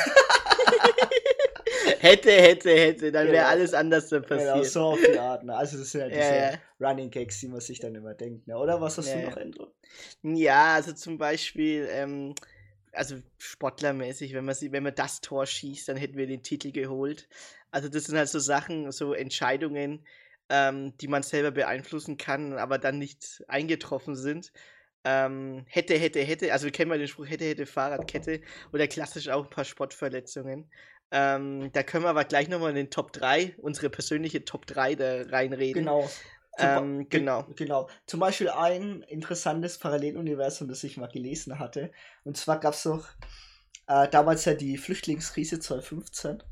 hätte, 1.99 2.31
hätte, 2.31 2.69
hätte, 2.71 3.11
dann 3.11 3.27
wäre 3.27 3.37
genau. 3.37 3.47
alles 3.47 3.73
anders 3.73 4.09
passiert. 4.09 4.27
Genau, 4.27 4.63
so 4.63 4.81
auf 4.81 4.99
die 4.99 5.17
Art. 5.17 5.43
Ne? 5.43 5.55
Also 5.55 5.77
das 5.77 5.91
sind 5.91 6.01
ja 6.01 6.07
diese 6.09 6.19
ja, 6.19 6.51
ja. 6.51 6.57
Running 6.79 7.09
Gags, 7.09 7.39
die 7.39 7.47
man 7.47 7.61
sich 7.61 7.79
dann 7.79 7.95
immer 7.95 8.13
denkt. 8.13 8.47
Ne? 8.47 8.57
Oder 8.57 8.81
was 8.81 8.97
hast 8.97 9.07
ja, 9.07 9.21
du 9.21 9.29
noch, 9.29 9.37
Andrew? 9.37 9.67
Ja, 10.23 10.75
also 10.75 10.91
zum 10.93 11.17
Beispiel, 11.17 11.87
ähm, 11.89 12.35
also 12.91 13.15
sportlermäßig, 13.37 14.33
wenn 14.33 14.45
man, 14.45 14.55
wenn 14.59 14.83
man 14.83 14.95
das 14.95 15.21
Tor 15.21 15.45
schießt, 15.45 15.87
dann 15.87 15.97
hätten 15.97 16.17
wir 16.17 16.27
den 16.27 16.43
Titel 16.43 16.71
geholt. 16.71 17.29
Also 17.71 17.87
das 17.87 18.05
sind 18.05 18.17
halt 18.17 18.27
so 18.27 18.39
Sachen, 18.39 18.91
so 18.91 19.13
Entscheidungen, 19.13 20.05
ähm, 20.51 20.97
die 20.97 21.07
man 21.07 21.23
selber 21.23 21.51
beeinflussen 21.51 22.17
kann, 22.17 22.53
aber 22.57 22.77
dann 22.77 22.99
nicht 22.99 23.43
eingetroffen 23.47 24.15
sind. 24.15 24.51
Ähm, 25.03 25.65
hätte, 25.67 25.95
hätte, 25.95 26.19
hätte, 26.21 26.53
also 26.53 26.65
wir 26.65 26.71
kennen 26.71 26.89
mal 26.89 26.99
den 26.99 27.07
Spruch, 27.07 27.27
hätte, 27.27 27.45
hätte, 27.45 27.65
Fahrradkette 27.65 28.41
oder 28.71 28.87
klassisch 28.87 29.29
auch 29.29 29.45
ein 29.45 29.49
paar 29.49 29.65
Sportverletzungen. 29.65 30.69
Ähm, 31.09 31.71
da 31.71 31.83
können 31.83 32.03
wir 32.03 32.09
aber 32.09 32.25
gleich 32.25 32.49
nochmal 32.49 32.69
in 32.69 32.75
den 32.75 32.91
Top 32.91 33.11
3, 33.13 33.55
unsere 33.57 33.89
persönliche 33.89 34.45
Top 34.45 34.67
3 34.67 34.95
da 34.95 35.21
reinreden. 35.23 35.85
Genau. 35.85 36.09
Ähm, 36.57 37.07
genau. 37.09 37.47
Genau. 37.55 37.89
Zum 38.05 38.19
Beispiel 38.19 38.49
ein 38.49 39.01
interessantes 39.03 39.79
Paralleluniversum, 39.79 40.67
das 40.67 40.83
ich 40.83 40.97
mal 40.97 41.07
gelesen 41.07 41.59
hatte. 41.59 41.91
Und 42.25 42.37
zwar 42.37 42.59
gab 42.59 42.73
es 42.73 42.83
doch 42.83 43.07
äh, 43.87 44.07
damals 44.09 44.45
ja 44.45 44.53
die 44.53 44.77
Flüchtlingskrise 44.77 45.59
2015. 45.59 46.43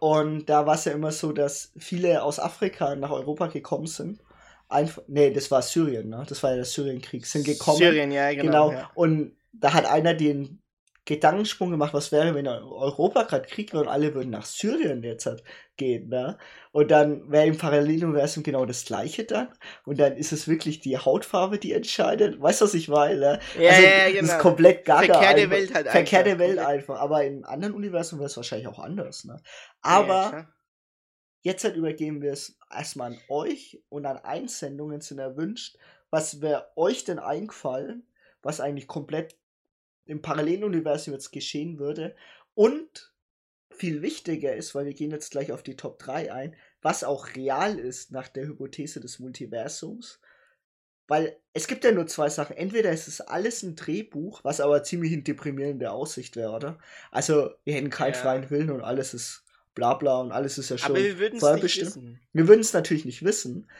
Und 0.00 0.46
da 0.46 0.66
war 0.66 0.74
es 0.74 0.84
ja 0.84 0.92
immer 0.92 1.12
so, 1.12 1.32
dass 1.32 1.72
viele 1.76 2.22
aus 2.22 2.38
Afrika 2.38 2.94
nach 2.94 3.10
Europa 3.10 3.48
gekommen 3.48 3.86
sind. 3.86 4.20
Einfach, 4.68 5.02
nee, 5.08 5.30
das 5.30 5.50
war 5.50 5.62
Syrien, 5.62 6.10
ne? 6.10 6.24
Das 6.28 6.42
war 6.42 6.50
ja 6.50 6.56
der 6.56 6.64
Syrienkrieg. 6.64 7.26
Sind 7.26 7.44
gekommen. 7.44 7.78
Syrien, 7.78 8.12
ja, 8.12 8.30
genau. 8.32 8.68
genau. 8.68 8.72
Ja. 8.72 8.90
Und 8.94 9.32
da 9.52 9.72
hat 9.72 9.86
einer 9.86 10.14
den 10.14 10.60
Gedankensprung 11.08 11.70
gemacht, 11.70 11.94
was 11.94 12.12
wäre, 12.12 12.34
wenn 12.34 12.46
Europa 12.46 13.22
gerade 13.22 13.48
Krieg 13.48 13.72
wäre 13.72 13.84
und 13.84 13.88
alle 13.88 14.14
würden 14.14 14.28
nach 14.28 14.44
Syrien 14.44 15.02
jetzt 15.02 15.24
halt 15.24 15.42
gehen, 15.78 16.10
ne? 16.10 16.36
Und 16.70 16.90
dann 16.90 17.32
wäre 17.32 17.46
im 17.46 17.56
Paralleluniversum 17.56 18.42
genau 18.42 18.66
das 18.66 18.84
gleiche 18.84 19.24
dann. 19.24 19.48
Und 19.86 19.98
dann 19.98 20.18
ist 20.18 20.32
es 20.32 20.48
wirklich 20.48 20.80
die 20.80 20.98
Hautfarbe, 20.98 21.58
die 21.58 21.72
entscheidet. 21.72 22.38
Weißt 22.42 22.60
du, 22.60 22.66
was 22.66 22.74
ich 22.74 22.88
meine? 22.88 23.40
Ja, 23.58 23.70
also, 23.70 23.82
ja, 23.82 24.06
genau. 24.08 24.20
Das 24.20 24.30
ist 24.32 24.38
komplett 24.38 24.84
gaga. 24.84 25.14
Verkehrte 25.14 25.40
einfach. 25.40 25.50
Welt 25.56 25.74
halt 25.74 25.88
Verkehrte 25.88 26.30
einfach. 26.32 26.44
Welt 26.46 26.58
einfach. 26.58 27.00
Aber 27.00 27.24
in 27.24 27.44
anderen 27.46 27.72
Universen 27.72 28.18
wäre 28.18 28.26
es 28.26 28.36
wahrscheinlich 28.36 28.68
auch 28.68 28.78
anders, 28.78 29.24
ne? 29.24 29.40
Aber 29.80 30.12
ja, 30.12 30.48
jetzt 31.40 31.64
halt 31.64 31.76
übergeben 31.76 32.20
wir 32.20 32.32
es 32.32 32.58
erstmal 32.70 33.12
an 33.12 33.18
euch 33.30 33.82
und 33.88 34.04
an 34.04 34.18
Einsendungen 34.18 35.00
sind 35.00 35.20
erwünscht. 35.20 35.78
Was 36.10 36.42
wäre 36.42 36.66
euch 36.76 37.04
denn 37.04 37.18
eingefallen, 37.18 38.06
was 38.42 38.60
eigentlich 38.60 38.88
komplett 38.88 39.38
im 40.08 40.22
Paralleluniversum 40.22 41.14
jetzt 41.14 41.30
geschehen 41.30 41.78
würde. 41.78 42.16
Und 42.54 43.12
viel 43.70 44.02
wichtiger 44.02 44.56
ist, 44.56 44.74
weil 44.74 44.86
wir 44.86 44.94
gehen 44.94 45.12
jetzt 45.12 45.30
gleich 45.30 45.52
auf 45.52 45.62
die 45.62 45.76
Top 45.76 45.98
3 46.00 46.32
ein, 46.32 46.56
was 46.82 47.04
auch 47.04 47.36
real 47.36 47.78
ist 47.78 48.10
nach 48.10 48.28
der 48.28 48.46
Hypothese 48.46 49.00
des 49.00 49.20
Multiversums. 49.20 50.20
Weil 51.06 51.38
es 51.54 51.68
gibt 51.68 51.84
ja 51.84 51.92
nur 51.92 52.06
zwei 52.06 52.28
Sachen. 52.28 52.56
Entweder 52.56 52.90
ist 52.90 53.08
es 53.08 53.20
alles 53.20 53.62
ein 53.62 53.76
Drehbuch, 53.76 54.44
was 54.44 54.60
aber 54.60 54.82
ziemlich 54.82 55.12
in 55.12 55.24
deprimierende 55.24 55.90
Aussicht 55.90 56.36
wäre, 56.36 56.52
oder? 56.52 56.78
Also, 57.10 57.50
wir 57.64 57.74
hätten 57.74 57.88
keinen 57.88 58.12
ja. 58.12 58.20
freien 58.20 58.50
Willen 58.50 58.70
und 58.70 58.82
alles 58.82 59.14
ist 59.14 59.44
bla 59.74 59.94
bla 59.94 60.20
und 60.20 60.32
alles 60.32 60.58
ist 60.58 60.70
ja 60.70 60.76
schon 60.76 60.90
aber 60.90 61.04
wir 61.04 61.18
würden 61.18 61.38
es 61.38 61.62
nicht 61.62 61.80
wissen. 61.80 62.20
Wir 62.32 62.48
würden 62.48 62.60
es 62.60 62.72
natürlich 62.72 63.04
nicht 63.04 63.24
wissen. 63.24 63.70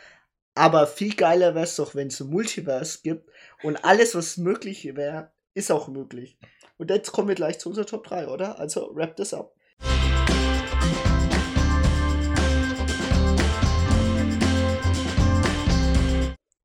Aber 0.54 0.86
viel 0.86 1.14
geiler 1.14 1.54
wäre 1.54 1.64
es 1.64 1.76
doch, 1.76 1.94
wenn 1.94 2.08
es 2.08 2.20
ein 2.20 2.30
Multiverse 2.30 3.00
gibt 3.02 3.30
und 3.62 3.76
alles, 3.84 4.14
was 4.14 4.38
möglich 4.38 4.96
wäre, 4.96 5.30
ist 5.54 5.70
auch 5.70 5.88
möglich. 5.88 6.38
Und 6.76 6.90
jetzt 6.90 7.12
kommen 7.12 7.28
wir 7.28 7.34
gleich 7.34 7.58
zu 7.58 7.68
unserer 7.68 7.86
Top 7.86 8.04
3, 8.04 8.28
oder? 8.28 8.58
Also 8.58 8.90
wrap 8.94 9.16
das 9.16 9.34
ab. 9.34 9.54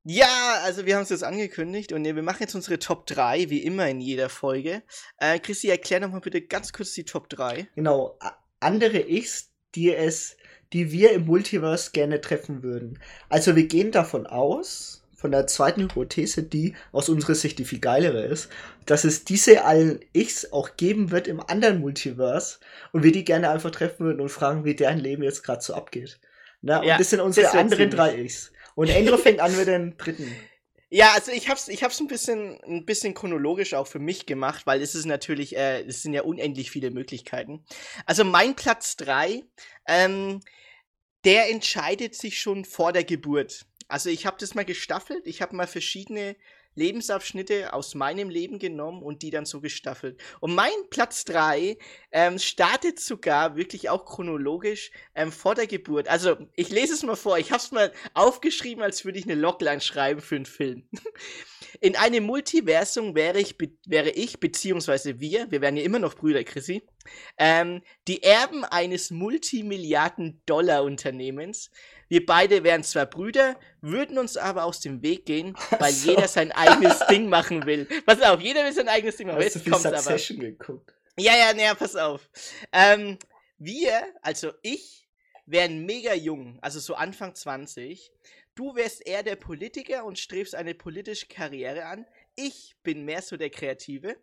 Ja, 0.06 0.60
also 0.62 0.84
wir 0.84 0.96
haben 0.96 1.02
es 1.04 1.08
jetzt 1.08 1.24
angekündigt 1.24 1.92
und 1.92 2.04
wir 2.04 2.22
machen 2.22 2.40
jetzt 2.40 2.54
unsere 2.54 2.78
Top 2.78 3.06
3, 3.06 3.48
wie 3.48 3.62
immer 3.62 3.88
in 3.88 4.02
jeder 4.02 4.28
Folge. 4.28 4.82
Äh, 5.16 5.38
Christi, 5.38 5.70
erklär 5.70 6.00
nochmal 6.00 6.20
bitte 6.20 6.42
ganz 6.42 6.74
kurz 6.74 6.92
die 6.92 7.06
Top 7.06 7.30
3. 7.30 7.68
Genau, 7.74 8.18
andere 8.60 9.00
Ichs, 9.00 9.50
die 9.74 9.94
es, 9.94 10.36
die 10.74 10.92
wir 10.92 11.12
im 11.12 11.24
Multiverse 11.24 11.92
gerne 11.92 12.20
treffen 12.20 12.62
würden. 12.62 12.98
Also 13.30 13.56
wir 13.56 13.66
gehen 13.66 13.92
davon 13.92 14.26
aus, 14.26 15.03
von 15.24 15.32
der 15.32 15.46
zweiten 15.46 15.84
Hypothese, 15.84 16.42
die 16.42 16.74
aus 16.92 17.08
unserer 17.08 17.34
Sicht 17.34 17.58
die 17.58 17.64
viel 17.64 17.80
geilere 17.80 18.26
ist, 18.26 18.50
dass 18.84 19.04
es 19.04 19.24
diese 19.24 19.64
allen 19.64 20.00
Ichs 20.12 20.52
auch 20.52 20.76
geben 20.76 21.12
wird 21.12 21.28
im 21.28 21.40
anderen 21.40 21.80
Multiverse 21.80 22.58
und 22.92 23.04
wir 23.04 23.10
die 23.10 23.24
gerne 23.24 23.48
einfach 23.48 23.70
treffen 23.70 24.04
würden 24.04 24.20
und 24.20 24.28
fragen, 24.28 24.66
wie 24.66 24.74
deren 24.74 24.98
Leben 24.98 25.22
jetzt 25.22 25.42
gerade 25.42 25.62
so 25.62 25.72
abgeht. 25.72 26.20
Na, 26.60 26.80
und 26.80 26.88
ja, 26.88 26.98
das 26.98 27.08
sind 27.08 27.20
unsere 27.20 27.46
das 27.46 27.54
anderen 27.54 27.88
drei 27.88 28.20
Ichs. 28.20 28.52
Und 28.74 28.90
Andrew 28.90 29.16
fängt 29.16 29.40
an 29.40 29.56
mit 29.56 29.66
den 29.66 29.96
dritten. 29.96 30.30
Ja, 30.90 31.12
also 31.14 31.32
ich 31.32 31.48
hab's, 31.48 31.68
ich 31.68 31.82
hab's 31.82 31.98
ein 31.98 32.06
bisschen, 32.06 32.60
ein 32.62 32.84
bisschen 32.84 33.14
chronologisch 33.14 33.74
auch 33.74 33.86
für 33.86 33.98
mich 33.98 34.26
gemacht, 34.26 34.66
weil 34.66 34.80
es 34.80 34.94
ist 34.94 35.06
natürlich, 35.06 35.56
äh, 35.56 35.80
es 35.80 36.02
sind 36.02 36.12
ja 36.12 36.22
unendlich 36.22 36.70
viele 36.70 36.90
Möglichkeiten. 36.90 37.64
Also 38.06 38.24
mein 38.24 38.54
Platz 38.54 38.94
drei, 38.94 39.42
ähm, 39.88 40.40
der 41.24 41.50
entscheidet 41.50 42.14
sich 42.14 42.38
schon 42.38 42.64
vor 42.64 42.92
der 42.92 43.04
Geburt. 43.04 43.66
Also 43.94 44.10
ich 44.10 44.26
habe 44.26 44.36
das 44.40 44.56
mal 44.56 44.64
gestaffelt, 44.64 45.24
ich 45.24 45.40
habe 45.40 45.54
mal 45.54 45.68
verschiedene 45.68 46.34
Lebensabschnitte 46.74 47.72
aus 47.72 47.94
meinem 47.94 48.28
Leben 48.28 48.58
genommen 48.58 49.04
und 49.04 49.22
die 49.22 49.30
dann 49.30 49.46
so 49.46 49.60
gestaffelt. 49.60 50.20
Und 50.40 50.52
mein 50.52 50.72
Platz 50.90 51.24
3 51.26 51.78
ähm, 52.10 52.40
startet 52.40 52.98
sogar 52.98 53.54
wirklich 53.54 53.90
auch 53.90 54.04
chronologisch 54.04 54.90
ähm, 55.14 55.30
vor 55.30 55.54
der 55.54 55.68
Geburt. 55.68 56.08
Also 56.08 56.36
ich 56.56 56.70
lese 56.70 56.94
es 56.94 57.04
mal 57.04 57.14
vor, 57.14 57.38
ich 57.38 57.52
habe 57.52 57.62
es 57.62 57.70
mal 57.70 57.92
aufgeschrieben, 58.14 58.82
als 58.82 59.04
würde 59.04 59.20
ich 59.20 59.26
eine 59.26 59.36
Logline 59.36 59.80
schreiben 59.80 60.20
für 60.20 60.34
einen 60.34 60.46
Film. 60.46 60.88
In 61.80 61.94
einem 61.94 62.24
Multiversum 62.24 63.14
wäre 63.14 63.38
ich, 63.38 63.54
wäre 63.86 64.10
ich, 64.10 64.40
beziehungsweise 64.40 65.20
wir, 65.20 65.52
wir 65.52 65.60
wären 65.60 65.76
ja 65.76 65.84
immer 65.84 66.00
noch 66.00 66.14
Brüder, 66.14 66.42
Chrissy, 66.42 66.82
ähm, 67.38 67.80
die 68.08 68.24
Erben 68.24 68.64
eines 68.64 69.12
Multimilliarden-Dollar-Unternehmens, 69.12 71.70
wir 72.08 72.24
beide 72.26 72.64
wären 72.64 72.82
zwar 72.82 73.06
Brüder, 73.06 73.58
würden 73.80 74.18
uns 74.18 74.36
aber 74.36 74.64
aus 74.64 74.80
dem 74.80 75.02
Weg 75.02 75.26
gehen, 75.26 75.56
weil 75.78 75.92
so. 75.92 76.10
jeder 76.10 76.28
sein 76.28 76.52
eigenes 76.52 76.98
Ding 77.10 77.28
machen 77.28 77.66
will. 77.66 77.86
Pass 78.06 78.20
auf, 78.22 78.40
jeder 78.40 78.64
will 78.64 78.72
sein 78.72 78.88
eigenes 78.88 79.16
Ding 79.16 79.28
machen. 79.28 79.38
Hast 79.38 79.54
Jetzt 79.54 79.66
du 79.66 79.70
kommt's 79.70 79.86
aber. 79.86 80.40
geguckt? 80.40 80.94
Ja, 81.16 81.36
ja, 81.36 81.54
naja, 81.54 81.74
pass 81.74 81.94
auf. 81.96 82.28
Ähm, 82.72 83.18
wir, 83.58 84.02
also 84.22 84.52
ich, 84.62 85.08
wären 85.46 85.84
mega 85.86 86.14
jung, 86.14 86.58
also 86.60 86.80
so 86.80 86.94
Anfang 86.94 87.34
20. 87.34 88.10
Du 88.54 88.74
wärst 88.76 89.06
eher 89.06 89.22
der 89.22 89.36
Politiker 89.36 90.04
und 90.04 90.18
strebst 90.18 90.54
eine 90.54 90.74
politische 90.74 91.26
Karriere 91.26 91.86
an. 91.86 92.06
Ich 92.36 92.76
bin 92.82 93.04
mehr 93.04 93.22
so 93.22 93.36
der 93.36 93.50
Kreative. 93.50 94.16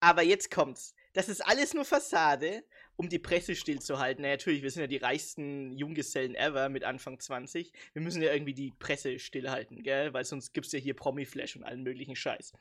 Aber 0.00 0.22
jetzt 0.22 0.50
kommt's. 0.50 0.94
Das 1.12 1.28
ist 1.28 1.44
alles 1.44 1.74
nur 1.74 1.84
Fassade 1.84 2.62
um 2.98 3.08
die 3.08 3.20
Presse 3.20 3.54
stillzuhalten. 3.54 4.22
Na, 4.22 4.28
natürlich, 4.28 4.62
wir 4.62 4.70
sind 4.72 4.82
ja 4.82 4.88
die 4.88 4.96
reichsten 4.96 5.72
Junggesellen 5.72 6.34
ever 6.34 6.68
mit 6.68 6.82
Anfang 6.82 7.18
20. 7.18 7.72
Wir 7.92 8.02
müssen 8.02 8.20
ja 8.20 8.32
irgendwie 8.32 8.54
die 8.54 8.72
Presse 8.72 9.20
stillhalten, 9.20 9.84
gell? 9.84 10.12
Weil 10.12 10.24
sonst 10.24 10.52
gibt's 10.52 10.72
ja 10.72 10.80
hier 10.80 10.94
Promi-Flash 10.94 11.54
und 11.54 11.62
allen 11.62 11.84
möglichen 11.84 12.16
Scheiß. 12.16 12.52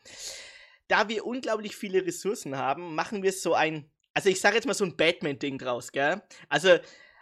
Da 0.87 1.09
wir 1.09 1.25
unglaublich 1.25 1.75
viele 1.75 2.05
Ressourcen 2.05 2.55
haben, 2.55 2.93
machen 2.93 3.23
wir 3.23 3.33
so 3.33 3.55
ein, 3.55 3.89
also 4.13 4.29
ich 4.29 4.39
sage 4.39 4.55
jetzt 4.55 4.67
mal 4.67 4.75
so 4.75 4.85
ein 4.85 4.95
Batman-Ding 4.95 5.57
draus, 5.57 5.91
gell? 5.91 6.21
Also, 6.49 6.77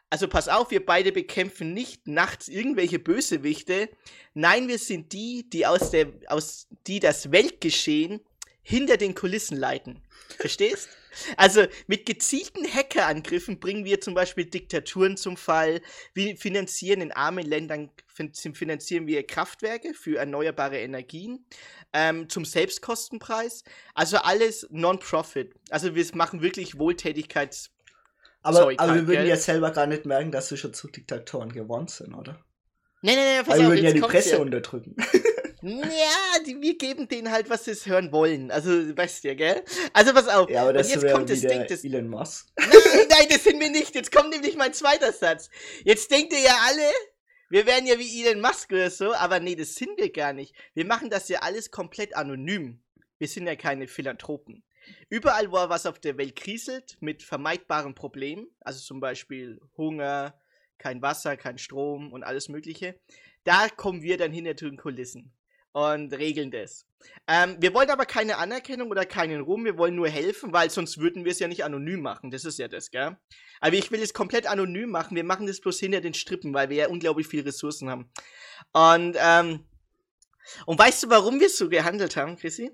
also 0.10 0.28
pass 0.28 0.50
auf, 0.50 0.70
wir 0.72 0.86
beide 0.86 1.14
bekämpfen 1.14 1.74
nicht 1.74 2.10
nachts 2.10 2.50
irgendwelche 2.50 3.00
Bösewichte. 3.00 3.90
Nein, 4.34 4.68
wir 4.68 4.78
sind 4.78 5.14
die, 5.14 5.50
die 5.50 5.66
aus 5.66 5.90
der, 5.90 6.12
aus, 6.28 6.68
die 6.86 7.00
das 7.00 7.32
Weltgeschehen 7.32 8.20
hinter 8.66 8.98
den 8.98 9.14
Kulissen 9.14 9.58
leiten. 9.58 10.02
Verstehst? 10.40 10.90
Also 11.38 11.66
mit 11.88 12.06
gezielten 12.06 12.66
Hackerangriffen 12.66 13.60
bringen 13.60 13.86
wir 13.86 14.02
zum 14.02 14.16
Beispiel 14.16 14.46
Diktaturen 14.46 15.18
zum 15.18 15.38
Fall. 15.38 15.82
Wir 16.14 16.36
finanzieren 16.36 17.00
in 17.00 17.12
armen 17.12 17.46
Ländern 17.46 17.92
finanzieren 18.54 19.08
wir 19.08 19.26
Kraftwerke 19.26 19.94
für 19.94 20.18
erneuerbare 20.18 20.80
Energien 20.80 21.46
ähm, 21.94 22.28
zum 22.28 22.44
Selbstkostenpreis. 22.44 23.64
Also 23.94 24.18
alles 24.18 24.68
Non-Profit. 24.72 25.54
Also 25.70 25.96
wir 25.96 26.06
machen 26.14 26.42
wirklich 26.42 26.78
Wohltätigkeits. 26.80 27.72
Aber, 28.42 28.60
Zeug 28.60 28.80
aber 28.80 28.96
wir 28.96 29.08
würden 29.08 29.28
ja 29.28 29.38
selber 29.38 29.72
gar 29.72 29.88
nicht 29.88 30.06
merken, 30.06 30.32
dass 30.32 30.50
wir 30.50 30.58
schon 30.58 30.74
zu 30.74 30.88
Diktatoren 30.88 31.52
geworden 31.52 31.88
sind, 31.88 32.14
oder? 32.14 32.44
Nee, 33.02 33.16
nee, 33.16 33.38
nee, 33.38 33.44
pass 33.44 33.50
Weil 33.50 33.60
wir 33.60 33.70
würden 33.70 33.86
ja 33.86 33.92
die 33.94 34.02
Presse 34.02 34.32
ja. 34.32 34.40
unterdrücken. 34.40 34.96
Ja, 35.68 36.44
die, 36.46 36.62
wir 36.62 36.78
geben 36.78 37.08
denen 37.08 37.32
halt, 37.32 37.50
was 37.50 37.66
sie 37.66 37.74
hören 37.90 38.12
wollen. 38.12 38.52
Also, 38.52 38.70
weißt 38.96 39.24
du 39.24 39.30
ja, 39.30 39.34
gell? 39.34 39.64
Also, 39.94 40.14
pass 40.14 40.28
auf. 40.28 40.48
Ja, 40.48 40.62
aber 40.62 40.74
das 40.74 40.94
Und 40.94 41.02
jetzt 41.02 41.12
kommt 41.12 41.28
das 41.28 41.42
Ding, 41.42 41.66
das. 41.68 41.84
Elon 41.84 42.08
Musk. 42.08 42.52
Nein, 42.56 42.70
nein, 43.10 43.28
das 43.30 43.44
sind 43.44 43.60
wir 43.60 43.72
nicht. 43.72 43.96
Jetzt 43.96 44.12
kommt 44.12 44.30
nämlich 44.30 44.56
mein 44.58 44.74
zweiter 44.76 45.12
Satz. 45.12 45.50
Jetzt 45.84 46.12
denkt 46.12 46.34
ihr 46.34 46.40
ja 46.40 46.56
alle, 46.68 46.92
wir 47.50 47.66
wären 47.66 47.88
ja 47.88 47.98
wie 47.98 48.24
Elon 48.24 48.42
Musk 48.42 48.72
oder 48.74 48.92
so, 48.92 49.16
aber 49.16 49.40
nee, 49.40 49.56
das 49.56 49.74
sind 49.74 49.98
wir 49.98 50.12
gar 50.12 50.34
nicht. 50.34 50.54
Wir 50.76 50.86
machen 50.86 51.10
das 51.10 51.30
ja 51.30 51.40
alles 51.40 51.72
komplett 51.72 52.16
anonym. 52.16 52.80
Wir 53.18 53.28
sind 53.28 53.48
ja 53.48 53.56
keine 53.56 53.88
Philanthropen. 53.88 54.64
Überall, 55.10 55.52
wo 55.52 55.56
was 55.56 55.88
auf 55.88 55.98
der 55.98 56.20
Welt 56.20 56.36
kriselt, 56.36 56.96
mit 57.00 57.24
vermeidbaren 57.24 57.96
Problemen, 57.96 58.48
also 58.60 58.80
zum 58.80 59.00
Beispiel 59.00 59.60
Hunger, 59.78 60.40
kein 60.78 61.02
Wasser, 61.02 61.38
kein 61.38 61.58
Strom 61.58 62.14
und 62.14 62.24
alles 62.24 62.50
Mögliche, 62.50 63.00
da 63.46 63.68
kommen 63.68 64.04
wir 64.04 64.20
dann 64.20 64.32
hinter 64.32 64.54
den 64.54 64.78
Kulissen 64.78 65.34
und 65.76 66.14
regeln 66.14 66.52
das. 66.52 66.86
Ähm, 67.28 67.58
wir 67.60 67.74
wollen 67.74 67.90
aber 67.90 68.06
keine 68.06 68.38
Anerkennung 68.38 68.90
oder 68.90 69.06
keinen 69.06 69.42
Ruhm, 69.42 69.66
wir 69.66 69.78
wollen 69.78 69.94
nur 69.94 70.08
helfen, 70.08 70.54
weil 70.54 70.70
sonst 70.70 71.00
würden 71.00 71.26
wir 71.26 71.34
es 71.34 71.40
ja 71.40 71.50
nicht 71.50 71.66
anonym 71.66 72.02
machen. 72.02 72.32
Das 72.32 72.46
ist 72.46 72.58
ja 72.58 72.70
das, 72.70 72.92
gell? 72.92 73.18
Aber 73.60 73.76
ich 73.76 73.92
will 73.92 74.02
es 74.02 74.14
komplett 74.14 74.48
anonym 74.48 74.90
machen. 74.90 75.18
Wir 75.18 75.26
machen 75.26 75.48
das 75.48 75.60
bloß 75.60 75.78
hinter 75.82 76.00
den 76.00 76.14
Strippen, 76.14 76.54
weil 76.54 76.70
wir 76.70 76.78
ja 76.78 76.88
unglaublich 76.88 77.28
viele 77.28 77.48
Ressourcen 77.48 77.90
haben. 77.90 78.10
Und, 78.72 79.18
ähm, 79.20 79.66
und 80.66 80.80
weißt 80.80 81.04
du, 81.04 81.10
warum 81.10 81.42
wir 81.42 81.50
so 81.50 81.68
gehandelt 81.68 82.16
haben, 82.16 82.38
Chrissy? 82.38 82.72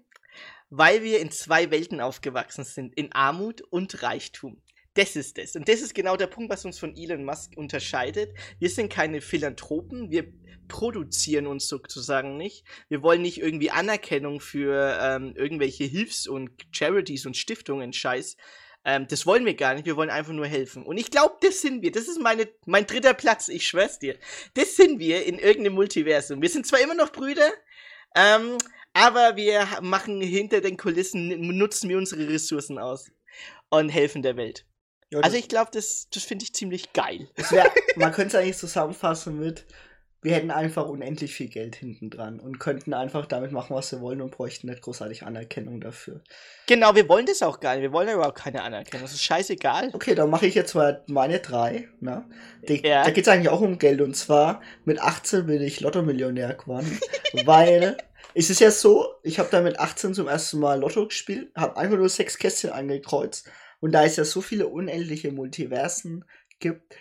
Weil 0.69 1.01
wir 1.01 1.21
in 1.21 1.31
zwei 1.31 1.71
Welten 1.71 2.01
aufgewachsen 2.01 2.65
sind, 2.65 2.93
in 2.93 3.11
Armut 3.13 3.61
und 3.61 4.03
Reichtum. 4.03 4.61
Das 4.93 5.15
ist 5.15 5.37
es. 5.37 5.55
Und 5.55 5.69
das 5.69 5.79
ist 5.79 5.95
genau 5.95 6.17
der 6.17 6.27
Punkt, 6.27 6.51
was 6.51 6.65
uns 6.65 6.77
von 6.77 6.95
Elon 6.97 7.23
Musk 7.23 7.53
unterscheidet. 7.55 8.33
Wir 8.59 8.69
sind 8.69 8.91
keine 8.91 9.21
Philanthropen, 9.21 10.11
wir 10.11 10.33
produzieren 10.67 11.47
uns 11.47 11.67
sozusagen 11.67 12.37
nicht. 12.37 12.65
Wir 12.89 13.01
wollen 13.01 13.21
nicht 13.21 13.41
irgendwie 13.41 13.71
Anerkennung 13.71 14.41
für 14.41 14.97
ähm, 15.01 15.33
irgendwelche 15.35 15.85
Hilfs- 15.85 16.27
und 16.27 16.51
Charities 16.71 17.25
und 17.25 17.37
Stiftungen, 17.37 17.93
Scheiß. 17.93 18.35
Ähm, 18.83 19.07
das 19.07 19.25
wollen 19.25 19.45
wir 19.45 19.53
gar 19.53 19.75
nicht, 19.75 19.85
wir 19.85 19.95
wollen 19.95 20.09
einfach 20.09 20.33
nur 20.33 20.47
helfen. 20.47 20.83
Und 20.83 20.97
ich 20.97 21.09
glaube, 21.09 21.35
das 21.41 21.61
sind 21.61 21.81
wir. 21.83 21.91
Das 21.91 22.07
ist 22.07 22.19
meine, 22.19 22.49
mein 22.65 22.85
dritter 22.85 23.13
Platz, 23.13 23.47
ich 23.47 23.67
schwör's 23.67 23.99
dir. 23.99 24.17
Das 24.55 24.75
sind 24.75 24.99
wir 24.99 25.25
in 25.25 25.39
irgendeinem 25.39 25.75
Multiversum. 25.75 26.41
Wir 26.41 26.49
sind 26.49 26.65
zwar 26.65 26.81
immer 26.81 26.95
noch 26.95 27.11
Brüder, 27.11 27.49
ähm, 28.15 28.57
aber 28.93 29.37
wir 29.37 29.67
machen 29.81 30.19
hinter 30.21 30.59
den 30.61 30.77
Kulissen, 30.77 31.29
nutzen 31.57 31.89
wir 31.89 31.97
unsere 31.97 32.27
Ressourcen 32.27 32.77
aus 32.77 33.09
und 33.69 33.89
helfen 33.89 34.21
der 34.21 34.35
Welt. 34.35 34.65
Ja, 35.11 35.19
also 35.19 35.35
ich 35.35 35.49
glaube, 35.49 35.71
das, 35.73 36.07
das 36.13 36.23
finde 36.23 36.45
ich 36.45 36.53
ziemlich 36.53 36.93
geil. 36.93 37.27
Wär, 37.49 37.69
man 37.95 38.11
könnte 38.13 38.37
es 38.37 38.41
eigentlich 38.41 38.57
zusammenfassen 38.57 39.37
mit, 39.37 39.65
wir 40.21 40.35
hätten 40.35 40.51
einfach 40.51 40.87
unendlich 40.87 41.33
viel 41.33 41.49
Geld 41.49 41.75
hinten 41.75 42.09
dran 42.09 42.39
und 42.39 42.59
könnten 42.59 42.93
einfach 42.93 43.25
damit 43.25 43.51
machen, 43.51 43.75
was 43.75 43.91
wir 43.91 44.01
wollen 44.01 44.21
und 44.21 44.31
bräuchten 44.31 44.67
nicht 44.67 44.83
großartig 44.83 45.23
Anerkennung 45.23 45.81
dafür. 45.81 46.21
Genau, 46.67 46.95
wir 46.95 47.09
wollen 47.09 47.25
das 47.25 47.41
auch 47.41 47.59
gar 47.59 47.73
nicht. 47.73 47.81
Wir 47.81 47.91
wollen 47.91 48.07
ja 48.07 48.13
überhaupt 48.13 48.37
keine 48.37 48.61
Anerkennung. 48.61 49.01
Das 49.01 49.13
ist 49.13 49.23
scheißegal. 49.23 49.89
Okay, 49.93 50.15
dann 50.15 50.29
mache 50.29 50.45
ich 50.45 50.55
jetzt 50.55 50.75
mal 50.75 51.03
meine 51.07 51.39
drei. 51.39 51.89
Ne? 51.99 52.23
Die, 52.69 52.81
ja. 52.87 53.03
Da 53.03 53.09
geht 53.09 53.25
es 53.25 53.33
eigentlich 53.33 53.49
auch 53.49 53.61
um 53.61 53.79
Geld. 53.79 53.99
Und 53.99 54.15
zwar 54.15 54.61
mit 54.85 55.01
18 55.01 55.47
bin 55.47 55.61
ich 55.61 55.81
Lotto-Millionär 55.81 56.53
geworden. 56.53 56.99
weil 57.45 57.97
es 58.35 58.49
ist 58.49 58.61
ja 58.61 58.71
so, 58.71 59.15
ich 59.23 59.39
habe 59.39 59.49
da 59.51 59.61
mit 59.61 59.79
18 59.79 60.13
zum 60.13 60.27
ersten 60.27 60.59
Mal 60.59 60.79
Lotto 60.79 61.07
gespielt, 61.07 61.51
habe 61.55 61.75
einfach 61.77 61.97
nur 61.97 62.09
sechs 62.09 62.37
Kästchen 62.37 62.69
angekreuzt 62.69 63.49
und 63.81 63.91
da 63.91 64.05
es 64.05 64.15
ja 64.15 64.23
so 64.23 64.39
viele 64.39 64.67
unendliche 64.67 65.31
Multiversen 65.31 66.23
gibt, 66.59 66.95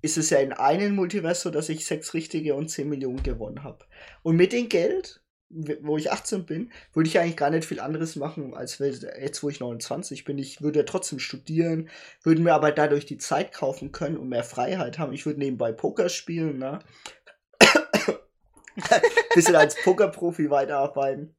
ist 0.00 0.16
es 0.16 0.30
ja 0.30 0.38
in 0.38 0.52
einem 0.52 0.94
Multiverse 0.94 1.42
so, 1.42 1.50
dass 1.50 1.68
ich 1.68 1.84
sechs 1.84 2.14
richtige 2.14 2.54
und 2.54 2.68
zehn 2.68 2.88
Millionen 2.88 3.22
gewonnen 3.22 3.64
habe. 3.64 3.84
Und 4.22 4.36
mit 4.36 4.52
dem 4.52 4.68
Geld, 4.68 5.22
wo 5.48 5.98
ich 5.98 6.12
18 6.12 6.46
bin, 6.46 6.72
würde 6.92 7.08
ich 7.08 7.18
eigentlich 7.18 7.36
gar 7.36 7.50
nicht 7.50 7.66
viel 7.66 7.80
anderes 7.80 8.16
machen, 8.16 8.54
als 8.54 8.78
jetzt, 8.78 9.42
wo 9.42 9.48
ich 9.48 9.60
29 9.60 10.24
bin. 10.24 10.38
Ich 10.38 10.62
würde 10.62 10.80
ja 10.80 10.84
trotzdem 10.84 11.18
studieren, 11.18 11.88
würde 12.22 12.42
mir 12.42 12.54
aber 12.54 12.70
dadurch 12.70 13.06
die 13.06 13.18
Zeit 13.18 13.52
kaufen 13.52 13.92
können 13.92 14.16
und 14.16 14.28
mehr 14.28 14.44
Freiheit 14.44 14.98
haben. 14.98 15.12
Ich 15.12 15.26
würde 15.26 15.40
nebenbei 15.40 15.72
Poker 15.72 16.08
spielen, 16.08 16.58
ne? 16.58 16.78
Bisschen 19.34 19.56
als 19.56 19.76
Pokerprofi 19.82 20.50
weiterarbeiten. 20.50 21.34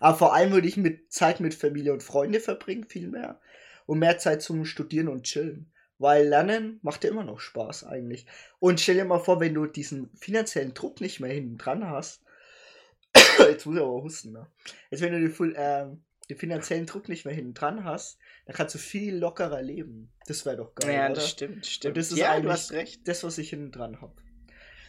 Aber 0.00 0.16
vor 0.16 0.34
allem 0.34 0.52
würde 0.52 0.66
ich 0.66 0.76
mit 0.76 1.12
Zeit 1.12 1.40
mit 1.40 1.54
Familie 1.54 1.92
und 1.92 2.02
Freunde 2.02 2.40
verbringen, 2.40 2.84
viel 2.88 3.08
mehr 3.08 3.40
und 3.90 3.98
mehr 3.98 4.18
Zeit 4.18 4.40
zum 4.40 4.64
Studieren 4.64 5.08
und 5.08 5.24
Chillen. 5.24 5.72
Weil 5.98 6.28
Lernen 6.28 6.78
macht 6.82 7.02
ja 7.02 7.10
immer 7.10 7.24
noch 7.24 7.40
Spaß 7.40 7.86
eigentlich. 7.86 8.24
Und 8.60 8.80
stell 8.80 8.94
dir 8.94 9.04
mal 9.04 9.18
vor, 9.18 9.40
wenn 9.40 9.52
du 9.52 9.66
diesen 9.66 10.10
finanziellen 10.14 10.74
Druck 10.74 11.00
nicht 11.00 11.18
mehr 11.18 11.32
hinten 11.32 11.58
dran 11.58 11.84
hast. 11.90 12.22
Jetzt 13.40 13.66
muss 13.66 13.74
ich 13.74 13.82
aber 13.82 14.00
husten, 14.00 14.30
ne? 14.30 14.46
Jetzt, 14.92 15.00
wenn 15.00 15.12
du 15.12 15.28
den, 15.28 15.54
äh, 15.56 15.86
den 16.30 16.38
finanziellen 16.38 16.86
Druck 16.86 17.08
nicht 17.08 17.24
mehr 17.24 17.34
hinten 17.34 17.52
dran 17.52 17.82
hast, 17.82 18.18
dann 18.46 18.54
kannst 18.54 18.76
du 18.76 18.78
viel 18.78 19.16
lockerer 19.16 19.60
leben. 19.60 20.12
Das 20.28 20.46
wäre 20.46 20.58
doch 20.58 20.72
geil. 20.76 20.94
Ja, 20.94 21.06
oder? 21.06 21.14
das 21.14 21.28
stimmt, 21.28 21.66
stimmt. 21.66 21.90
Und 21.90 21.96
das 21.96 22.12
ist 22.12 22.18
ja, 22.18 22.30
eigentlich 22.30 22.44
du 22.44 22.52
hast 22.52 22.70
recht. 22.70 23.08
das, 23.08 23.24
was 23.24 23.38
ich 23.38 23.50
hinten 23.50 23.72
dran 23.72 24.00
habe. 24.00 24.14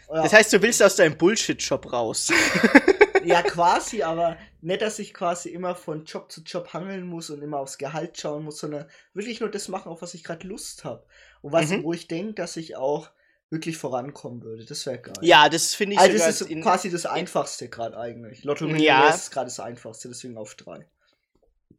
Das 0.09 0.31
heißt, 0.31 0.53
du 0.53 0.61
willst 0.61 0.83
aus 0.83 0.95
deinem 0.95 1.17
Bullshit-Job 1.17 1.91
raus. 1.91 2.31
ja, 3.23 3.41
quasi, 3.41 4.03
aber 4.03 4.37
nicht, 4.61 4.81
dass 4.81 4.99
ich 4.99 5.13
quasi 5.13 5.49
immer 5.49 5.75
von 5.75 6.05
Job 6.05 6.31
zu 6.31 6.41
Job 6.41 6.73
hangeln 6.73 7.05
muss 7.05 7.29
und 7.29 7.41
immer 7.41 7.59
aufs 7.59 7.77
Gehalt 7.77 8.17
schauen 8.19 8.43
muss, 8.43 8.59
sondern 8.59 8.87
wirklich 9.13 9.39
nur 9.39 9.49
das 9.49 9.67
machen, 9.67 9.89
auf 9.89 10.01
was 10.01 10.13
ich 10.13 10.23
gerade 10.23 10.47
Lust 10.47 10.83
habe. 10.83 11.05
Und 11.41 11.51
was, 11.51 11.69
mhm. 11.69 11.83
wo 11.83 11.93
ich 11.93 12.07
denke, 12.07 12.33
dass 12.33 12.57
ich 12.57 12.75
auch 12.75 13.09
wirklich 13.49 13.77
vorankommen 13.77 14.41
würde. 14.43 14.65
Das 14.65 14.85
wäre 14.85 14.99
geil. 14.99 15.13
Ja, 15.21 15.49
das 15.49 15.75
finde 15.75 15.95
ich 15.95 15.99
Also 15.99 16.17
das 16.17 16.41
ist 16.41 16.61
quasi 16.61 16.89
das 16.89 17.05
Einfachste 17.05 17.69
gerade 17.69 17.97
eigentlich. 17.97 18.43
Lotto 18.43 18.65
ja. 18.67 19.09
ist 19.09 19.31
gerade 19.31 19.47
das 19.47 19.59
Einfachste, 19.59 20.07
deswegen 20.07 20.37
auf 20.37 20.55
drei. 20.55 20.87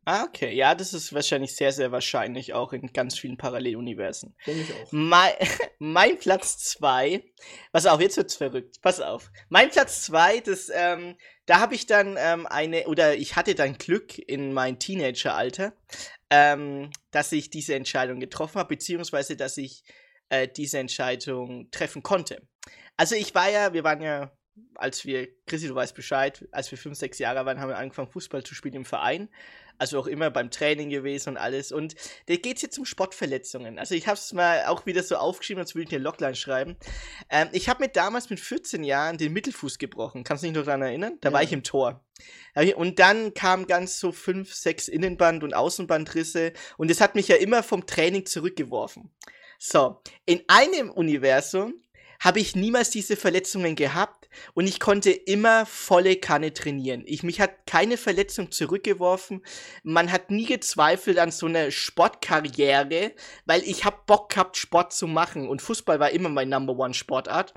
Ah, 0.05 0.24
okay. 0.24 0.53
Ja, 0.53 0.74
das 0.74 0.94
ist 0.94 1.12
wahrscheinlich 1.12 1.55
sehr, 1.55 1.70
sehr 1.70 1.92
wahrscheinlich 1.92 2.55
auch 2.55 2.72
in 2.72 2.92
ganz 2.92 3.16
vielen 3.16 3.36
Paralleluniversen. 3.36 4.34
Denke 4.46 4.62
ich 4.62 4.72
auch. 4.74 4.90
Mein, 4.90 5.32
mein 5.78 6.18
Platz 6.18 6.59
zwei. 6.59 7.24
Pass 7.70 7.86
auf, 7.86 8.00
jetzt 8.00 8.16
wird's 8.16 8.34
verrückt. 8.34 8.80
Pass 8.82 9.00
auf. 9.00 9.30
Mein 9.48 9.70
Platz 9.70 10.03
zwei, 10.03 10.40
das, 10.40 10.70
ähm, 10.74 11.16
da 11.46 11.61
habe 11.61 11.76
ich 11.76 11.86
dann 11.86 12.16
ähm, 12.18 12.46
eine, 12.46 12.86
oder 12.88 13.14
ich 13.16 13.36
hatte 13.36 13.55
dann 13.55 13.78
Glück 13.78 14.18
in 14.18 14.53
mein 14.53 14.80
Teenageralter, 14.80 15.72
ähm, 16.30 16.90
dass 17.12 17.30
ich 17.30 17.50
diese 17.50 17.76
Entscheidung 17.76 18.18
getroffen 18.18 18.59
habe, 18.59 18.70
beziehungsweise 18.70 19.36
dass 19.36 19.57
ich 19.57 19.84
äh, 20.30 20.48
diese 20.48 20.78
Entscheidung 20.78 21.70
treffen 21.70 22.03
konnte. 22.03 22.42
Also 22.96 23.14
ich 23.14 23.34
war 23.36 23.50
ja, 23.50 23.72
wir 23.72 23.84
waren 23.84 24.03
ja 24.03 24.32
als 24.74 25.07
wir, 25.07 25.28
Chrissy, 25.46 25.68
du 25.68 25.74
weißt 25.74 25.94
Bescheid, 25.94 26.46
als 26.53 26.70
wir 26.70 26.78
fünf, 26.78 26.98
sechs 26.98 27.18
Jahre 27.18 27.44
waren, 27.46 27.61
haben 27.61 27.70
wir 27.70 27.78
angefangen, 27.78 28.11
Fußball 28.11 28.42
zu 28.42 28.55
spielen 28.55 28.74
im 28.74 28.84
Verein. 28.84 29.28
Also 29.82 29.98
auch 29.98 30.06
immer 30.06 30.30
beim 30.30 30.52
Training 30.52 30.90
gewesen 30.90 31.30
und 31.30 31.36
alles. 31.38 31.72
Und 31.72 31.96
da 32.26 32.36
geht 32.36 32.54
es 32.58 32.62
jetzt 32.62 32.78
um 32.78 32.84
Sportverletzungen. 32.84 33.80
Also 33.80 33.96
ich 33.96 34.06
habe 34.06 34.16
es 34.16 34.32
mal 34.32 34.66
auch 34.66 34.86
wieder 34.86 35.02
so 35.02 35.16
aufgeschrieben, 35.16 35.60
als 35.60 35.74
würde 35.74 35.88
ich 35.88 35.92
eine 35.92 36.04
Logline 36.04 36.36
schreiben. 36.36 36.76
Ähm, 37.28 37.48
ich 37.50 37.68
habe 37.68 37.82
mir 37.82 37.88
damals 37.88 38.30
mit 38.30 38.38
14 38.38 38.84
Jahren 38.84 39.18
den 39.18 39.32
Mittelfuß 39.32 39.78
gebrochen. 39.78 40.22
Kannst 40.22 40.44
du 40.44 40.46
dich 40.46 40.54
noch 40.54 40.64
daran 40.64 40.82
erinnern? 40.82 41.18
Da 41.20 41.30
ja. 41.30 41.32
war 41.32 41.42
ich 41.42 41.52
im 41.52 41.64
Tor. 41.64 42.04
Und 42.76 43.00
dann 43.00 43.34
kamen 43.34 43.66
ganz 43.66 43.98
so 43.98 44.12
fünf, 44.12 44.54
sechs 44.54 44.86
Innenband- 44.86 45.42
und 45.42 45.52
Außenbandrisse. 45.52 46.52
Und 46.76 46.88
das 46.88 47.00
hat 47.00 47.16
mich 47.16 47.26
ja 47.26 47.34
immer 47.34 47.64
vom 47.64 47.84
Training 47.84 48.24
zurückgeworfen. 48.24 49.10
So, 49.58 50.00
in 50.26 50.42
einem 50.46 50.92
Universum 50.92 51.74
habe 52.20 52.38
ich 52.38 52.54
niemals 52.54 52.90
diese 52.90 53.16
Verletzungen 53.16 53.74
gehabt 53.74 54.21
und 54.54 54.66
ich 54.66 54.80
konnte 54.80 55.10
immer 55.10 55.66
volle 55.66 56.16
Kanne 56.16 56.52
trainieren. 56.52 57.02
Ich, 57.06 57.22
mich 57.22 57.40
hat 57.40 57.66
keine 57.66 57.96
Verletzung 57.96 58.50
zurückgeworfen. 58.50 59.42
Man 59.82 60.12
hat 60.12 60.30
nie 60.30 60.46
gezweifelt 60.46 61.18
an 61.18 61.30
so 61.30 61.46
einer 61.46 61.70
Sportkarriere, 61.70 63.12
weil 63.44 63.62
ich 63.62 63.84
habe 63.84 63.98
Bock 64.06 64.30
gehabt, 64.30 64.56
Sport 64.56 64.92
zu 64.92 65.06
machen 65.06 65.48
und 65.48 65.62
Fußball 65.62 66.00
war 66.00 66.10
immer 66.10 66.28
mein 66.28 66.48
Number 66.48 66.76
One 66.76 66.94
Sportart. 66.94 67.54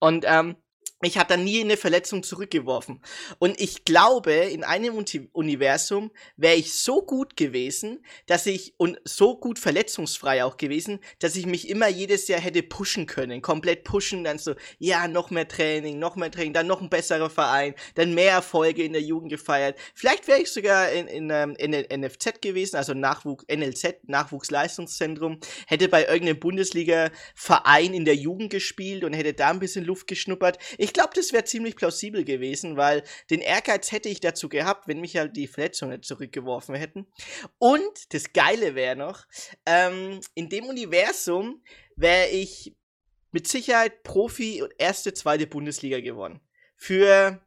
Und 0.00 0.24
ähm, 0.28 0.56
mich 1.00 1.18
hat 1.18 1.30
er 1.30 1.36
nie 1.36 1.60
eine 1.60 1.76
Verletzung 1.76 2.22
zurückgeworfen. 2.22 3.00
Und 3.38 3.60
ich 3.60 3.84
glaube, 3.84 4.32
in 4.32 4.64
einem 4.64 5.04
Universum 5.32 6.10
wäre 6.36 6.54
ich 6.54 6.72
so 6.72 7.02
gut 7.02 7.36
gewesen, 7.36 8.02
dass 8.26 8.46
ich, 8.46 8.74
und 8.78 8.98
so 9.04 9.36
gut 9.36 9.58
verletzungsfrei 9.58 10.44
auch 10.44 10.56
gewesen, 10.56 11.00
dass 11.18 11.36
ich 11.36 11.44
mich 11.44 11.68
immer 11.68 11.88
jedes 11.88 12.26
Jahr 12.28 12.40
hätte 12.40 12.62
pushen 12.62 13.06
können. 13.06 13.42
Komplett 13.42 13.84
pushen, 13.84 14.24
dann 14.24 14.38
so, 14.38 14.54
ja, 14.78 15.06
noch 15.06 15.30
mehr 15.30 15.46
Training, 15.46 15.98
noch 15.98 16.16
mehr 16.16 16.30
Training, 16.30 16.54
dann 16.54 16.66
noch 16.66 16.80
ein 16.80 16.88
besserer 16.88 17.28
Verein, 17.28 17.74
dann 17.96 18.14
mehr 18.14 18.32
Erfolge 18.32 18.82
in 18.82 18.94
der 18.94 19.02
Jugend 19.02 19.30
gefeiert. 19.30 19.78
Vielleicht 19.94 20.26
wäre 20.26 20.40
ich 20.40 20.50
sogar 20.50 20.90
in, 20.90 21.06
in, 21.06 21.28
ähm, 21.30 21.54
in, 21.58 21.74
in 21.74 22.00
NFZ 22.00 22.40
gewesen, 22.40 22.76
also 22.76 22.94
Nachwuchs, 22.94 23.44
NLZ, 23.54 24.04
Nachwuchsleistungszentrum, 24.04 25.38
hätte 25.66 25.88
bei 25.88 26.06
irgendeinem 26.06 26.40
Bundesliga-Verein 26.40 27.92
in 27.92 28.06
der 28.06 28.16
Jugend 28.16 28.48
gespielt 28.50 29.04
und 29.04 29.12
hätte 29.12 29.34
da 29.34 29.50
ein 29.50 29.58
bisschen 29.58 29.84
Luft 29.84 30.06
geschnuppert. 30.06 30.58
Ich 30.78 30.93
glaube, 30.94 31.10
das 31.14 31.32
wäre 31.32 31.44
ziemlich 31.44 31.76
plausibel 31.76 32.24
gewesen, 32.24 32.78
weil 32.78 33.02
den 33.30 33.40
Ehrgeiz 33.40 33.92
hätte 33.92 34.08
ich 34.08 34.20
dazu 34.20 34.48
gehabt, 34.48 34.88
wenn 34.88 35.00
mich 35.00 35.16
halt 35.16 35.36
die 35.36 35.46
Verletzungen 35.46 36.02
zurückgeworfen 36.02 36.74
hätten. 36.74 37.06
Und 37.58 38.14
das 38.14 38.32
Geile 38.32 38.74
wäre 38.74 38.96
noch, 38.96 39.26
ähm, 39.66 40.20
in 40.34 40.48
dem 40.48 40.64
Universum 40.64 41.62
wäre 41.96 42.28
ich 42.28 42.74
mit 43.30 43.48
Sicherheit 43.48 44.02
Profi 44.04 44.62
und 44.62 44.72
erste, 44.78 45.12
zweite 45.12 45.46
Bundesliga 45.46 46.00
gewonnen. 46.00 46.40
Für 46.76 47.43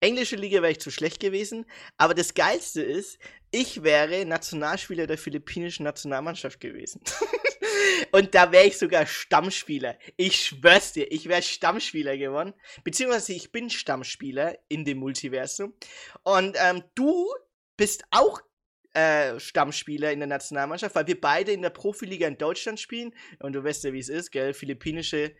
englische 0.00 0.36
Liga 0.36 0.62
wäre 0.62 0.72
ich 0.72 0.80
zu 0.80 0.90
schlecht 0.90 1.20
gewesen, 1.20 1.66
aber 1.96 2.14
das 2.14 2.34
Geilste 2.34 2.82
ist, 2.82 3.18
ich 3.50 3.82
wäre 3.82 4.24
Nationalspieler 4.24 5.06
der 5.06 5.18
philippinischen 5.18 5.84
Nationalmannschaft 5.84 6.60
gewesen. 6.60 7.00
Und 8.12 8.34
da 8.34 8.52
wäre 8.52 8.66
ich 8.66 8.78
sogar 8.78 9.06
Stammspieler. 9.06 9.96
Ich 10.16 10.46
schwör's 10.46 10.92
dir, 10.92 11.10
ich 11.10 11.28
wäre 11.28 11.42
Stammspieler 11.42 12.16
geworden. 12.16 12.54
Beziehungsweise 12.84 13.32
ich 13.32 13.52
bin 13.52 13.70
Stammspieler 13.70 14.56
in 14.68 14.84
dem 14.84 14.98
Multiversum. 14.98 15.74
Und 16.22 16.56
ähm, 16.60 16.82
du 16.94 17.26
bist 17.76 18.04
auch 18.10 18.40
äh, 18.94 19.38
Stammspieler 19.38 20.12
in 20.12 20.20
der 20.20 20.28
Nationalmannschaft, 20.28 20.94
weil 20.94 21.06
wir 21.06 21.20
beide 21.20 21.52
in 21.52 21.62
der 21.62 21.70
Profiliga 21.70 22.26
in 22.26 22.38
Deutschland 22.38 22.80
spielen. 22.80 23.14
Und 23.38 23.52
du 23.52 23.62
weißt 23.62 23.84
ja, 23.84 23.92
wie 23.92 24.00
es 24.00 24.08
ist, 24.08 24.30
gell? 24.30 24.54
Philippinische 24.54 25.34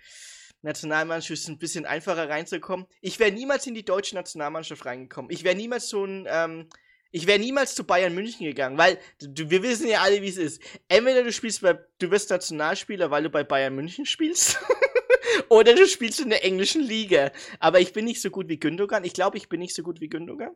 Nationalmannschaft 0.63 1.41
ist 1.41 1.49
ein 1.49 1.59
bisschen 1.59 1.87
einfacher 1.87 2.29
reinzukommen. 2.29 2.87
Ich 3.01 3.19
wäre 3.19 3.33
niemals 3.33 3.67
in 3.67 3.75
die 3.75 3.85
deutsche 3.85 4.15
Nationalmannschaft 4.15 4.85
reingekommen. 4.85 5.31
Ich 5.31 5.45
wäre 5.45 5.57
niemals 5.57 5.89
so 5.89 6.05
ein 6.05 6.27
ähm, 6.29 6.69
ich 7.13 7.27
wäre 7.27 7.39
niemals 7.39 7.75
zu 7.75 7.85
Bayern 7.85 8.15
München 8.15 8.47
gegangen, 8.47 8.79
weil 8.79 8.99
du, 9.21 9.51
wir 9.51 9.63
wissen 9.63 9.89
ja 9.89 10.01
alle, 10.01 10.23
wie 10.23 10.29
es 10.29 10.37
ist. 10.37 10.63
Entweder 10.89 11.25
du 11.25 11.33
spielst 11.33 11.61
bei, 11.61 11.79
du 11.99 12.11
wirst 12.11 12.31
Nationalspieler, 12.31 13.11
weil 13.11 13.25
du 13.25 13.31
bei 13.31 13.43
Bayern 13.43 13.75
München 13.75 14.07
spielst, 14.07 14.59
oder 15.49 15.75
du 15.75 15.87
spielst 15.87 16.21
in 16.21 16.31
der 16.31 16.45
englischen 16.45 16.83
Liga. 16.83 17.33
Aber 17.59 17.81
ich 17.81 17.93
bin 17.93 18.05
nicht 18.05 18.23
so 18.23 18.31
gut 18.31 18.49
wie 18.49 18.61
Gündogan. 18.61 19.05
Ich 19.05 19.13
glaube, 19.13 19.39
ich 19.39 19.49
bin 19.49 19.59
nicht 19.59 19.75
so 19.75 19.83
gut 19.83 20.01
wie 20.01 20.09
Gündogan. 20.09 20.55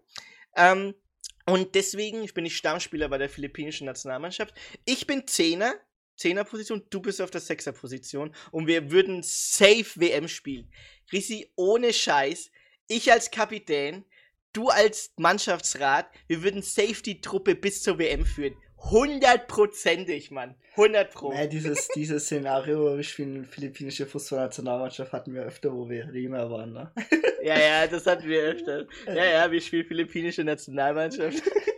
Ähm, 0.57 0.95
und 1.47 1.75
deswegen 1.75 2.25
bin 2.33 2.47
ich 2.47 2.57
Stammspieler 2.57 3.09
bei 3.09 3.19
der 3.19 3.29
philippinischen 3.29 3.87
Nationalmannschaft. 3.87 4.55
Ich 4.85 5.07
bin 5.07 5.27
Zehner, 5.27 5.75
Zehnerposition, 6.17 6.83
du 6.91 7.01
bist 7.01 7.21
auf 7.21 7.31
der 7.31 7.41
Sechserposition 7.41 8.35
und 8.51 8.67
wir 8.67 8.91
würden 8.91 9.23
safe 9.23 9.87
WM 9.97 10.29
spielen. 10.29 10.71
Rissi, 11.13 11.51
ohne 11.57 11.93
Scheiß, 11.93 12.51
ich 12.89 13.13
als 13.13 13.31
Kapitän, 13.31 14.05
du 14.53 14.69
als 14.69 15.13
Mannschaftsrat, 15.17 16.11
wir 16.27 16.43
würden 16.43 16.63
Safety-Truppe 16.63 17.55
bis 17.55 17.83
zur 17.83 17.99
WM 17.99 18.25
führen. 18.25 18.55
Hundertprozentig, 18.91 20.31
Mann. 20.31 20.55
Hundert 20.77 21.13
Pro. 21.13 21.33
Ja, 21.33 21.47
dieses, 21.47 21.89
dieses 21.95 22.25
Szenario, 22.25 22.97
wir 22.97 23.03
spielen 23.03 23.45
philippinische 23.45 24.07
Fußballnationalmannschaft, 24.07 25.13
hatten 25.13 25.33
wir 25.33 25.43
öfter, 25.43 25.73
wo 25.73 25.89
wir 25.89 26.11
jünger 26.13 26.51
waren, 26.51 26.73
ne? 26.73 26.93
Ja, 27.43 27.59
ja, 27.59 27.87
das 27.87 28.07
hatten 28.07 28.29
wir 28.29 28.43
öfter. 28.43 28.87
Ja, 29.07 29.25
ja, 29.25 29.51
wir 29.51 29.61
spielen 29.61 29.87
philippinische 29.87 30.45
Nationalmannschaft. 30.45 31.43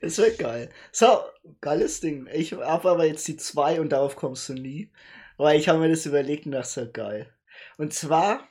Das 0.00 0.16
wird 0.18 0.38
geil. 0.38 0.70
So, 0.92 1.20
geiles 1.60 2.00
Ding. 2.00 2.26
Ich 2.32 2.52
habe 2.54 2.90
aber 2.90 3.04
jetzt 3.04 3.28
die 3.28 3.36
zwei 3.36 3.80
und 3.80 3.90
darauf 3.90 4.16
kommst 4.16 4.48
du 4.48 4.54
nie. 4.54 4.90
Weil 5.36 5.58
ich 5.58 5.68
habe 5.68 5.78
mir 5.78 5.88
das 5.88 6.06
überlegt 6.06 6.46
und 6.46 6.52
das 6.52 6.76
ist 6.76 6.94
geil. 6.94 7.32
Und 7.76 7.94
zwar 7.94 8.48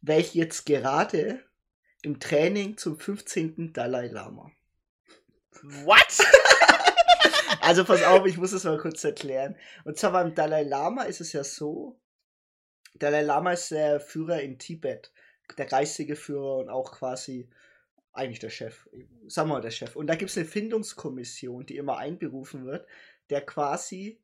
wäre 0.00 0.20
ich 0.20 0.34
jetzt 0.34 0.66
gerade 0.66 1.42
im 2.02 2.20
Training 2.20 2.76
zum 2.76 2.98
15. 2.98 3.72
Dalai 3.72 4.08
Lama. 4.08 4.50
What? 5.62 6.18
also 7.60 7.84
pass 7.84 8.02
auf, 8.02 8.26
ich 8.26 8.36
muss 8.36 8.52
es 8.52 8.64
mal 8.64 8.78
kurz 8.78 9.02
erklären. 9.04 9.56
Und 9.84 9.98
zwar 9.98 10.12
beim 10.12 10.34
Dalai 10.34 10.62
Lama 10.64 11.04
ist 11.04 11.20
es 11.20 11.32
ja 11.32 11.42
so, 11.42 11.98
Dalai 12.94 13.22
Lama 13.22 13.52
ist 13.52 13.70
der 13.70 14.00
Führer 14.00 14.40
in 14.40 14.58
Tibet, 14.58 15.12
der 15.56 15.66
geistige 15.66 16.16
Führer 16.16 16.58
und 16.58 16.68
auch 16.68 16.92
quasi 16.92 17.48
eigentlich 18.14 18.38
der 18.38 18.50
Chef, 18.50 18.88
sagen 19.26 19.48
wir 19.48 19.54
mal 19.54 19.60
der 19.60 19.70
Chef. 19.70 19.96
Und 19.96 20.06
da 20.06 20.14
gibt 20.14 20.30
es 20.30 20.36
eine 20.36 20.46
Findungskommission, 20.46 21.66
die 21.66 21.76
immer 21.76 21.98
einberufen 21.98 22.64
wird, 22.64 22.86
der 23.30 23.40
quasi 23.42 24.20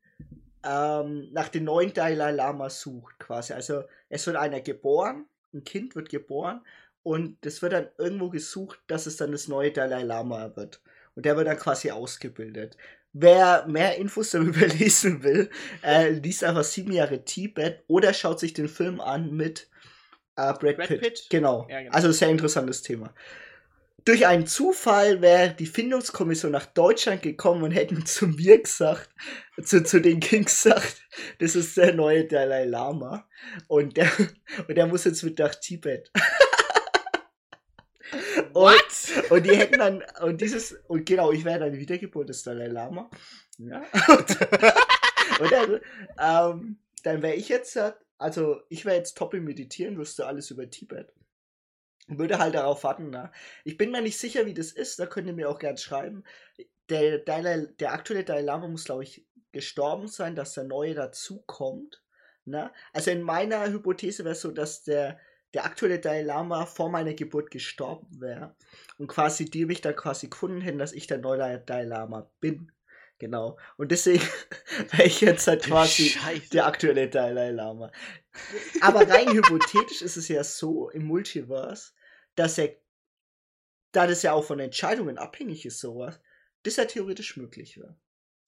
ähm, 0.64 1.28
nach 1.32 1.48
dem 1.48 1.64
neuen 1.64 1.92
Dalai 1.92 2.32
Lama 2.32 2.70
sucht, 2.70 3.18
quasi. 3.18 3.52
Also 3.52 3.82
es 4.08 4.26
wird 4.26 4.36
einer 4.36 4.60
geboren, 4.60 5.26
ein 5.52 5.64
Kind 5.64 5.96
wird 5.96 6.08
geboren 6.08 6.62
und 7.02 7.44
es 7.44 7.62
wird 7.62 7.72
dann 7.72 7.88
irgendwo 7.98 8.30
gesucht, 8.30 8.78
dass 8.86 9.06
es 9.06 9.16
dann 9.16 9.32
das 9.32 9.48
neue 9.48 9.72
Dalai 9.72 10.02
Lama 10.02 10.54
wird. 10.56 10.80
Und 11.16 11.26
der 11.26 11.36
wird 11.36 11.48
dann 11.48 11.58
quasi 11.58 11.90
ausgebildet. 11.90 12.76
Wer 13.12 13.66
mehr 13.66 13.96
Infos 13.96 14.30
darüber 14.30 14.66
lesen 14.78 15.24
will, 15.24 15.50
äh, 15.82 16.10
liest 16.10 16.44
einfach 16.44 16.64
sieben 16.64 16.92
Jahre 16.92 17.24
Tibet 17.24 17.82
oder 17.88 18.14
schaut 18.14 18.38
sich 18.38 18.52
den 18.52 18.68
Film 18.68 19.00
an 19.00 19.32
mit 19.34 19.68
äh, 20.36 20.52
Brad, 20.52 20.76
Brad 20.76 20.88
Pitt. 20.88 21.00
Pitt. 21.00 21.26
Genau. 21.30 21.66
Ja, 21.68 21.80
genau. 21.80 21.92
Also 21.92 22.12
sehr 22.12 22.28
interessantes 22.28 22.82
Thema. 22.82 23.12
Durch 24.04 24.26
einen 24.26 24.46
Zufall 24.46 25.20
wäre 25.20 25.54
die 25.54 25.66
Findungskommission 25.66 26.52
nach 26.52 26.66
Deutschland 26.66 27.22
gekommen 27.22 27.62
und 27.62 27.72
hätten 27.72 28.06
zu 28.06 28.28
mir 28.28 28.62
gesagt, 28.62 29.10
zu, 29.62 29.82
zu 29.82 30.00
den 30.00 30.20
Kings 30.20 30.62
gesagt, 30.62 31.02
das 31.38 31.56
ist 31.56 31.76
der 31.76 31.94
neue 31.94 32.24
Dalai 32.26 32.64
Lama. 32.64 33.28
Und 33.68 33.96
der, 33.96 34.10
und 34.68 34.76
der 34.76 34.86
muss 34.86 35.04
jetzt 35.04 35.22
mit 35.22 35.38
nach 35.38 35.54
Tibet. 35.54 36.10
Und, 38.52 39.30
und 39.30 39.46
die 39.46 39.56
hätten 39.56 39.78
dann, 39.78 40.02
und 40.20 40.40
dieses, 40.40 40.72
und 40.88 41.06
genau, 41.06 41.30
ich 41.30 41.44
wäre 41.44 41.60
dann 41.60 41.78
Wiedergeburt 41.78 42.28
des 42.28 42.42
Dalai 42.42 42.66
Lama. 42.66 43.08
Ja. 43.58 43.84
Und, 44.08 44.40
und 45.40 45.52
dann, 45.52 45.80
ähm, 46.18 46.78
dann 47.04 47.22
wäre 47.22 47.34
ich 47.34 47.48
jetzt, 47.48 47.78
also 48.18 48.60
ich 48.68 48.84
wäre 48.84 48.96
jetzt 48.96 49.16
top 49.16 49.34
im 49.34 49.44
Meditieren, 49.44 49.96
wüsste 49.96 50.26
alles 50.26 50.50
über 50.50 50.68
Tibet. 50.68 51.12
Würde 52.18 52.38
halt 52.38 52.54
darauf 52.54 52.84
warten, 52.84 53.10
ne? 53.10 53.30
Ich 53.64 53.76
bin 53.76 53.90
mir 53.90 54.02
nicht 54.02 54.18
sicher, 54.18 54.46
wie 54.46 54.54
das 54.54 54.72
ist, 54.72 54.98
da 54.98 55.06
könnt 55.06 55.26
ihr 55.26 55.32
mir 55.32 55.48
auch 55.48 55.58
gern 55.58 55.76
schreiben. 55.76 56.24
Der, 56.88 57.18
Dalai, 57.18 57.66
der 57.78 57.92
aktuelle 57.92 58.24
Dalai 58.24 58.42
Lama 58.42 58.68
muss, 58.68 58.84
glaube 58.84 59.04
ich, 59.04 59.26
gestorben 59.52 60.08
sein, 60.08 60.34
dass 60.34 60.54
der 60.54 60.64
neue 60.64 60.94
dazukommt. 60.94 62.02
Ne? 62.44 62.72
Also 62.92 63.10
in 63.10 63.22
meiner 63.22 63.66
Hypothese 63.68 64.24
wäre 64.24 64.32
es 64.32 64.40
so, 64.40 64.50
dass 64.50 64.82
der 64.82 65.18
der 65.54 65.64
aktuelle 65.64 65.98
Dalai 65.98 66.22
Lama 66.22 66.66
vor 66.66 66.90
meiner 66.90 67.14
Geburt 67.14 67.50
gestorben 67.50 68.20
wäre 68.20 68.54
und 68.98 69.08
quasi 69.08 69.46
die 69.46 69.66
mich 69.66 69.80
dann 69.80 69.96
quasi 69.96 70.28
gefunden 70.28 70.60
hätten, 70.60 70.78
dass 70.78 70.92
ich 70.92 71.06
der 71.06 71.18
neue 71.18 71.58
Dalai 71.58 71.84
Lama 71.84 72.30
bin. 72.40 72.70
Genau. 73.18 73.58
Und 73.76 73.90
deswegen 73.90 74.22
wäre 74.92 75.04
ich 75.04 75.20
jetzt 75.20 75.46
halt 75.46 75.64
quasi 75.64 76.10
Scheiße. 76.10 76.50
der 76.50 76.66
aktuelle 76.66 77.08
Dalai 77.08 77.50
Lama. 77.50 77.90
Aber 78.80 79.08
rein 79.08 79.32
hypothetisch 79.32 80.02
ist 80.02 80.16
es 80.16 80.28
ja 80.28 80.42
so 80.44 80.88
im 80.90 81.04
Multiverse, 81.04 81.92
dass 82.34 82.58
er, 82.58 82.76
da 83.92 84.06
das 84.06 84.22
ja 84.22 84.32
auch 84.32 84.44
von 84.44 84.60
Entscheidungen 84.60 85.18
abhängig 85.18 85.66
ist, 85.66 85.80
sowas, 85.80 86.20
das 86.62 86.76
ja 86.76 86.84
theoretisch 86.84 87.36
möglich 87.36 87.78
wäre. 87.78 87.96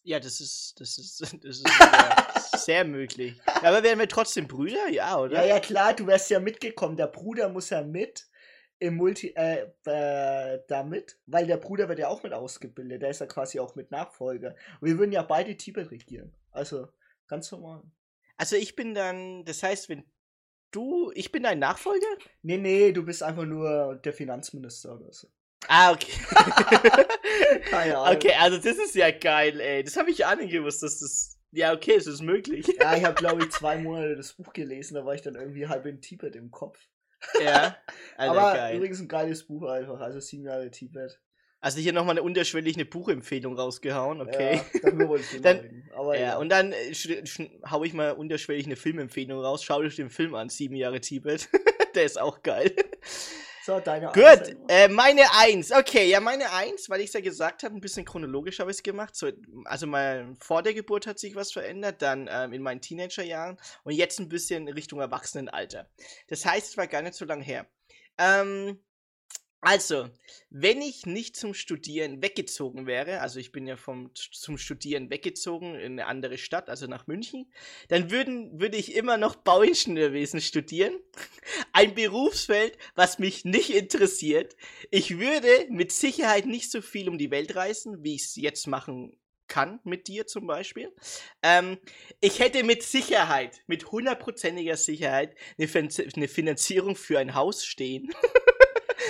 Ja, 0.05 0.19
das 0.19 0.41
ist, 0.41 0.81
das 0.81 0.99
ist, 0.99 1.21
das 1.45 1.57
ist 1.59 1.69
sehr, 1.69 2.59
sehr 2.59 2.85
möglich. 2.85 3.41
Aber 3.63 3.83
wären 3.83 3.99
wir 3.99 4.09
trotzdem 4.09 4.49
Brüder? 4.49 4.89
Ja, 4.89 5.19
oder? 5.19 5.43
Ja, 5.43 5.55
ja, 5.55 5.61
klar, 5.61 5.95
du 5.95 6.07
wärst 6.07 6.31
ja 6.31 6.41
mitgekommen. 6.41 6.97
Der 6.97 7.07
Bruder 7.07 7.49
muss 7.49 7.71
ja 7.71 7.83
mit 7.83 8.29
im 8.83 8.97
Multi, 8.97 9.33
äh, 9.37 9.69
äh, 9.85 10.61
damit, 10.67 11.17
weil 11.27 11.47
der 11.47 11.57
Bruder 11.57 11.89
wird 11.89 12.01
ja 12.01 12.09
auch 12.09 12.25
mit 12.25 12.33
ausgebildet. 12.33 13.03
Der 13.03 13.11
ist 13.11 13.21
ja 13.21 13.27
quasi 13.27 13.61
auch 13.61 13.77
mit 13.77 13.93
Nachfolger. 13.93 14.57
Und 14.81 14.89
wir 14.89 14.99
würden 14.99 15.13
ja 15.13 15.23
beide 15.23 15.57
Tibet 15.57 15.93
regieren. 15.93 16.35
Also, 16.51 16.89
ganz 17.29 17.53
normal. 17.53 17.83
Also, 18.37 18.57
ich 18.57 18.75
bin 18.75 18.93
dann, 18.93 19.45
das 19.45 19.63
heißt, 19.63 19.89
wenn 19.89 20.05
du, 20.73 21.13
ich 21.15 21.31
bin 21.31 21.45
dein 21.45 21.59
Nachfolger? 21.59 22.07
Nee, 22.43 22.59
nee, 22.59 22.93
du 22.93 23.05
bist 23.05 23.23
einfach 23.23 23.45
nur 23.45 23.97
der 23.97 24.13
Finanzminister 24.13 24.97
oder 24.97 25.13
so. 25.13 25.29
Ah, 25.69 25.93
okay. 25.93 26.13
Keine 27.71 27.97
Ahnung. 27.99 28.17
Okay, 28.17 28.33
also 28.39 28.57
das 28.57 28.79
ist 28.79 28.95
ja 28.95 29.11
geil, 29.11 29.61
ey. 29.61 29.85
Das 29.85 29.97
habe 29.97 30.11
ich 30.11 30.25
auch 30.25 30.35
nicht 30.37 30.51
gewusst, 30.51 30.83
dass 30.83 30.99
das. 30.99 31.39
Ja, 31.53 31.73
okay, 31.75 31.95
es 31.97 32.07
ist 32.07 32.23
möglich. 32.23 32.67
Ja, 32.81 32.97
ich 32.97 33.05
habe, 33.05 33.15
glaube 33.15 33.45
ich, 33.45 33.51
zwei 33.51 33.77
Monate 33.79 34.17
das 34.17 34.33
Buch 34.33 34.53
gelesen, 34.53 34.95
da 34.95 35.05
war 35.05 35.15
ich 35.15 35.21
dann 35.21 35.35
irgendwie 35.35 35.69
halb 35.69 35.85
in 35.87 36.01
Tibet 36.01 36.35
im 36.35 36.51
Kopf. 36.51 36.79
Ja. 37.41 37.77
Alter, 38.17 38.33
Aber 38.33 38.53
geil. 38.55 38.77
übrigens 38.77 39.01
ein 39.01 39.09
geiles 39.09 39.47
Buch 39.47 39.65
einfach, 39.69 40.01
also 40.01 40.19
sieben 40.19 40.47
Jahre 40.47 40.71
Tibet. 40.71 41.21
Also 41.63 41.79
hier 41.79 41.93
nochmal 41.93 42.15
eine 42.15 42.25
unterschwellig 42.25 42.75
eine 42.75 42.85
Buchempfehlung 42.85 43.57
rausgehauen, 43.57 44.21
okay. 44.21 44.57
Ja, 44.75 44.81
darüber 44.83 45.11
wollte 45.11 45.25
ich 45.33 45.41
dann, 45.43 45.85
Aber 45.95 46.19
ja, 46.19 46.23
ja, 46.23 46.39
und 46.39 46.49
dann 46.49 46.73
äh, 46.73 46.93
hau 47.71 47.85
ich 47.85 47.95
mal 47.95 48.11
unterschwellig 48.11 48.67
eine 48.67 48.75
Filmempfehlung 48.75 49.39
raus. 49.41 49.63
Schau 49.63 49.81
dich 49.81 49.95
den 49.95 50.11
Film 50.11 50.35
an, 50.35 50.49
sieben 50.49 50.75
Jahre 50.75 51.01
Tibet. 51.01 51.49
Der 51.95 52.03
ist 52.03 52.21
auch 52.21 52.43
geil. 52.43 52.75
So, 53.65 53.79
deine 53.79 54.07
Gut, 54.07 54.57
äh, 54.67 54.89
meine 54.89 55.23
Eins. 55.39 55.71
Okay, 55.71 56.11
ja, 56.11 56.19
meine 56.19 56.51
Eins, 56.51 56.91
weil 56.91 57.01
ich 57.01 57.07
es 57.07 57.13
ja 57.13 57.21
gesagt 57.21 57.63
habe, 57.63 57.77
ein 57.77 57.81
bisschen 57.81 58.05
chronologisch 58.05 58.59
habe 58.59 58.73
ich 58.73 58.79
es 58.79 58.83
gemacht. 58.83 59.15
So, 59.15 59.31
also 59.65 59.87
mal 59.87 60.35
vor 60.41 60.65
der 60.65 60.75
Geburt 60.75 61.07
hat 61.07 61.21
sich 61.21 61.37
was 61.37 61.53
verändert, 61.53 62.03
dann 62.03 62.29
ähm, 62.29 62.55
in 62.55 62.63
meinen 62.63 62.81
Teenagerjahren 62.81 63.57
und 63.85 63.93
jetzt 63.93 64.19
ein 64.19 64.29
bisschen 64.29 64.67
Richtung 64.67 64.99
Erwachsenenalter. 64.99 65.89
Das 66.27 66.45
heißt, 66.45 66.71
es 66.71 66.77
war 66.77 66.89
gar 66.89 67.03
nicht 67.03 67.15
so 67.15 67.25
lange 67.25 67.45
her. 67.45 67.69
Ähm, 68.19 68.81
also, 69.65 70.09
wenn 70.51 70.83
ich 70.83 71.07
nicht 71.07 71.37
zum 71.37 71.55
Studieren 71.55 72.21
weggezogen 72.21 72.89
wäre, 72.89 73.21
also 73.21 73.39
ich 73.39 73.53
bin 73.53 73.65
ja 73.69 73.77
vom, 73.77 74.11
zum 74.15 74.59
Studieren 74.59 75.09
weggezogen 75.09 75.77
in 75.77 75.93
eine 75.93 76.07
andere 76.07 76.37
Stadt, 76.37 76.69
also 76.69 76.89
nach 76.89 77.07
München, 77.07 77.49
dann 77.87 78.11
würden, 78.11 78.61
würde 78.61 78.77
ich 78.77 78.97
immer 78.97 79.19
noch 79.19 79.37
Bauingenieurwesen 79.37 80.41
studieren. 80.41 80.95
Ein 81.73 81.95
Berufsfeld, 81.95 82.77
was 82.97 83.21
mich 83.21 83.45
nicht 83.45 83.71
interessiert. 83.71 84.57
Ich 84.91 85.21
würde 85.21 85.69
mit 85.71 85.93
Sicherheit 85.93 86.47
nicht 86.47 86.69
so 86.69 86.83
viel 86.83 87.09
um 87.09 87.17
die 87.17 87.31
Welt 87.31 87.55
reisen, 87.55 88.03
wie 88.03 88.17
ich 88.17 88.25
es 88.25 88.35
jetzt 88.35 88.67
machen 88.67 89.17
kann, 89.47 89.79
mit 89.85 90.09
dir 90.09 90.27
zum 90.27 90.49
Beispiel. 90.49 90.91
Ähm, 91.41 91.79
ich 92.21 92.41
hätte 92.41 92.65
mit 92.65 92.83
Sicherheit, 92.83 93.63
mit 93.69 93.93
hundertprozentiger 93.93 94.77
Sicherheit, 94.77 95.37
eine, 95.57 95.89
eine 96.17 96.27
Finanzierung 96.27 96.97
für 96.97 97.21
ein 97.21 97.35
Haus 97.35 97.65
stehen. 97.65 98.11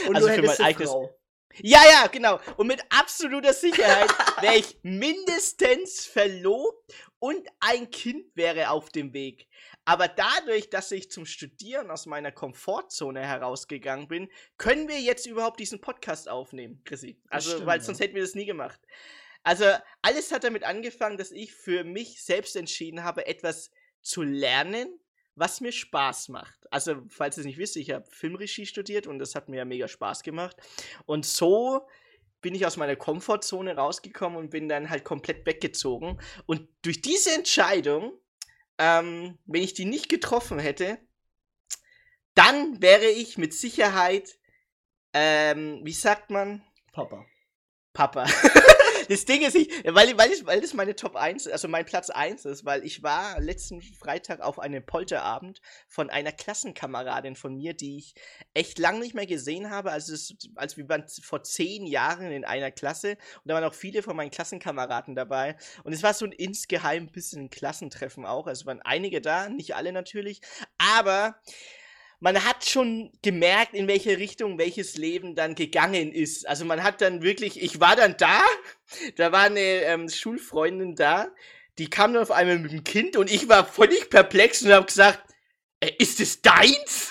Und 0.09 0.17
also 0.17 0.29
für 0.29 0.43
mein 0.43 0.61
eigenes. 0.61 0.91
Frau. 0.91 1.19
Ja, 1.61 1.81
ja, 1.85 2.07
genau. 2.07 2.41
Und 2.57 2.67
mit 2.67 2.83
absoluter 2.89 3.53
Sicherheit 3.53 4.11
wäre 4.41 4.57
ich 4.57 4.79
mindestens 4.83 6.07
verlobt 6.07 6.95
und 7.19 7.47
ein 7.61 7.91
Kind 7.91 8.35
wäre 8.35 8.71
auf 8.71 8.89
dem 8.89 9.13
Weg. 9.13 9.49
Aber 9.85 10.09
dadurch, 10.09 10.71
dass 10.71 10.93
ich 10.93 11.11
zum 11.11 11.27
Studieren 11.27 11.91
aus 11.91 12.07
meiner 12.07 12.33
Komfortzone 12.33 13.21
herausgegangen 13.21 14.09
bin, 14.09 14.31
können 14.57 14.89
wir 14.89 15.01
jetzt 15.01 15.27
überhaupt 15.27 15.61
diesen 15.61 15.81
Podcast 15.81 16.29
aufnehmen, 16.29 16.81
Chrissy. 16.85 17.21
Also, 17.29 17.51
stimmt, 17.51 17.67
weil 17.67 17.81
sonst 17.81 18.01
hätten 18.01 18.15
wir 18.15 18.23
das 18.23 18.35
nie 18.35 18.47
gemacht. 18.47 18.81
Also, 19.43 19.65
alles 20.03 20.31
hat 20.31 20.45
damit 20.45 20.63
angefangen, 20.63 21.19
dass 21.19 21.33
ich 21.33 21.53
für 21.53 21.85
mich 21.85 22.23
selbst 22.23 22.55
entschieden 22.55 23.03
habe, 23.03 23.27
etwas 23.27 23.71
zu 24.01 24.23
lernen, 24.23 24.99
was 25.35 25.61
mir 25.61 25.73
Spaß 25.73 26.29
macht. 26.29 26.73
Also, 26.73 27.03
falls 27.09 27.37
ihr 27.37 27.43
es 27.43 27.47
nicht 27.47 27.59
wisst, 27.59 27.77
ich 27.77 27.91
habe 27.91 28.05
Filmregie 28.11 28.67
studiert 28.67 29.07
und 29.07 29.19
das 29.19 29.35
hat 29.35 29.49
mir 29.49 29.59
ja 29.59 29.65
mega 29.65 29.89
Spaß 29.89 30.23
gemacht. 30.23 30.57
Und 31.07 31.25
so 31.25 31.87
bin 32.41 32.55
ich 32.55 32.67
aus 32.67 32.77
meiner 32.77 32.97
Komfortzone 32.97 33.77
rausgekommen 33.77 34.39
und 34.39 34.51
bin 34.51 34.69
dann 34.69 34.91
halt 34.91 35.05
komplett 35.05 35.47
weggezogen. 35.47 36.21
Und 36.47 36.69
durch 36.83 37.01
diese 37.01 37.33
Entscheidung, 37.35 38.13
ähm, 38.79 39.39
wenn 39.47 39.63
ich 39.63 39.75
die 39.75 39.85
nicht 39.85 40.09
getroffen 40.09 40.59
hätte, 40.59 40.99
dann 42.35 42.83
wäre 42.83 43.07
ich 43.07 43.39
mit 43.39 43.55
Sicherheit, 43.55 44.39
ähm, 45.13 45.81
wie 45.85 45.93
sagt 45.93 46.31
man? 46.31 46.63
Papa. 46.93 47.25
Papa. 47.93 48.27
das 49.09 49.25
Ding 49.25 49.43
ist, 49.43 49.55
ich, 49.55 49.69
weil, 49.85 50.17
weil, 50.19 50.31
ich, 50.31 50.45
weil 50.47 50.61
das 50.61 50.75
meine 50.75 50.97
Top 50.97 51.17
1, 51.17 51.49
also 51.49 51.69
mein 51.69 51.85
Platz 51.85 52.11
1 52.11 52.45
ist, 52.45 52.65
weil 52.65 52.85
ich 52.85 53.03
war 53.03 53.41
letzten 53.41 53.83
Freitag 53.83 54.41
auf 54.41 54.59
einem 54.59 54.85
Polterabend 54.85 55.61
von 55.89 56.11
einer 56.11 56.33
Klassenkameradin 56.33 57.37
von 57.37 57.57
mir, 57.57 57.75
die 57.75 57.99
ich 57.99 58.15
echt 58.55 58.79
lang 58.79 58.99
nicht 58.99 59.15
mehr 59.15 59.27
gesehen 59.27 59.71
habe. 59.71 59.91
Also, 59.91 60.15
es, 60.15 60.35
als 60.57 60.77
wir 60.77 60.89
waren 60.89 61.05
vor 61.23 61.43
zehn 61.43 61.87
Jahren 61.87 62.31
in 62.31 62.45
einer 62.45 62.71
Klasse 62.71 63.13
und 63.13 63.49
da 63.49 63.55
waren 63.55 63.65
auch 63.65 63.75
viele 63.75 64.03
von 64.03 64.17
meinen 64.17 64.31
Klassenkameraden 64.31 65.15
dabei. 65.15 65.57
Und 65.85 65.93
es 65.93 66.03
war 66.03 66.15
so 66.15 66.25
ein 66.25 66.33
insgeheim 66.33 67.09
bisschen 67.09 67.45
ein 67.45 67.51
Klassentreffen 67.51 68.27
auch. 68.27 68.47
Also 68.47 68.67
waren 68.67 68.83
einige 68.83 69.21
da, 69.21 69.49
nicht 69.49 69.75
alle 69.75 69.93
natürlich, 69.93 70.41
aber 70.79 71.37
man 72.23 72.45
hat 72.45 72.65
schon 72.65 73.11
gemerkt, 73.23 73.75
in 73.75 73.89
welche 73.89 74.17
Richtung 74.17 74.57
welches 74.57 74.97
Leben 74.97 75.35
dann 75.35 75.57
gegangen 75.57 76.13
ist. 76.13 76.49
Also 76.49 76.65
man 76.65 76.85
hat 76.85 77.01
dann 77.01 77.23
wirklich, 77.23 77.61
ich 77.61 77.81
war 77.81 77.97
dann 77.97 78.17
da, 78.17 78.45
da 79.17 79.33
war 79.33 79.43
eine 79.43 79.61
ähm, 79.61 80.09
Schulfreundin 80.09 80.95
da, 80.95 81.27
die 81.79 81.91
kam 81.91 82.15
dann 82.15 82.23
auf 82.23 82.31
einmal 82.31 82.61
mit 82.61 82.71
dem 82.71 82.85
Kind 82.85 83.17
und 83.17 83.29
ich 83.29 83.49
war 83.49 83.67
völlig 83.67 84.09
perplex 84.09 84.63
und 84.63 84.73
habe 84.73 84.87
gesagt, 84.87 85.21
äh, 85.81 85.91
ist 85.99 86.21
es 86.21 86.41
deins? 86.41 87.11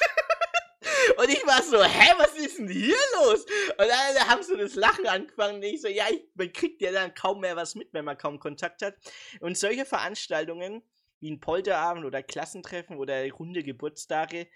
und 1.17 1.27
ich 1.27 1.45
war 1.45 1.61
so, 1.61 1.83
hä, 1.83 2.13
was 2.17 2.33
ist 2.35 2.59
denn 2.59 2.69
hier 2.69 2.95
los? 3.15 3.45
Und 3.77 3.87
dann 3.89 4.29
haben 4.29 4.43
so 4.43 4.55
das 4.55 4.75
Lachen 4.75 5.07
angefangen 5.07 5.55
und 5.55 5.63
ich 5.63 5.81
so, 5.81 5.89
ja, 5.89 6.05
ich, 6.09 6.23
man 6.35 6.53
kriegt 6.53 6.81
ja 6.81 6.93
dann 6.93 7.13
kaum 7.13 7.41
mehr 7.41 7.57
was 7.57 7.75
mit, 7.75 7.89
wenn 7.91 8.05
man 8.05 8.17
kaum 8.17 8.39
Kontakt 8.39 8.81
hat. 8.81 8.95
Und 9.41 9.57
solche 9.57 9.83
Veranstaltungen, 9.85 10.81
wie 11.19 11.31
ein 11.31 11.41
Polterabend 11.41 12.05
oder 12.05 12.23
Klassentreffen 12.23 12.95
oder 12.95 13.29
runde 13.29 13.61
Geburtstage, 13.61 14.47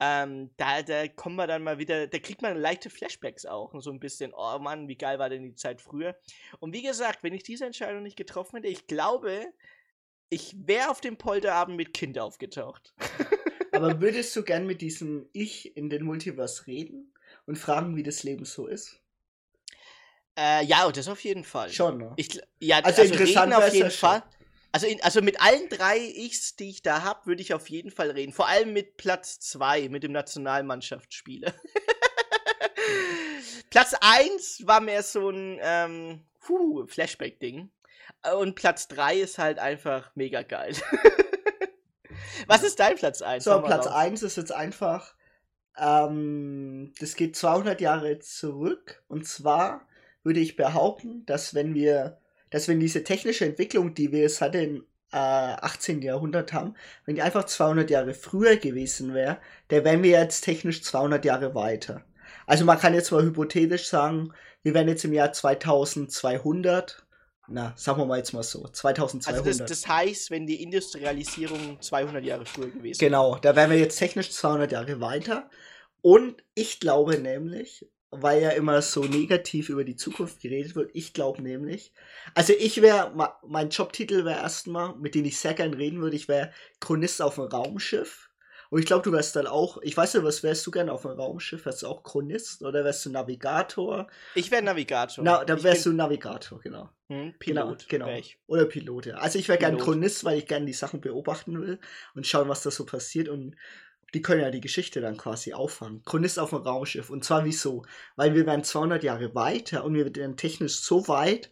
ähm, 0.00 0.50
da, 0.56 0.82
da 0.82 1.08
kommen 1.08 1.36
wir 1.36 1.46
dann 1.46 1.62
mal 1.62 1.78
wieder, 1.78 2.06
da 2.06 2.18
kriegt 2.18 2.42
man 2.42 2.56
leichte 2.56 2.88
Flashbacks 2.88 3.46
auch, 3.46 3.74
so 3.80 3.90
ein 3.90 3.98
bisschen, 3.98 4.32
oh 4.34 4.58
Mann, 4.58 4.86
wie 4.88 4.96
geil 4.96 5.18
war 5.18 5.28
denn 5.28 5.42
die 5.42 5.54
Zeit 5.54 5.80
früher. 5.80 6.16
Und 6.60 6.72
wie 6.72 6.82
gesagt, 6.82 7.22
wenn 7.22 7.34
ich 7.34 7.42
diese 7.42 7.66
Entscheidung 7.66 8.02
nicht 8.02 8.16
getroffen 8.16 8.56
hätte, 8.56 8.68
ich 8.68 8.86
glaube, 8.86 9.46
ich 10.30 10.54
wäre 10.66 10.90
auf 10.90 11.00
dem 11.00 11.16
Polterabend 11.16 11.76
mit 11.76 11.94
Kind 11.94 12.18
aufgetaucht. 12.18 12.94
Aber 13.72 14.00
würdest 14.00 14.34
du 14.36 14.42
gern 14.42 14.66
mit 14.66 14.80
diesem 14.80 15.28
Ich 15.32 15.76
in 15.76 15.90
den 15.90 16.04
Multiverse 16.04 16.66
reden 16.66 17.12
und 17.46 17.58
fragen, 17.58 17.96
wie 17.96 18.02
das 18.02 18.22
Leben 18.22 18.44
so 18.44 18.66
ist? 18.66 19.00
Äh, 20.38 20.64
ja, 20.64 20.90
das 20.92 21.08
auf 21.08 21.22
jeden 21.24 21.44
Fall. 21.44 21.70
Schon, 21.70 21.98
ne? 21.98 22.12
Ich, 22.16 22.40
ja, 22.60 22.78
also, 22.78 23.02
also 23.02 23.14
interessant 23.14 23.52
auf 23.52 23.74
jeden 23.74 23.90
Fall. 23.90 24.20
Schon. 24.20 24.37
Also, 24.72 24.86
in, 24.86 25.02
also 25.02 25.22
mit 25.22 25.40
allen 25.40 25.68
drei 25.68 25.98
Ichs, 25.98 26.56
die 26.56 26.70
ich 26.70 26.82
da 26.82 27.02
habe, 27.02 27.26
würde 27.26 27.42
ich 27.42 27.54
auf 27.54 27.68
jeden 27.70 27.90
Fall 27.90 28.10
reden. 28.10 28.32
Vor 28.32 28.48
allem 28.48 28.72
mit 28.72 28.96
Platz 28.96 29.40
2, 29.40 29.88
mit 29.88 30.02
dem 30.02 30.12
Nationalmannschaftsspieler. 30.12 31.54
Platz 33.70 33.94
1 34.00 34.66
war 34.66 34.80
mehr 34.80 35.02
so 35.02 35.30
ein 35.30 35.58
ähm, 35.62 36.24
Flashback-Ding. 36.86 37.70
Und 38.38 38.54
Platz 38.54 38.88
3 38.88 39.16
ist 39.16 39.38
halt 39.38 39.58
einfach 39.58 40.10
mega 40.14 40.42
geil. 40.42 40.74
Was 42.46 42.62
ist 42.62 42.80
dein 42.80 42.96
Platz 42.96 43.22
1? 43.22 43.44
So, 43.44 43.60
Platz 43.62 43.86
1 43.86 44.22
ist 44.22 44.36
jetzt 44.36 44.52
einfach, 44.52 45.14
ähm, 45.76 46.92
das 46.98 47.16
geht 47.16 47.36
200 47.36 47.80
Jahre 47.80 48.18
zurück. 48.18 49.02
Und 49.08 49.26
zwar 49.26 49.86
würde 50.22 50.40
ich 50.40 50.56
behaupten, 50.56 51.24
dass 51.26 51.54
wenn 51.54 51.74
wir 51.74 52.17
dass 52.50 52.68
wenn 52.68 52.80
diese 52.80 53.04
technische 53.04 53.44
Entwicklung, 53.44 53.94
die 53.94 54.12
wir 54.12 54.20
jetzt 54.20 54.40
hatte 54.40 54.58
im 54.58 54.86
äh, 55.12 55.16
18. 55.16 56.02
Jahrhundert 56.02 56.52
haben, 56.52 56.74
wenn 57.04 57.14
die 57.14 57.22
einfach 57.22 57.44
200 57.44 57.90
Jahre 57.90 58.14
früher 58.14 58.56
gewesen 58.56 59.14
wäre, 59.14 59.38
dann 59.68 59.84
wären 59.84 60.02
wir 60.02 60.10
jetzt 60.10 60.42
technisch 60.42 60.82
200 60.82 61.24
Jahre 61.24 61.54
weiter. 61.54 62.04
Also 62.46 62.64
man 62.64 62.78
kann 62.78 62.94
jetzt 62.94 63.10
mal 63.10 63.22
hypothetisch 63.22 63.88
sagen, 63.88 64.32
wir 64.62 64.74
wären 64.74 64.88
jetzt 64.88 65.04
im 65.04 65.12
Jahr 65.12 65.32
2200, 65.32 67.06
na, 67.48 67.72
sagen 67.76 68.00
wir 68.00 68.06
mal 68.06 68.18
jetzt 68.18 68.32
mal 68.32 68.42
so, 68.42 68.66
2200. 68.66 69.46
Also 69.46 69.58
das, 69.58 69.68
das 69.68 69.88
heißt, 69.88 70.30
wenn 70.30 70.46
die 70.46 70.62
Industrialisierung 70.62 71.80
200 71.80 72.24
Jahre 72.24 72.44
früher 72.44 72.70
gewesen 72.70 73.00
wäre. 73.00 73.10
Genau, 73.10 73.36
da 73.36 73.56
wären 73.56 73.70
wir 73.70 73.78
jetzt 73.78 73.98
technisch 73.98 74.30
200 74.32 74.72
Jahre 74.72 75.00
weiter. 75.00 75.48
Und 76.00 76.42
ich 76.54 76.80
glaube 76.80 77.18
nämlich, 77.18 77.86
weil 78.10 78.42
ja 78.42 78.50
immer 78.50 78.80
so 78.82 79.04
negativ 79.04 79.68
über 79.68 79.84
die 79.84 79.96
Zukunft 79.96 80.40
geredet 80.40 80.74
wird. 80.74 80.90
Ich 80.94 81.12
glaube 81.12 81.42
nämlich, 81.42 81.92
also 82.34 82.52
ich 82.58 82.80
wäre, 82.80 83.12
mein 83.46 83.70
Jobtitel 83.70 84.24
wäre 84.24 84.40
erstmal, 84.40 84.94
mit 84.96 85.14
dem 85.14 85.24
ich 85.24 85.38
sehr 85.38 85.54
gern 85.54 85.74
reden 85.74 86.00
würde, 86.00 86.16
ich 86.16 86.28
wäre 86.28 86.52
Chronist 86.80 87.20
auf 87.20 87.38
einem 87.38 87.48
Raumschiff. 87.48 88.28
Und 88.70 88.80
ich 88.80 88.86
glaube, 88.86 89.02
du 89.02 89.12
wärst 89.12 89.34
dann 89.34 89.46
auch, 89.46 89.80
ich 89.80 89.96
weiß 89.96 90.14
nicht, 90.14 90.24
was 90.24 90.42
wärst 90.42 90.66
du 90.66 90.70
gern 90.70 90.90
auf 90.90 91.06
einem 91.06 91.18
Raumschiff? 91.18 91.64
Wärst 91.64 91.82
du 91.82 91.86
auch 91.86 92.02
Chronist 92.02 92.62
oder 92.62 92.84
wärst 92.84 93.04
du 93.06 93.10
Navigator? 93.10 94.08
Ich 94.34 94.50
wäre 94.50 94.62
Navigator. 94.62 95.24
Na, 95.24 95.42
dann 95.44 95.62
wärst 95.62 95.86
du 95.86 95.92
Navigator, 95.92 96.60
genau. 96.60 96.90
Hm, 97.08 97.34
Pilot. 97.38 97.88
Genau, 97.88 98.06
genau. 98.06 98.26
Oder 98.46 98.66
Pilot, 98.66 99.06
ja. 99.06 99.14
Also 99.16 99.38
ich 99.38 99.48
wäre 99.48 99.58
gern 99.58 99.78
Chronist, 99.78 100.22
weil 100.24 100.38
ich 100.38 100.46
gern 100.46 100.66
die 100.66 100.74
Sachen 100.74 101.00
beobachten 101.00 101.58
will 101.58 101.78
und 102.14 102.26
schauen, 102.26 102.48
was 102.50 102.62
da 102.62 102.70
so 102.70 102.84
passiert 102.84 103.30
und 103.30 103.56
die 104.14 104.22
können 104.22 104.42
ja 104.42 104.50
die 104.50 104.60
Geschichte 104.60 105.00
dann 105.00 105.16
quasi 105.16 105.52
auffangen. 105.52 106.02
Chronist 106.04 106.38
auf 106.38 106.50
dem 106.50 106.60
Raumschiff. 106.60 107.10
Und 107.10 107.24
zwar 107.24 107.44
wieso? 107.44 107.84
Weil 108.16 108.34
wir 108.34 108.46
werden 108.46 108.64
200 108.64 109.02
Jahre 109.02 109.34
weiter 109.34 109.84
und 109.84 109.94
wir 109.94 110.14
werden 110.14 110.36
technisch 110.36 110.80
so 110.80 111.08
weit, 111.08 111.50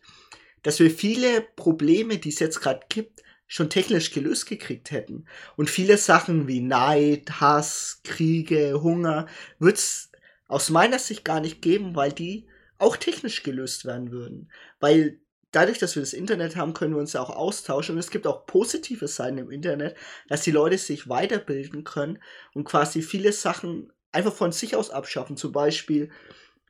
dass 0.62 0.80
wir 0.80 0.90
viele 0.90 1.42
Probleme, 1.42 2.18
die 2.18 2.30
es 2.30 2.38
jetzt 2.38 2.60
gerade 2.60 2.80
gibt, 2.88 3.22
schon 3.46 3.70
technisch 3.70 4.10
gelöst 4.10 4.46
gekriegt 4.46 4.90
hätten. 4.90 5.26
Und 5.56 5.70
viele 5.70 5.98
Sachen 5.98 6.48
wie 6.48 6.60
Neid, 6.60 7.40
Hass, 7.40 8.00
Kriege, 8.02 8.82
Hunger, 8.82 9.26
wird 9.58 9.76
es 9.76 10.10
aus 10.48 10.70
meiner 10.70 10.98
Sicht 10.98 11.24
gar 11.24 11.40
nicht 11.40 11.62
geben, 11.62 11.94
weil 11.94 12.12
die 12.12 12.46
auch 12.78 12.96
technisch 12.96 13.42
gelöst 13.42 13.84
werden 13.84 14.10
würden. 14.10 14.50
Weil 14.80 15.20
dadurch, 15.56 15.78
dass 15.78 15.96
wir 15.96 16.02
das 16.02 16.12
Internet 16.12 16.54
haben, 16.54 16.74
können 16.74 16.94
wir 16.94 17.00
uns 17.00 17.14
ja 17.14 17.22
auch 17.22 17.30
austauschen. 17.30 17.94
Und 17.94 17.98
es 17.98 18.10
gibt 18.10 18.26
auch 18.26 18.46
positive 18.46 19.08
Seiten 19.08 19.38
im 19.38 19.50
Internet, 19.50 19.96
dass 20.28 20.42
die 20.42 20.50
Leute 20.50 20.76
sich 20.76 21.08
weiterbilden 21.08 21.82
können 21.82 22.18
und 22.52 22.64
quasi 22.64 23.00
viele 23.00 23.32
Sachen 23.32 23.90
einfach 24.12 24.34
von 24.34 24.52
sich 24.52 24.76
aus 24.76 24.90
abschaffen. 24.90 25.38
Zum 25.38 25.52
Beispiel 25.52 26.10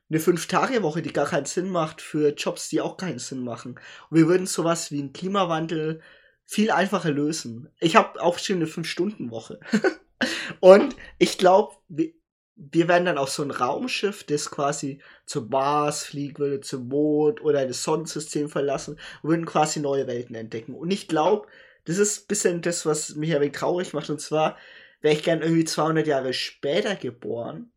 eine 0.09 0.21
Fünf-Tage-Woche, 0.21 1.01
die 1.01 1.11
gar 1.11 1.27
keinen 1.27 1.45
Sinn 1.45 1.69
macht 1.69 2.01
für 2.01 2.33
Jobs, 2.33 2.69
die 2.69 2.79
auch 2.79 2.95
keinen 2.95 3.19
Sinn 3.19 3.43
machen. 3.43 3.77
Und 4.09 4.17
wir 4.17 4.27
würden 4.29 4.47
sowas 4.47 4.89
wie 4.89 4.99
einen 4.99 5.11
Klimawandel 5.11 6.01
viel 6.45 6.71
einfacher 6.71 7.11
lösen. 7.11 7.69
Ich 7.81 7.97
habe 7.97 8.21
auch 8.21 8.39
schon 8.39 8.55
eine 8.55 8.67
Fünf-Stunden-Woche. 8.67 9.59
und 10.61 10.95
ich 11.17 11.37
glaube, 11.37 11.75
wir 12.57 12.87
werden 12.87 13.05
dann 13.05 13.19
auf 13.19 13.29
so 13.29 13.43
ein 13.43 13.51
Raumschiff, 13.51 14.23
das 14.23 14.49
quasi 14.49 14.99
zum 15.25 15.49
Mars 15.49 16.03
fliegen 16.03 16.39
würde, 16.39 16.59
zum 16.61 16.87
Mond 16.87 17.41
oder 17.41 17.65
das 17.67 17.83
Sonnensystem 17.83 18.49
verlassen 18.49 18.99
und 19.21 19.29
würden 19.29 19.45
quasi 19.45 19.79
neue 19.79 20.07
Welten 20.07 20.35
entdecken. 20.35 20.73
Und 20.73 20.89
ich 20.91 21.07
glaube, 21.07 21.47
das 21.85 21.99
ist 21.99 22.23
ein 22.23 22.27
bisschen 22.27 22.61
das, 22.61 22.85
was 22.85 23.15
mich 23.15 23.33
ein 23.33 23.41
wenig 23.41 23.53
traurig 23.53 23.93
macht. 23.93 24.09
Und 24.09 24.19
zwar 24.19 24.57
wäre 25.01 25.13
ich 25.13 25.23
gern 25.23 25.41
irgendwie 25.41 25.65
200 25.65 26.07
Jahre 26.07 26.33
später 26.33 26.95
geboren, 26.95 27.71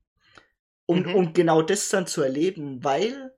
um, 0.87 1.03
mhm. 1.03 1.15
um 1.15 1.33
genau 1.35 1.61
das 1.61 1.91
dann 1.91 2.07
zu 2.07 2.23
erleben, 2.23 2.83
weil 2.83 3.33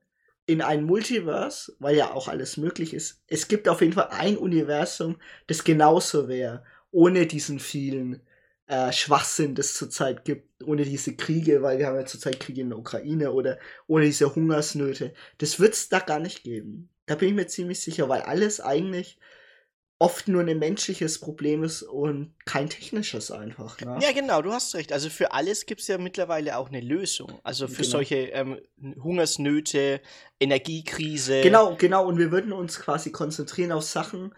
in 0.45 0.61
einem 0.61 0.85
Multiverse, 0.85 1.75
weil 1.79 1.95
ja 1.95 2.13
auch 2.13 2.27
alles 2.27 2.57
möglich 2.57 2.93
ist, 2.93 3.21
es 3.27 3.47
gibt 3.47 3.67
auf 3.67 3.81
jeden 3.81 3.93
Fall 3.93 4.09
ein 4.11 4.37
Universum, 4.37 5.17
das 5.47 5.63
genauso 5.63 6.27
wäre, 6.27 6.63
ohne 6.91 7.27
diesen 7.27 7.59
vielen 7.59 8.21
äh, 8.67 8.91
Schwachsinn, 8.91 9.55
das 9.55 9.73
zurzeit 9.73 10.25
gibt, 10.25 10.63
ohne 10.63 10.83
diese 10.83 11.15
Kriege, 11.15 11.61
weil 11.61 11.79
wir 11.79 11.87
haben 11.87 11.95
ja 11.95 12.05
zurzeit 12.05 12.39
Kriege 12.39 12.61
in 12.61 12.69
der 12.69 12.79
Ukraine 12.79 13.31
oder 13.31 13.59
ohne 13.87 14.05
diese 14.05 14.33
Hungersnöte. 14.33 15.13
Das 15.37 15.59
wird 15.59 15.73
es 15.73 15.89
da 15.89 15.99
gar 15.99 16.19
nicht 16.19 16.43
geben. 16.43 16.89
Da 17.05 17.15
bin 17.15 17.29
ich 17.29 17.35
mir 17.35 17.47
ziemlich 17.47 17.81
sicher, 17.81 18.07
weil 18.07 18.21
alles 18.21 18.61
eigentlich 18.61 19.19
oft 19.99 20.27
nur 20.27 20.41
ein 20.41 20.59
menschliches 20.59 21.19
Problem 21.19 21.63
ist 21.63 21.81
und 21.81 22.33
kein 22.45 22.69
technisches 22.69 23.31
einfach. 23.31 23.79
Ne? 23.79 23.99
Ja, 24.01 24.11
genau, 24.11 24.41
du 24.41 24.51
hast 24.51 24.75
recht. 24.75 24.91
Also 24.91 25.09
für 25.09 25.31
alles 25.31 25.65
gibt 25.65 25.79
es 25.79 25.87
ja 25.87 25.97
mittlerweile 25.97 26.57
auch 26.57 26.67
eine 26.67 26.81
Lösung. 26.81 27.39
Also 27.43 27.67
für 27.67 27.83
genau. 27.83 27.89
solche 27.89 28.15
ähm, 28.15 28.59
Hungersnöte, 29.01 30.01
Energiekrise. 30.41 31.41
Genau, 31.41 31.75
genau. 31.77 32.05
Und 32.05 32.17
wir 32.17 32.31
würden 32.31 32.51
uns 32.51 32.79
quasi 32.81 33.11
konzentrieren 33.11 33.71
auf 33.71 33.83
Sachen, 33.83 34.33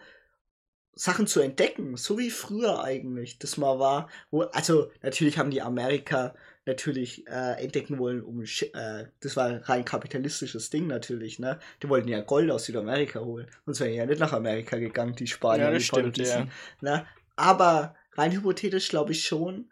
Sachen 0.98 1.26
zu 1.26 1.40
entdecken, 1.40 1.98
so 1.98 2.18
wie 2.18 2.30
früher 2.30 2.82
eigentlich 2.82 3.38
das 3.38 3.58
mal 3.58 3.78
war. 3.78 4.08
Wo, 4.30 4.42
also 4.42 4.90
natürlich 5.02 5.36
haben 5.36 5.50
die 5.50 5.60
Amerika 5.60 6.34
natürlich 6.64 7.28
äh, 7.28 7.62
entdecken 7.62 7.98
wollen, 7.98 8.22
um 8.22 8.42
äh, 8.42 9.04
das 9.20 9.36
war 9.36 9.46
ein 9.46 9.56
rein 9.56 9.84
kapitalistisches 9.84 10.70
Ding 10.70 10.86
natürlich, 10.86 11.38
ne? 11.38 11.60
Die 11.82 11.88
wollten 11.90 12.08
ja 12.08 12.22
Gold 12.22 12.50
aus 12.50 12.64
Südamerika 12.64 13.20
holen. 13.20 13.46
Sonst 13.66 13.80
wären 13.80 13.92
ja 13.92 14.06
nicht 14.06 14.20
nach 14.20 14.32
Amerika 14.32 14.78
gegangen, 14.78 15.14
die 15.14 15.26
Spanier, 15.26 15.66
ja, 15.66 15.72
die 15.72 15.84
stimmt, 15.84 16.16
ja. 16.16 16.48
ne? 16.80 17.06
Aber 17.36 17.94
rein 18.14 18.32
hypothetisch 18.32 18.88
glaube 18.88 19.12
ich 19.12 19.26
schon, 19.26 19.70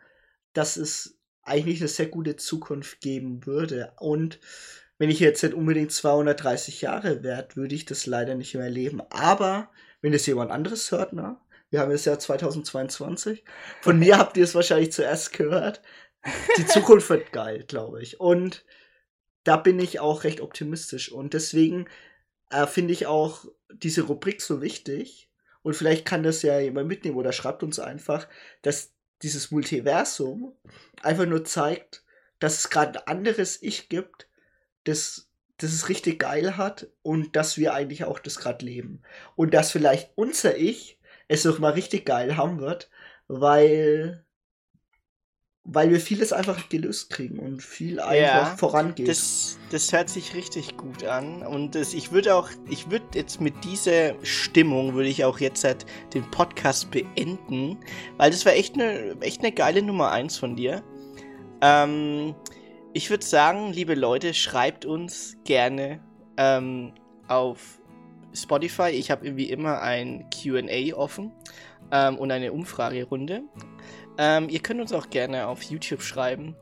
dass 0.52 0.76
es 0.76 1.18
eigentlich 1.42 1.80
eine 1.80 1.88
sehr 1.88 2.06
gute 2.06 2.36
Zukunft 2.36 3.00
geben 3.00 3.46
würde. 3.46 3.94
Und 3.98 4.40
wenn 4.98 5.08
ich 5.08 5.20
jetzt 5.20 5.42
nicht 5.42 5.54
unbedingt 5.54 5.90
230 5.90 6.82
Jahre 6.82 7.22
werde, 7.22 7.56
würde 7.56 7.74
ich 7.74 7.86
das 7.86 8.04
leider 8.04 8.34
nicht 8.34 8.54
mehr 8.54 8.64
erleben. 8.64 9.02
Aber 9.10 9.70
wenn 10.04 10.12
es 10.12 10.26
jemand 10.26 10.50
anderes 10.50 10.92
hört, 10.92 11.14
na, 11.14 11.40
wir 11.70 11.80
haben 11.80 11.90
das 11.90 12.04
Jahr 12.04 12.18
2022. 12.18 13.42
Von 13.80 13.98
mir 13.98 14.18
habt 14.18 14.36
ihr 14.36 14.44
es 14.44 14.54
wahrscheinlich 14.54 14.92
zuerst 14.92 15.32
gehört. 15.32 15.80
Die 16.58 16.66
Zukunft 16.66 17.08
wird 17.08 17.32
geil, 17.32 17.64
glaube 17.66 18.02
ich. 18.02 18.20
Und 18.20 18.66
da 19.44 19.56
bin 19.56 19.78
ich 19.78 20.00
auch 20.00 20.24
recht 20.24 20.42
optimistisch. 20.42 21.10
Und 21.10 21.32
deswegen 21.32 21.86
äh, 22.50 22.66
finde 22.66 22.92
ich 22.92 23.06
auch 23.06 23.46
diese 23.72 24.02
Rubrik 24.02 24.42
so 24.42 24.60
wichtig. 24.60 25.30
Und 25.62 25.74
vielleicht 25.74 26.04
kann 26.04 26.22
das 26.22 26.42
ja 26.42 26.60
jemand 26.60 26.86
mitnehmen 26.86 27.16
oder 27.16 27.32
schreibt 27.32 27.62
uns 27.62 27.78
einfach, 27.78 28.28
dass 28.60 28.92
dieses 29.22 29.52
Multiversum 29.52 30.54
einfach 31.00 31.24
nur 31.24 31.44
zeigt, 31.44 32.04
dass 32.40 32.58
es 32.58 32.68
gerade 32.68 32.98
ein 32.98 33.06
anderes 33.06 33.62
Ich 33.62 33.88
gibt, 33.88 34.28
das 34.84 35.30
das 35.58 35.72
es 35.72 35.88
richtig 35.88 36.18
geil 36.18 36.56
hat 36.56 36.88
und 37.02 37.36
dass 37.36 37.56
wir 37.56 37.74
eigentlich 37.74 38.04
auch 38.04 38.18
das 38.18 38.38
gerade 38.38 38.64
leben. 38.64 39.02
Und 39.36 39.54
dass 39.54 39.70
vielleicht 39.70 40.10
unser 40.16 40.56
Ich 40.56 40.98
es 41.28 41.44
noch 41.44 41.58
mal 41.58 41.72
richtig 41.72 42.04
geil 42.04 42.36
haben 42.36 42.60
wird, 42.60 42.90
weil 43.28 44.24
weil 45.66 45.90
wir 45.90 45.98
vieles 45.98 46.34
einfach 46.34 46.68
gelöst 46.68 47.08
kriegen 47.08 47.38
und 47.38 47.62
viel 47.62 47.98
einfach 47.98 48.50
ja, 48.50 48.56
vorangeht. 48.56 49.08
Das, 49.08 49.58
das 49.70 49.90
hört 49.94 50.10
sich 50.10 50.34
richtig 50.34 50.76
gut 50.76 51.04
an 51.04 51.40
und 51.42 51.74
das, 51.74 51.94
ich 51.94 52.12
würde 52.12 52.34
auch, 52.34 52.50
ich 52.68 52.90
würde 52.90 53.06
jetzt 53.14 53.40
mit 53.40 53.64
dieser 53.64 54.14
Stimmung 54.22 54.92
würde 54.92 55.08
ich 55.08 55.24
auch 55.24 55.40
jetzt 55.40 55.64
halt 55.64 55.86
den 56.12 56.30
Podcast 56.30 56.90
beenden, 56.90 57.78
weil 58.18 58.30
das 58.30 58.44
war 58.44 58.52
echt 58.52 58.74
eine 58.74 59.16
echt 59.22 59.40
eine 59.40 59.52
geile 59.52 59.80
Nummer 59.80 60.10
eins 60.10 60.36
von 60.36 60.54
dir. 60.54 60.82
Ähm, 61.62 62.34
ich 62.94 63.10
würde 63.10 63.26
sagen, 63.26 63.72
liebe 63.72 63.94
Leute, 63.94 64.32
schreibt 64.34 64.84
uns 64.84 65.36
gerne 65.44 66.00
ähm, 66.36 66.92
auf 67.26 67.80
Spotify. 68.32 68.90
Ich 68.90 69.10
habe 69.10 69.36
wie 69.36 69.50
immer 69.50 69.82
ein 69.82 70.30
QA 70.30 70.96
offen 70.96 71.32
ähm, 71.90 72.16
und 72.16 72.30
eine 72.30 72.52
Umfragerunde. 72.52 73.42
Ähm, 74.16 74.48
ihr 74.48 74.60
könnt 74.60 74.80
uns 74.80 74.92
auch 74.92 75.10
gerne 75.10 75.48
auf 75.48 75.62
YouTube 75.64 76.02
schreiben. 76.02 76.54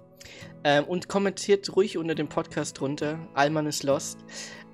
Ähm, 0.65 0.85
und 0.85 1.09
kommentiert 1.09 1.75
ruhig 1.77 1.99
unter 1.99 2.15
dem 2.15 2.29
Podcast 2.29 2.81
drunter. 2.81 3.19
Alman 3.35 3.67
ist 3.67 3.83
lost. 3.83 4.19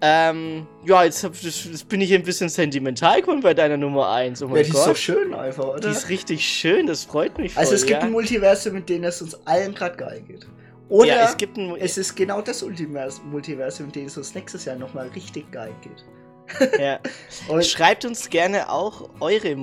Ähm, 0.01 0.67
ja, 0.85 1.03
jetzt, 1.03 1.25
hab, 1.25 1.35
jetzt, 1.35 1.89
bin 1.89 2.01
ich 2.01 2.15
ein 2.15 2.23
bisschen 2.23 2.51
sentimental 2.51 3.21
geworden 3.21 3.41
bei 3.41 3.55
deiner 3.55 3.79
Nummer 3.79 4.11
1. 4.13 4.43
Oh 4.43 4.55
ja, 4.55 4.63
die 4.63 4.71
Gott. 4.71 4.81
ist 4.81 4.85
so 4.85 4.95
schön 4.95 5.35
einfach, 5.35 5.65
oder? 5.65 5.81
Die 5.81 5.89
ist 5.89 6.09
richtig 6.09 6.47
schön, 6.47 6.87
das 6.87 7.05
freut 7.05 7.37
mich 7.39 7.55
voll, 7.55 7.63
Also 7.63 7.75
es 7.75 7.85
gibt 7.85 8.03
ja? 8.03 8.07
ein 8.07 8.13
Multiversum, 8.13 8.75
mit 8.75 8.89
dem 8.89 9.03
es 9.03 9.21
uns 9.23 9.35
allen 9.47 9.75
gerade 9.75 9.97
geil 9.97 10.23
geht. 10.25 10.47
Oder 10.89 11.17
ja, 11.17 11.25
es, 11.25 11.37
gibt 11.37 11.57
ein, 11.59 11.77
es 11.77 11.99
ist 11.99 12.15
genau 12.15 12.41
das 12.41 12.63
Multiversum, 12.63 13.87
in 13.87 13.93
dem 13.93 14.07
es 14.07 14.17
uns 14.17 14.35
nächstes 14.35 14.65
Jahr 14.65 14.77
nochmal 14.77 15.09
richtig 15.09 15.51
geil 15.53 15.75
geht. 15.83 16.05
Ja. 16.81 16.99
Schreibt 17.63 18.07
uns 18.07 18.31
gerne 18.31 18.71
auch 18.71 19.11
eure, 19.21 19.55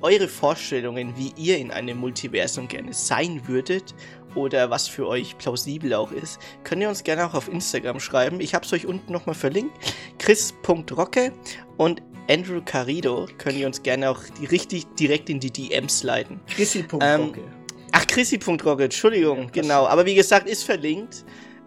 eure 0.00 0.26
Vorstellungen, 0.26 1.14
wie 1.16 1.32
ihr 1.36 1.58
in 1.58 1.70
einem 1.70 1.98
Multiversum 1.98 2.66
gerne 2.66 2.92
sein 2.92 3.46
würdet 3.46 3.94
oder 4.34 4.70
was 4.70 4.88
für 4.88 5.06
euch 5.06 5.38
plausibel 5.38 5.94
auch 5.94 6.10
ist. 6.10 6.40
Könnt 6.64 6.82
ihr 6.82 6.88
uns 6.88 7.04
gerne 7.04 7.26
auch 7.26 7.34
auf 7.34 7.48
Instagram 7.48 8.00
schreiben. 8.00 8.40
Ich 8.40 8.54
habe 8.54 8.64
es 8.64 8.72
euch 8.72 8.86
unten 8.86 9.12
nochmal 9.12 9.34
verlinkt. 9.34 9.72
chris.rocke 10.18 11.32
und 11.76 12.02
Andrew 12.28 12.60
Carido 12.64 13.28
könnt 13.38 13.56
ihr 13.56 13.66
uns 13.66 13.82
gerne 13.82 14.10
auch 14.10 14.20
die, 14.40 14.46
richtig 14.46 14.86
direkt 14.94 15.28
in 15.28 15.40
die 15.40 15.50
DMs 15.50 16.02
leiten. 16.02 16.40
Chrissy.rocke. 16.46 17.04
Ähm, 17.04 17.61
ach, 17.92 18.06
Chrissy.rocke, 18.06 18.84
Entschuldigung, 18.84 19.44
ja, 19.44 19.50
genau. 19.62 19.86
Aber 19.86 20.04
wie 20.04 20.14
gesagt, 20.14 20.48
ist 20.48 20.64
verlinkt. 20.64 21.24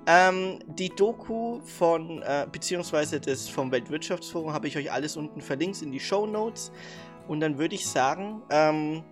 Ähm, 0.07 0.59
die 0.67 0.89
Doku 0.89 1.61
von, 1.61 2.21
äh, 2.21 2.45
beziehungsweise 2.51 3.19
das 3.19 3.49
vom 3.49 3.71
Weltwirtschaftsforum 3.71 4.53
habe 4.53 4.67
ich 4.67 4.77
euch 4.77 4.91
alles 4.91 5.17
unten 5.17 5.41
verlinkt 5.41 5.81
in 5.81 5.91
die 5.91 5.99
Show 5.99 6.27
Notes. 6.27 6.71
Und 7.27 7.39
dann 7.39 7.57
würde 7.57 7.73
ich 7.73 7.87
sagen, 7.87 8.43
ähm, 8.51 9.03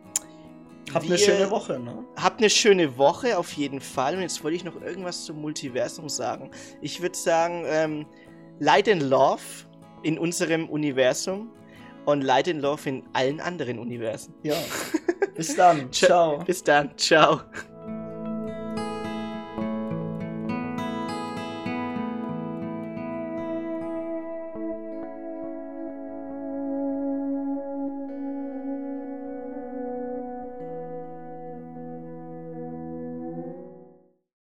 Habt 0.93 1.05
eine 1.05 1.18
schöne 1.18 1.49
Woche, 1.49 1.80
ne? 1.80 2.03
Habt 2.18 2.39
eine 2.39 2.49
schöne 2.49 2.97
Woche 2.97 3.38
auf 3.38 3.53
jeden 3.53 3.80
Fall. 3.80 4.16
Und 4.16 4.22
jetzt 4.22 4.43
wollte 4.43 4.57
ich 4.57 4.64
noch 4.64 4.80
irgendwas 4.82 5.26
zum 5.26 5.41
Multiversum 5.41 6.09
sagen. 6.09 6.51
Ich 6.82 7.01
würde 7.01 7.18
sagen, 7.18 7.64
ähm, 7.68 8.05
Light 8.59 8.89
and 8.89 9.01
Love 9.01 9.41
in 10.03 10.20
unserem 10.20 10.70
Universum 10.70 11.51
und 12.05 12.22
Light 12.22 12.49
and 12.49 12.61
Love 12.61 12.89
in 12.89 13.03
allen 13.14 13.39
anderen 13.39 13.80
Universen. 13.80 14.34
Ja. 14.43 14.55
Bis 15.36 15.55
dann. 15.55 15.91
Ciao. 15.91 16.39
Bis 16.39 16.63
dann. 16.63 16.91
Ciao. 16.97 17.41